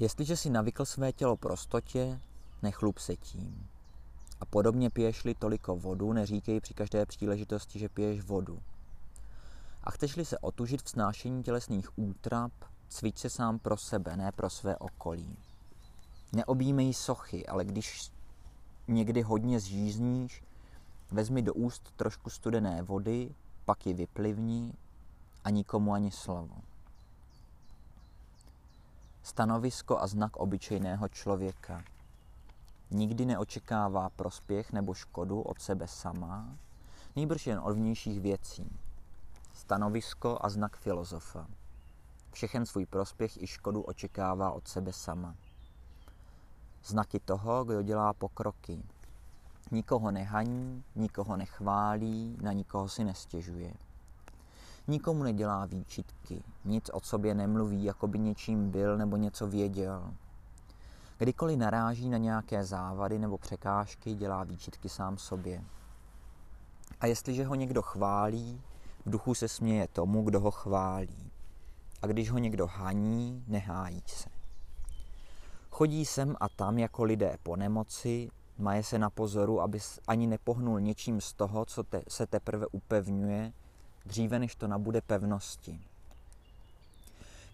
Jestliže 0.00 0.36
si 0.36 0.50
navykl 0.50 0.84
své 0.84 1.12
tělo 1.12 1.36
prostotě, 1.36 2.20
nechlup 2.62 2.98
se 2.98 3.16
tím. 3.16 3.66
A 4.40 4.44
podobně 4.44 4.90
piješ-li 4.90 5.34
toliko 5.34 5.76
vodu, 5.76 6.12
neříkej 6.12 6.60
při 6.60 6.74
každé 6.74 7.06
příležitosti, 7.06 7.78
že 7.78 7.88
piješ 7.88 8.22
vodu. 8.22 8.62
A 9.84 9.90
chceš-li 9.90 10.24
se 10.24 10.38
otužit 10.38 10.82
v 10.82 10.88
snášení 10.88 11.42
tělesných 11.42 11.98
útrap, 11.98 12.52
Cvič 12.88 13.18
se 13.18 13.30
sám 13.30 13.58
pro 13.58 13.76
sebe, 13.76 14.16
ne 14.16 14.32
pro 14.32 14.50
své 14.50 14.76
okolí. 14.76 15.36
Neobjímej 16.32 16.94
sochy, 16.94 17.46
ale 17.46 17.64
když 17.64 18.10
někdy 18.88 19.22
hodně 19.22 19.60
zžízníš, 19.60 20.42
vezmi 21.10 21.42
do 21.42 21.54
úst 21.54 21.92
trošku 21.96 22.30
studené 22.30 22.82
vody, 22.82 23.34
pak 23.64 23.86
ji 23.86 23.94
vyplivni 23.94 24.72
a 25.44 25.50
nikomu 25.50 25.92
ani 25.92 26.10
slovo. 26.10 26.69
Stanovisko 29.22 29.98
a 29.98 30.06
znak 30.06 30.36
obyčejného 30.36 31.08
člověka. 31.08 31.84
Nikdy 32.90 33.26
neočekává 33.26 34.10
prospěch 34.10 34.72
nebo 34.72 34.94
škodu 34.94 35.42
od 35.42 35.60
sebe 35.60 35.86
sama, 35.86 36.48
nýbrž 37.16 37.46
jen 37.46 37.60
od 37.64 37.72
vnějších 37.72 38.20
věcí. 38.20 38.78
Stanovisko 39.54 40.38
a 40.40 40.48
znak 40.48 40.76
filozofa. 40.76 41.46
Všechen 42.32 42.66
svůj 42.66 42.86
prospěch 42.86 43.42
i 43.42 43.46
škodu 43.46 43.82
očekává 43.82 44.50
od 44.50 44.68
sebe 44.68 44.92
sama. 44.92 45.34
Znaky 46.84 47.20
toho, 47.20 47.64
kdo 47.64 47.82
dělá 47.82 48.12
pokroky. 48.12 48.82
Nikoho 49.70 50.10
nehaní, 50.10 50.84
nikoho 50.94 51.36
nechválí, 51.36 52.38
na 52.40 52.52
nikoho 52.52 52.88
si 52.88 53.04
nestěžuje. 53.04 53.74
Nikomu 54.88 55.22
nedělá 55.22 55.66
výčitky, 55.66 56.42
nic 56.64 56.90
o 56.92 57.00
sobě 57.00 57.34
nemluví, 57.34 57.84
jako 57.84 58.08
by 58.08 58.18
něčím 58.18 58.70
byl 58.70 58.98
nebo 58.98 59.16
něco 59.16 59.46
věděl. 59.46 60.14
Kdykoliv 61.18 61.58
naráží 61.58 62.08
na 62.08 62.18
nějaké 62.18 62.64
závady 62.64 63.18
nebo 63.18 63.38
překážky, 63.38 64.14
dělá 64.14 64.44
výčitky 64.44 64.88
sám 64.88 65.18
sobě. 65.18 65.64
A 67.00 67.06
jestliže 67.06 67.44
ho 67.44 67.54
někdo 67.54 67.82
chválí, 67.82 68.62
v 69.06 69.10
duchu 69.10 69.34
se 69.34 69.48
směje 69.48 69.88
tomu, 69.88 70.22
kdo 70.22 70.40
ho 70.40 70.50
chválí 70.50 71.30
a 72.02 72.06
když 72.06 72.30
ho 72.30 72.38
někdo 72.38 72.66
haní, 72.66 73.44
nehájí 73.46 74.02
se. 74.06 74.28
Chodí 75.70 76.04
sem 76.04 76.36
a 76.40 76.48
tam 76.48 76.78
jako 76.78 77.04
lidé 77.04 77.36
po 77.42 77.56
nemoci, 77.56 78.30
maje 78.58 78.82
se 78.82 78.98
na 78.98 79.10
pozoru, 79.10 79.60
aby 79.60 79.78
ani 80.06 80.26
nepohnul 80.26 80.80
něčím 80.80 81.20
z 81.20 81.32
toho, 81.32 81.64
co 81.64 81.82
te, 81.82 82.02
se 82.08 82.26
teprve 82.26 82.66
upevňuje, 82.66 83.52
dříve 84.06 84.38
než 84.38 84.54
to 84.54 84.68
nabude 84.68 85.00
pevnosti. 85.00 85.80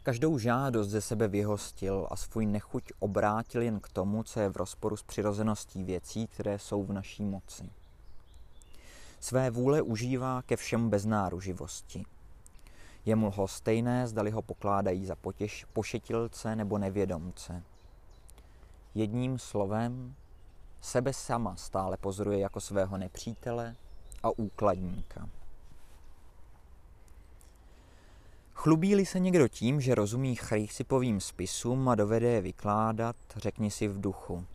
Každou 0.02 0.38
žádost 0.38 0.88
ze 0.88 1.00
sebe 1.00 1.28
vyhostil 1.28 2.06
a 2.10 2.16
svůj 2.16 2.46
nechuť 2.46 2.92
obrátil 2.98 3.62
jen 3.62 3.80
k 3.80 3.88
tomu, 3.88 4.22
co 4.22 4.40
je 4.40 4.48
v 4.48 4.56
rozporu 4.56 4.96
s 4.96 5.02
přirozeností 5.02 5.84
věcí, 5.84 6.26
které 6.26 6.58
jsou 6.58 6.84
v 6.84 6.92
naší 6.92 7.24
moci. 7.24 7.70
Své 9.20 9.50
vůle 9.50 9.82
užívá 9.82 10.42
ke 10.42 10.56
všem 10.56 10.90
bez 10.90 11.04
náruživosti– 11.04 12.04
je 13.06 13.16
mu 13.16 13.32
stejné, 13.46 14.06
zdali 14.06 14.30
ho 14.30 14.42
pokládají 14.42 15.06
za 15.06 15.16
potěš, 15.16 15.66
pošetilce 15.72 16.56
nebo 16.56 16.78
nevědomce. 16.78 17.62
Jedním 18.94 19.38
slovem, 19.38 20.14
sebe 20.80 21.12
sama 21.12 21.56
stále 21.56 21.96
pozoruje 21.96 22.38
jako 22.38 22.60
svého 22.60 22.98
nepřítele 22.98 23.76
a 24.22 24.30
úkladníka. 24.30 25.28
Chlubí-li 28.56 29.06
se 29.06 29.20
někdo 29.20 29.48
tím, 29.48 29.80
že 29.80 29.94
rozumí 29.94 30.34
chrysipovým 30.36 31.20
spisům 31.20 31.88
a 31.88 31.94
dovede 31.94 32.28
je 32.28 32.40
vykládat, 32.40 33.16
řekni 33.36 33.70
si 33.70 33.88
v 33.88 34.00
duchu. 34.00 34.46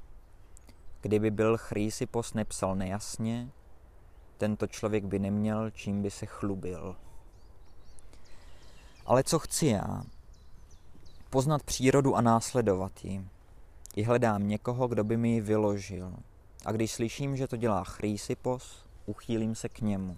Kdyby 1.02 1.32
byl 1.32 1.58
Chrysippos 1.58 2.34
nepsal 2.34 2.76
nejasně, 2.76 3.50
tento 4.38 4.68
člověk 4.68 5.06
by 5.06 5.20
neměl, 5.20 5.72
čím 5.72 6.02
by 6.02 6.12
se 6.12 6.26
chlubil. 6.26 6.96
Ale 9.06 9.24
co 9.24 9.40
chci 9.40 9.66
já? 9.66 10.04
Poznat 11.30 11.64
přírodu 11.64 12.16
a 12.16 12.22
následovat 12.22 13.06
ji. 13.06 13.26
I 13.96 14.04
hledám 14.04 14.48
někoho, 14.48 14.88
kdo 14.88 15.04
by 15.04 15.18
mi 15.18 15.30
ji 15.30 15.42
vyložil. 15.42 16.14
A 16.66 16.72
když 16.72 16.92
slyším, 16.92 17.38
že 17.38 17.48
to 17.48 17.58
dělá 17.58 17.84
Chrysippos, 17.84 18.86
uchýlím 19.06 19.56
se 19.56 19.70
k 19.70 19.82
němu. 19.82 20.18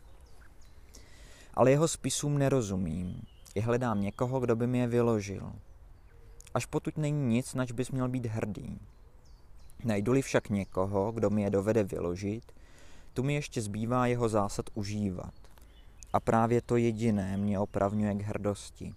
Ale 1.53 1.71
jeho 1.71 1.88
spisům 1.88 2.38
nerozumím. 2.38 3.21
I 3.56 3.60
hledám 3.60 4.01
někoho, 4.01 4.39
kdo 4.39 4.56
by 4.56 4.68
mi 4.68 4.78
je 4.78 4.88
vyložil. 4.88 5.54
Až 6.54 6.66
potud 6.66 6.97
není 6.97 7.28
nic, 7.28 7.54
nač 7.54 7.72
bys 7.72 7.91
měl 7.91 8.10
být 8.10 8.26
hrdý. 8.26 8.80
Najdu-li 9.84 10.22
však 10.22 10.49
někoho, 10.49 11.12
kdo 11.12 11.30
mi 11.30 11.41
je 11.41 11.49
dovede 11.49 11.84
vyložit, 11.84 12.51
tu 13.14 13.24
mi 13.24 13.34
ještě 13.34 13.62
zbývá 13.62 14.08
jeho 14.08 14.30
zásad 14.30 14.66
užívat. 14.74 15.34
A 16.14 16.20
právě 16.20 16.62
to 16.62 16.78
jediné 16.78 17.38
mě 17.38 17.60
opravňuje 17.60 18.14
k 18.16 18.22
hrdosti. 18.22 18.93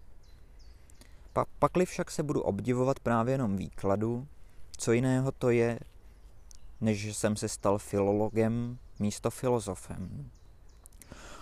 Pa, 1.33 1.45
pakli 1.59 1.87
však 1.87 2.11
se 2.11 2.23
budu 2.23 2.41
obdivovat 2.41 3.01
právě 3.01 3.35
jenom 3.35 3.57
výkladu, 3.57 4.27
co 4.77 4.93
jiného 4.93 5.33
to 5.33 5.51
je, 5.51 5.79
než 6.81 7.17
jsem 7.17 7.37
se 7.37 7.49
stal 7.49 7.79
filologem 7.79 8.79
místo 8.99 9.31
filozofem. 9.31 10.31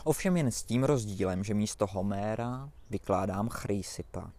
Ovšem 0.06 0.36
jen 0.36 0.50
s 0.50 0.62
tím 0.62 0.84
rozdílem, 0.84 1.44
že 1.44 1.54
místo 1.54 1.86
Homéra 1.86 2.70
vykládám 2.90 3.48
Chrysipa. 3.48 4.30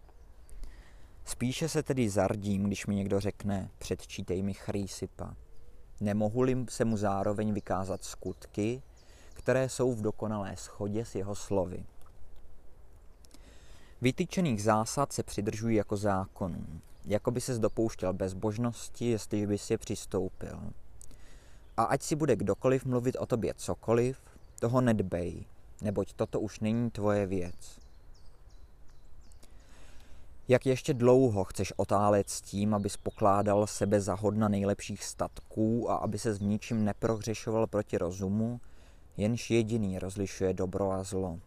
Spíše 1.24 1.68
se 1.68 1.82
tedy 1.82 2.08
zardím, 2.08 2.64
když 2.64 2.86
mi 2.86 2.94
někdo 2.94 3.20
řekne, 3.20 3.70
předčítej 3.78 4.42
mi 4.42 4.54
Chrysipa. 4.54 5.34
Nemohu-li 6.00 6.66
se 6.68 6.84
mu 6.84 6.96
zároveň 6.96 7.52
vykázat 7.52 8.04
skutky, 8.04 8.82
které 9.34 9.68
jsou 9.68 9.94
v 9.94 10.02
dokonalé 10.02 10.56
schodě 10.56 11.04
s 11.04 11.14
jeho 11.14 11.34
slovy. 11.34 11.84
Vytyčených 14.00 14.62
zásad 14.62 15.12
se 15.12 15.22
přidržují 15.22 15.76
jako 15.76 15.96
zákonů, 15.96 16.66
jako 17.04 17.30
by 17.30 17.40
se 17.40 17.58
dopouštěl 17.58 18.12
bezbožnosti, 18.12 19.10
jestli 19.10 19.46
by 19.46 19.58
si 19.58 19.78
přistoupil. 19.78 20.60
A 21.76 21.84
ať 21.84 22.02
si 22.02 22.16
bude 22.16 22.36
kdokoliv 22.36 22.84
mluvit 22.84 23.16
o 23.16 23.26
tobě 23.26 23.54
cokoliv, 23.54 24.20
toho 24.60 24.80
nedbej, 24.80 25.44
neboť 25.82 26.12
toto 26.12 26.40
už 26.40 26.60
není 26.60 26.90
tvoje 26.90 27.26
věc. 27.26 27.78
Jak 30.48 30.66
ještě 30.66 30.94
dlouho 30.94 31.44
chceš 31.44 31.72
otálet 31.76 32.30
s 32.30 32.40
tím, 32.40 32.74
abys 32.74 32.96
pokládal 32.96 33.66
sebe 33.66 34.00
za 34.00 34.14
hodna 34.14 34.48
nejlepších 34.48 35.04
statků 35.04 35.90
a 35.90 35.96
aby 35.96 36.18
se 36.18 36.34
s 36.34 36.40
ničím 36.40 36.84
neprohřešoval 36.84 37.66
proti 37.66 37.98
rozumu, 37.98 38.60
jenž 39.16 39.50
jediný 39.50 39.98
rozlišuje 39.98 40.54
dobro 40.54 40.92
a 40.92 41.02
zlo. 41.02 41.38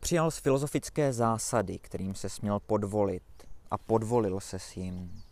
Přijal 0.00 0.30
z 0.30 0.38
filozofické 0.38 1.12
zásady, 1.12 1.78
kterým 1.78 2.14
se 2.14 2.28
směl 2.28 2.60
podvolit 2.60 3.22
a 3.70 3.78
podvolil 3.78 4.40
se 4.40 4.58
s 4.58 4.76
jim. 4.76 5.22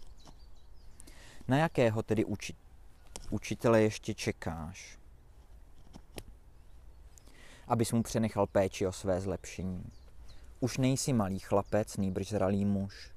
Na 1.48 1.56
jakého 1.56 2.02
tedy 2.02 2.24
uči- 2.24 2.54
učitele 3.30 3.82
ještě 3.82 4.14
čekáš? 4.14 4.98
Abys 7.68 7.92
mu 7.92 8.02
přenechal 8.02 8.46
péči 8.46 8.86
o 8.86 8.92
své 8.92 9.20
zlepšení. 9.20 9.84
Už 10.60 10.78
nejsi 10.78 11.12
malý 11.12 11.38
chlapec, 11.38 11.96
nýbrž 11.96 12.28
zralý 12.28 12.64
muž. 12.64 13.10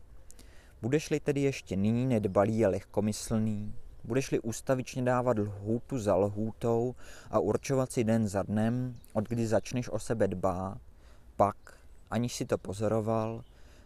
Budeš-li 0.82 1.20
tedy 1.20 1.41
ještě 1.41 1.76
nyní 1.76 2.06
nedbalý 2.06 2.66
a 2.66 2.70
lehkomyslný, 2.70 3.76
budeš-li 4.04 4.39
ústavičně 4.39 5.02
dávat 5.02 5.38
lhůtu 5.38 5.99
za 5.99 6.16
lhůtou 6.16 6.95
a 7.30 7.39
určovat 7.39 7.91
si 7.91 8.04
den 8.04 8.28
za 8.28 8.43
dnem, 8.43 8.95
od 9.14 9.30
kdy 9.30 9.47
začneš 9.47 9.89
o 9.89 9.99
sebe 9.99 10.28
dbát, 10.28 10.78
pak, 11.36 11.58
aniž 12.10 12.36
si 12.36 12.45
to 12.45 12.58
pozoroval, 12.58 13.43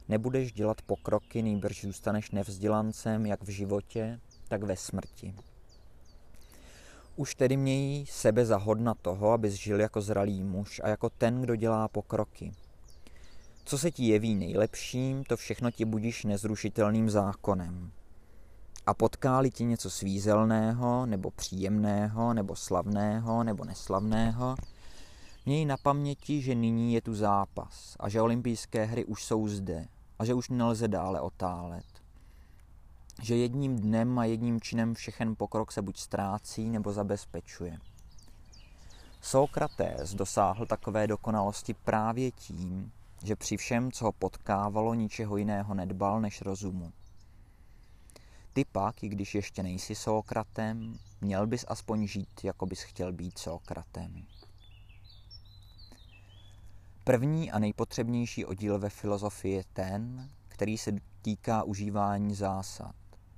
nebudeš 0.09 0.53
dělat 0.53 0.81
pokroky, 0.81 1.41
nýbrž 1.41 1.81
zůstaneš 1.81 2.31
nevzdělancem 2.31 3.25
jak 3.25 3.43
v 3.43 3.49
životě, 3.49 4.19
tak 4.47 4.63
ve 4.63 4.75
smrti. 4.75 5.35
Už 7.17 7.35
tedy 7.35 7.57
mějí 7.57 8.05
sebe 8.05 8.45
za 8.45 8.57
hodna 8.57 8.93
toho, 8.93 9.31
abys 9.31 9.53
žil 9.53 9.79
jako 9.79 10.01
zralý 10.01 10.43
muž 10.43 10.81
a 10.83 10.87
jako 10.89 11.09
ten, 11.09 11.41
kdo 11.41 11.55
dělá 11.55 11.87
pokroky. 11.87 12.51
Co 13.65 13.77
se 13.77 13.91
ti 13.91 14.05
jeví 14.07 14.35
nejlepším, 14.35 15.23
to 15.23 15.37
všechno 15.37 15.71
ti 15.71 15.85
budíš 15.85 16.23
nezrušitelným 16.23 17.09
zákonem. 17.09 17.91
A 18.85 18.93
potkáli 18.93 19.51
ti 19.51 19.65
něco 19.65 19.89
svízelného, 19.89 21.05
nebo 21.05 21.31
příjemného, 21.31 22.33
nebo 22.33 22.55
slavného, 22.55 23.43
nebo 23.43 23.65
neslavného, 23.65 24.55
měj 25.45 25.65
na 25.65 25.77
paměti, 25.77 26.41
že 26.41 26.55
nyní 26.55 26.93
je 26.93 27.01
tu 27.01 27.15
zápas 27.15 27.95
a 27.99 28.09
že 28.09 28.21
olympijské 28.21 28.85
hry 28.85 29.05
už 29.05 29.23
jsou 29.23 29.47
zde 29.47 29.85
a 30.19 30.25
že 30.25 30.33
už 30.33 30.49
nelze 30.49 30.87
dále 30.87 31.21
otálet. 31.21 31.94
Že 33.21 33.35
jedním 33.35 33.75
dnem 33.79 34.19
a 34.19 34.25
jedním 34.25 34.61
činem 34.61 34.93
všechen 34.93 35.35
pokrok 35.35 35.71
se 35.71 35.81
buď 35.81 35.97
ztrácí 35.97 36.69
nebo 36.69 36.93
zabezpečuje. 36.93 37.77
Sokrates 39.21 40.13
dosáhl 40.13 40.65
takové 40.65 41.07
dokonalosti 41.07 41.73
právě 41.73 42.31
tím, 42.31 42.91
že 43.23 43.35
při 43.35 43.57
všem, 43.57 43.91
co 43.91 44.05
ho 44.05 44.11
potkávalo, 44.11 44.93
ničeho 44.93 45.37
jiného 45.37 45.73
nedbal 45.73 46.21
než 46.21 46.41
rozumu. 46.41 46.91
Ty 48.53 48.65
pak, 48.65 49.03
i 49.03 49.09
když 49.09 49.35
ještě 49.35 49.63
nejsi 49.63 49.95
Sokratem, 49.95 50.99
měl 51.21 51.47
bys 51.47 51.65
aspoň 51.67 52.07
žít, 52.07 52.43
jako 52.43 52.65
bys 52.65 52.81
chtěl 52.81 53.13
být 53.13 53.37
Sokratem. 53.37 54.25
První 57.03 57.51
a 57.51 57.59
nejpotřebnější 57.59 58.45
oddíl 58.45 58.79
ve 58.79 58.89
filozofii 58.89 59.55
je 59.55 59.63
ten, 59.73 60.29
který 60.47 60.77
se 60.77 60.91
týká 61.21 61.63
užívání 61.63 62.35
zásad, 62.35 62.95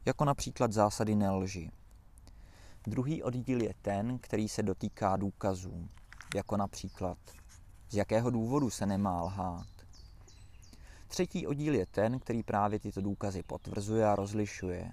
jako 0.07 0.25
například 0.25 0.73
zásady 0.73 1.15
nelži. 1.15 1.71
Druhý 2.87 3.23
oddíl 3.23 3.61
je 3.61 3.73
ten, 3.81 4.19
který 4.19 4.49
se 4.49 4.63
dotýká 4.63 5.17
důkazů, 5.17 5.89
jako 6.35 6.57
například 6.57 7.17
z 7.89 7.95
jakého 7.95 8.29
důvodu 8.29 8.69
se 8.69 8.85
nemá 8.85 9.21
lhát. 9.21 9.67
Třetí 11.07 11.47
oddíl 11.47 11.75
je 11.75 11.85
ten, 11.85 12.19
který 12.19 12.43
právě 12.43 12.79
tyto 12.79 13.01
důkazy 13.01 13.43
potvrzuje 13.43 14.07
a 14.07 14.15
rozlišuje, 14.15 14.91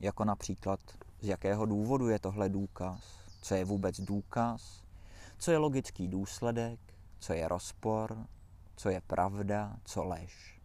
jako 0.00 0.24
například 0.24 0.80
z 1.20 1.26
jakého 1.26 1.66
důvodu 1.66 2.08
je 2.08 2.18
tohle 2.18 2.48
důkaz, 2.48 3.18
co 3.42 3.54
je 3.54 3.64
vůbec 3.64 4.00
důkaz, 4.00 4.84
co 5.38 5.50
je 5.50 5.58
logický 5.58 6.08
důsledek, 6.08 6.80
co 7.18 7.32
je 7.32 7.48
rozpor, 7.48 8.26
co 8.76 8.88
je 8.88 9.00
pravda, 9.00 9.76
co 9.84 10.04
lež. 10.04 10.57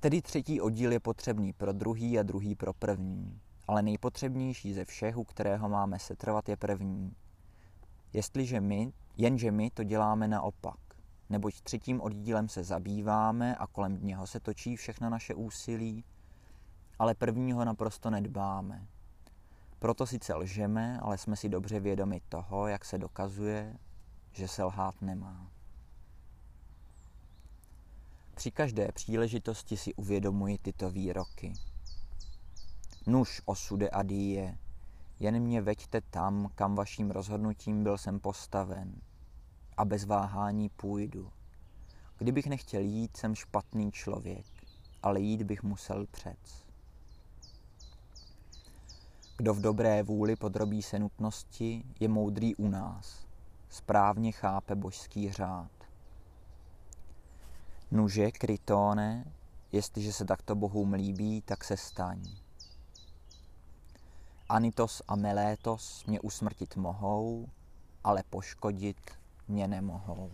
Tedy 0.00 0.22
třetí 0.22 0.60
oddíl 0.60 0.92
je 0.92 1.00
potřebný 1.00 1.52
pro 1.52 1.72
druhý 1.72 2.18
a 2.18 2.22
druhý 2.22 2.54
pro 2.54 2.72
první, 2.72 3.40
ale 3.68 3.82
nejpotřebnější 3.82 4.74
ze 4.74 4.84
všech, 4.84 5.16
u 5.16 5.24
kterého 5.24 5.68
máme 5.68 5.98
setrvat, 5.98 6.48
je 6.48 6.56
první. 6.56 7.16
Jestliže 8.12 8.60
my, 8.60 8.92
jenže 9.16 9.50
my 9.50 9.70
to 9.70 9.84
děláme 9.84 10.28
naopak, 10.28 10.78
neboť 11.30 11.60
třetím 11.60 12.00
oddílem 12.00 12.48
se 12.48 12.64
zabýváme 12.64 13.56
a 13.56 13.66
kolem 13.66 13.98
něho 14.02 14.26
se 14.26 14.40
točí 14.40 14.76
všechno 14.76 15.10
naše 15.10 15.34
úsilí, 15.34 16.04
ale 16.98 17.14
prvního 17.14 17.64
naprosto 17.64 18.10
nedbáme. 18.10 18.86
Proto 19.78 20.06
sice 20.06 20.34
lžeme, 20.34 20.98
ale 21.00 21.18
jsme 21.18 21.36
si 21.36 21.48
dobře 21.48 21.80
vědomi 21.80 22.20
toho, 22.28 22.66
jak 22.66 22.84
se 22.84 22.98
dokazuje, 22.98 23.76
že 24.32 24.48
se 24.48 24.64
lhát 24.64 25.02
nemá. 25.02 25.50
Při 28.38 28.50
každé 28.50 28.92
příležitosti 28.92 29.76
si 29.76 29.94
uvědomuji 29.94 30.58
tyto 30.58 30.90
výroky. 30.90 31.52
Nuž 33.06 33.42
osude 33.44 33.88
a 33.88 34.02
dýje, 34.02 34.58
jen 35.20 35.40
mě 35.40 35.62
veďte 35.62 36.00
tam, 36.00 36.50
kam 36.54 36.74
vaším 36.74 37.10
rozhodnutím 37.10 37.82
byl 37.82 37.98
jsem 37.98 38.20
postaven 38.20 38.94
a 39.76 39.84
bez 39.84 40.04
váhání 40.04 40.68
půjdu. 40.68 41.32
Kdybych 42.18 42.46
nechtěl 42.46 42.82
jít, 42.82 43.16
jsem 43.16 43.34
špatný 43.34 43.92
člověk, 43.92 44.46
ale 45.02 45.20
jít 45.20 45.42
bych 45.42 45.62
musel 45.62 46.06
přec. 46.06 46.66
Kdo 49.36 49.54
v 49.54 49.60
dobré 49.60 50.02
vůli 50.02 50.36
podrobí 50.36 50.82
se 50.82 50.98
nutnosti, 50.98 51.84
je 52.00 52.08
moudrý 52.08 52.56
u 52.56 52.68
nás, 52.68 53.26
správně 53.68 54.32
chápe 54.32 54.74
božský 54.74 55.32
řád. 55.32 55.77
Nuže, 57.90 58.30
krytóne, 58.30 59.24
jestliže 59.72 60.12
se 60.12 60.24
takto 60.24 60.54
bohům 60.54 60.92
líbí, 60.92 61.42
tak 61.42 61.64
se 61.64 61.76
staň. 61.76 62.22
Anitos 64.48 65.02
a 65.08 65.16
Melétos 65.16 66.04
mě 66.06 66.20
usmrtit 66.20 66.76
mohou, 66.76 67.48
ale 68.04 68.22
poškodit 68.30 69.10
mě 69.48 69.68
nemohou. 69.68 70.30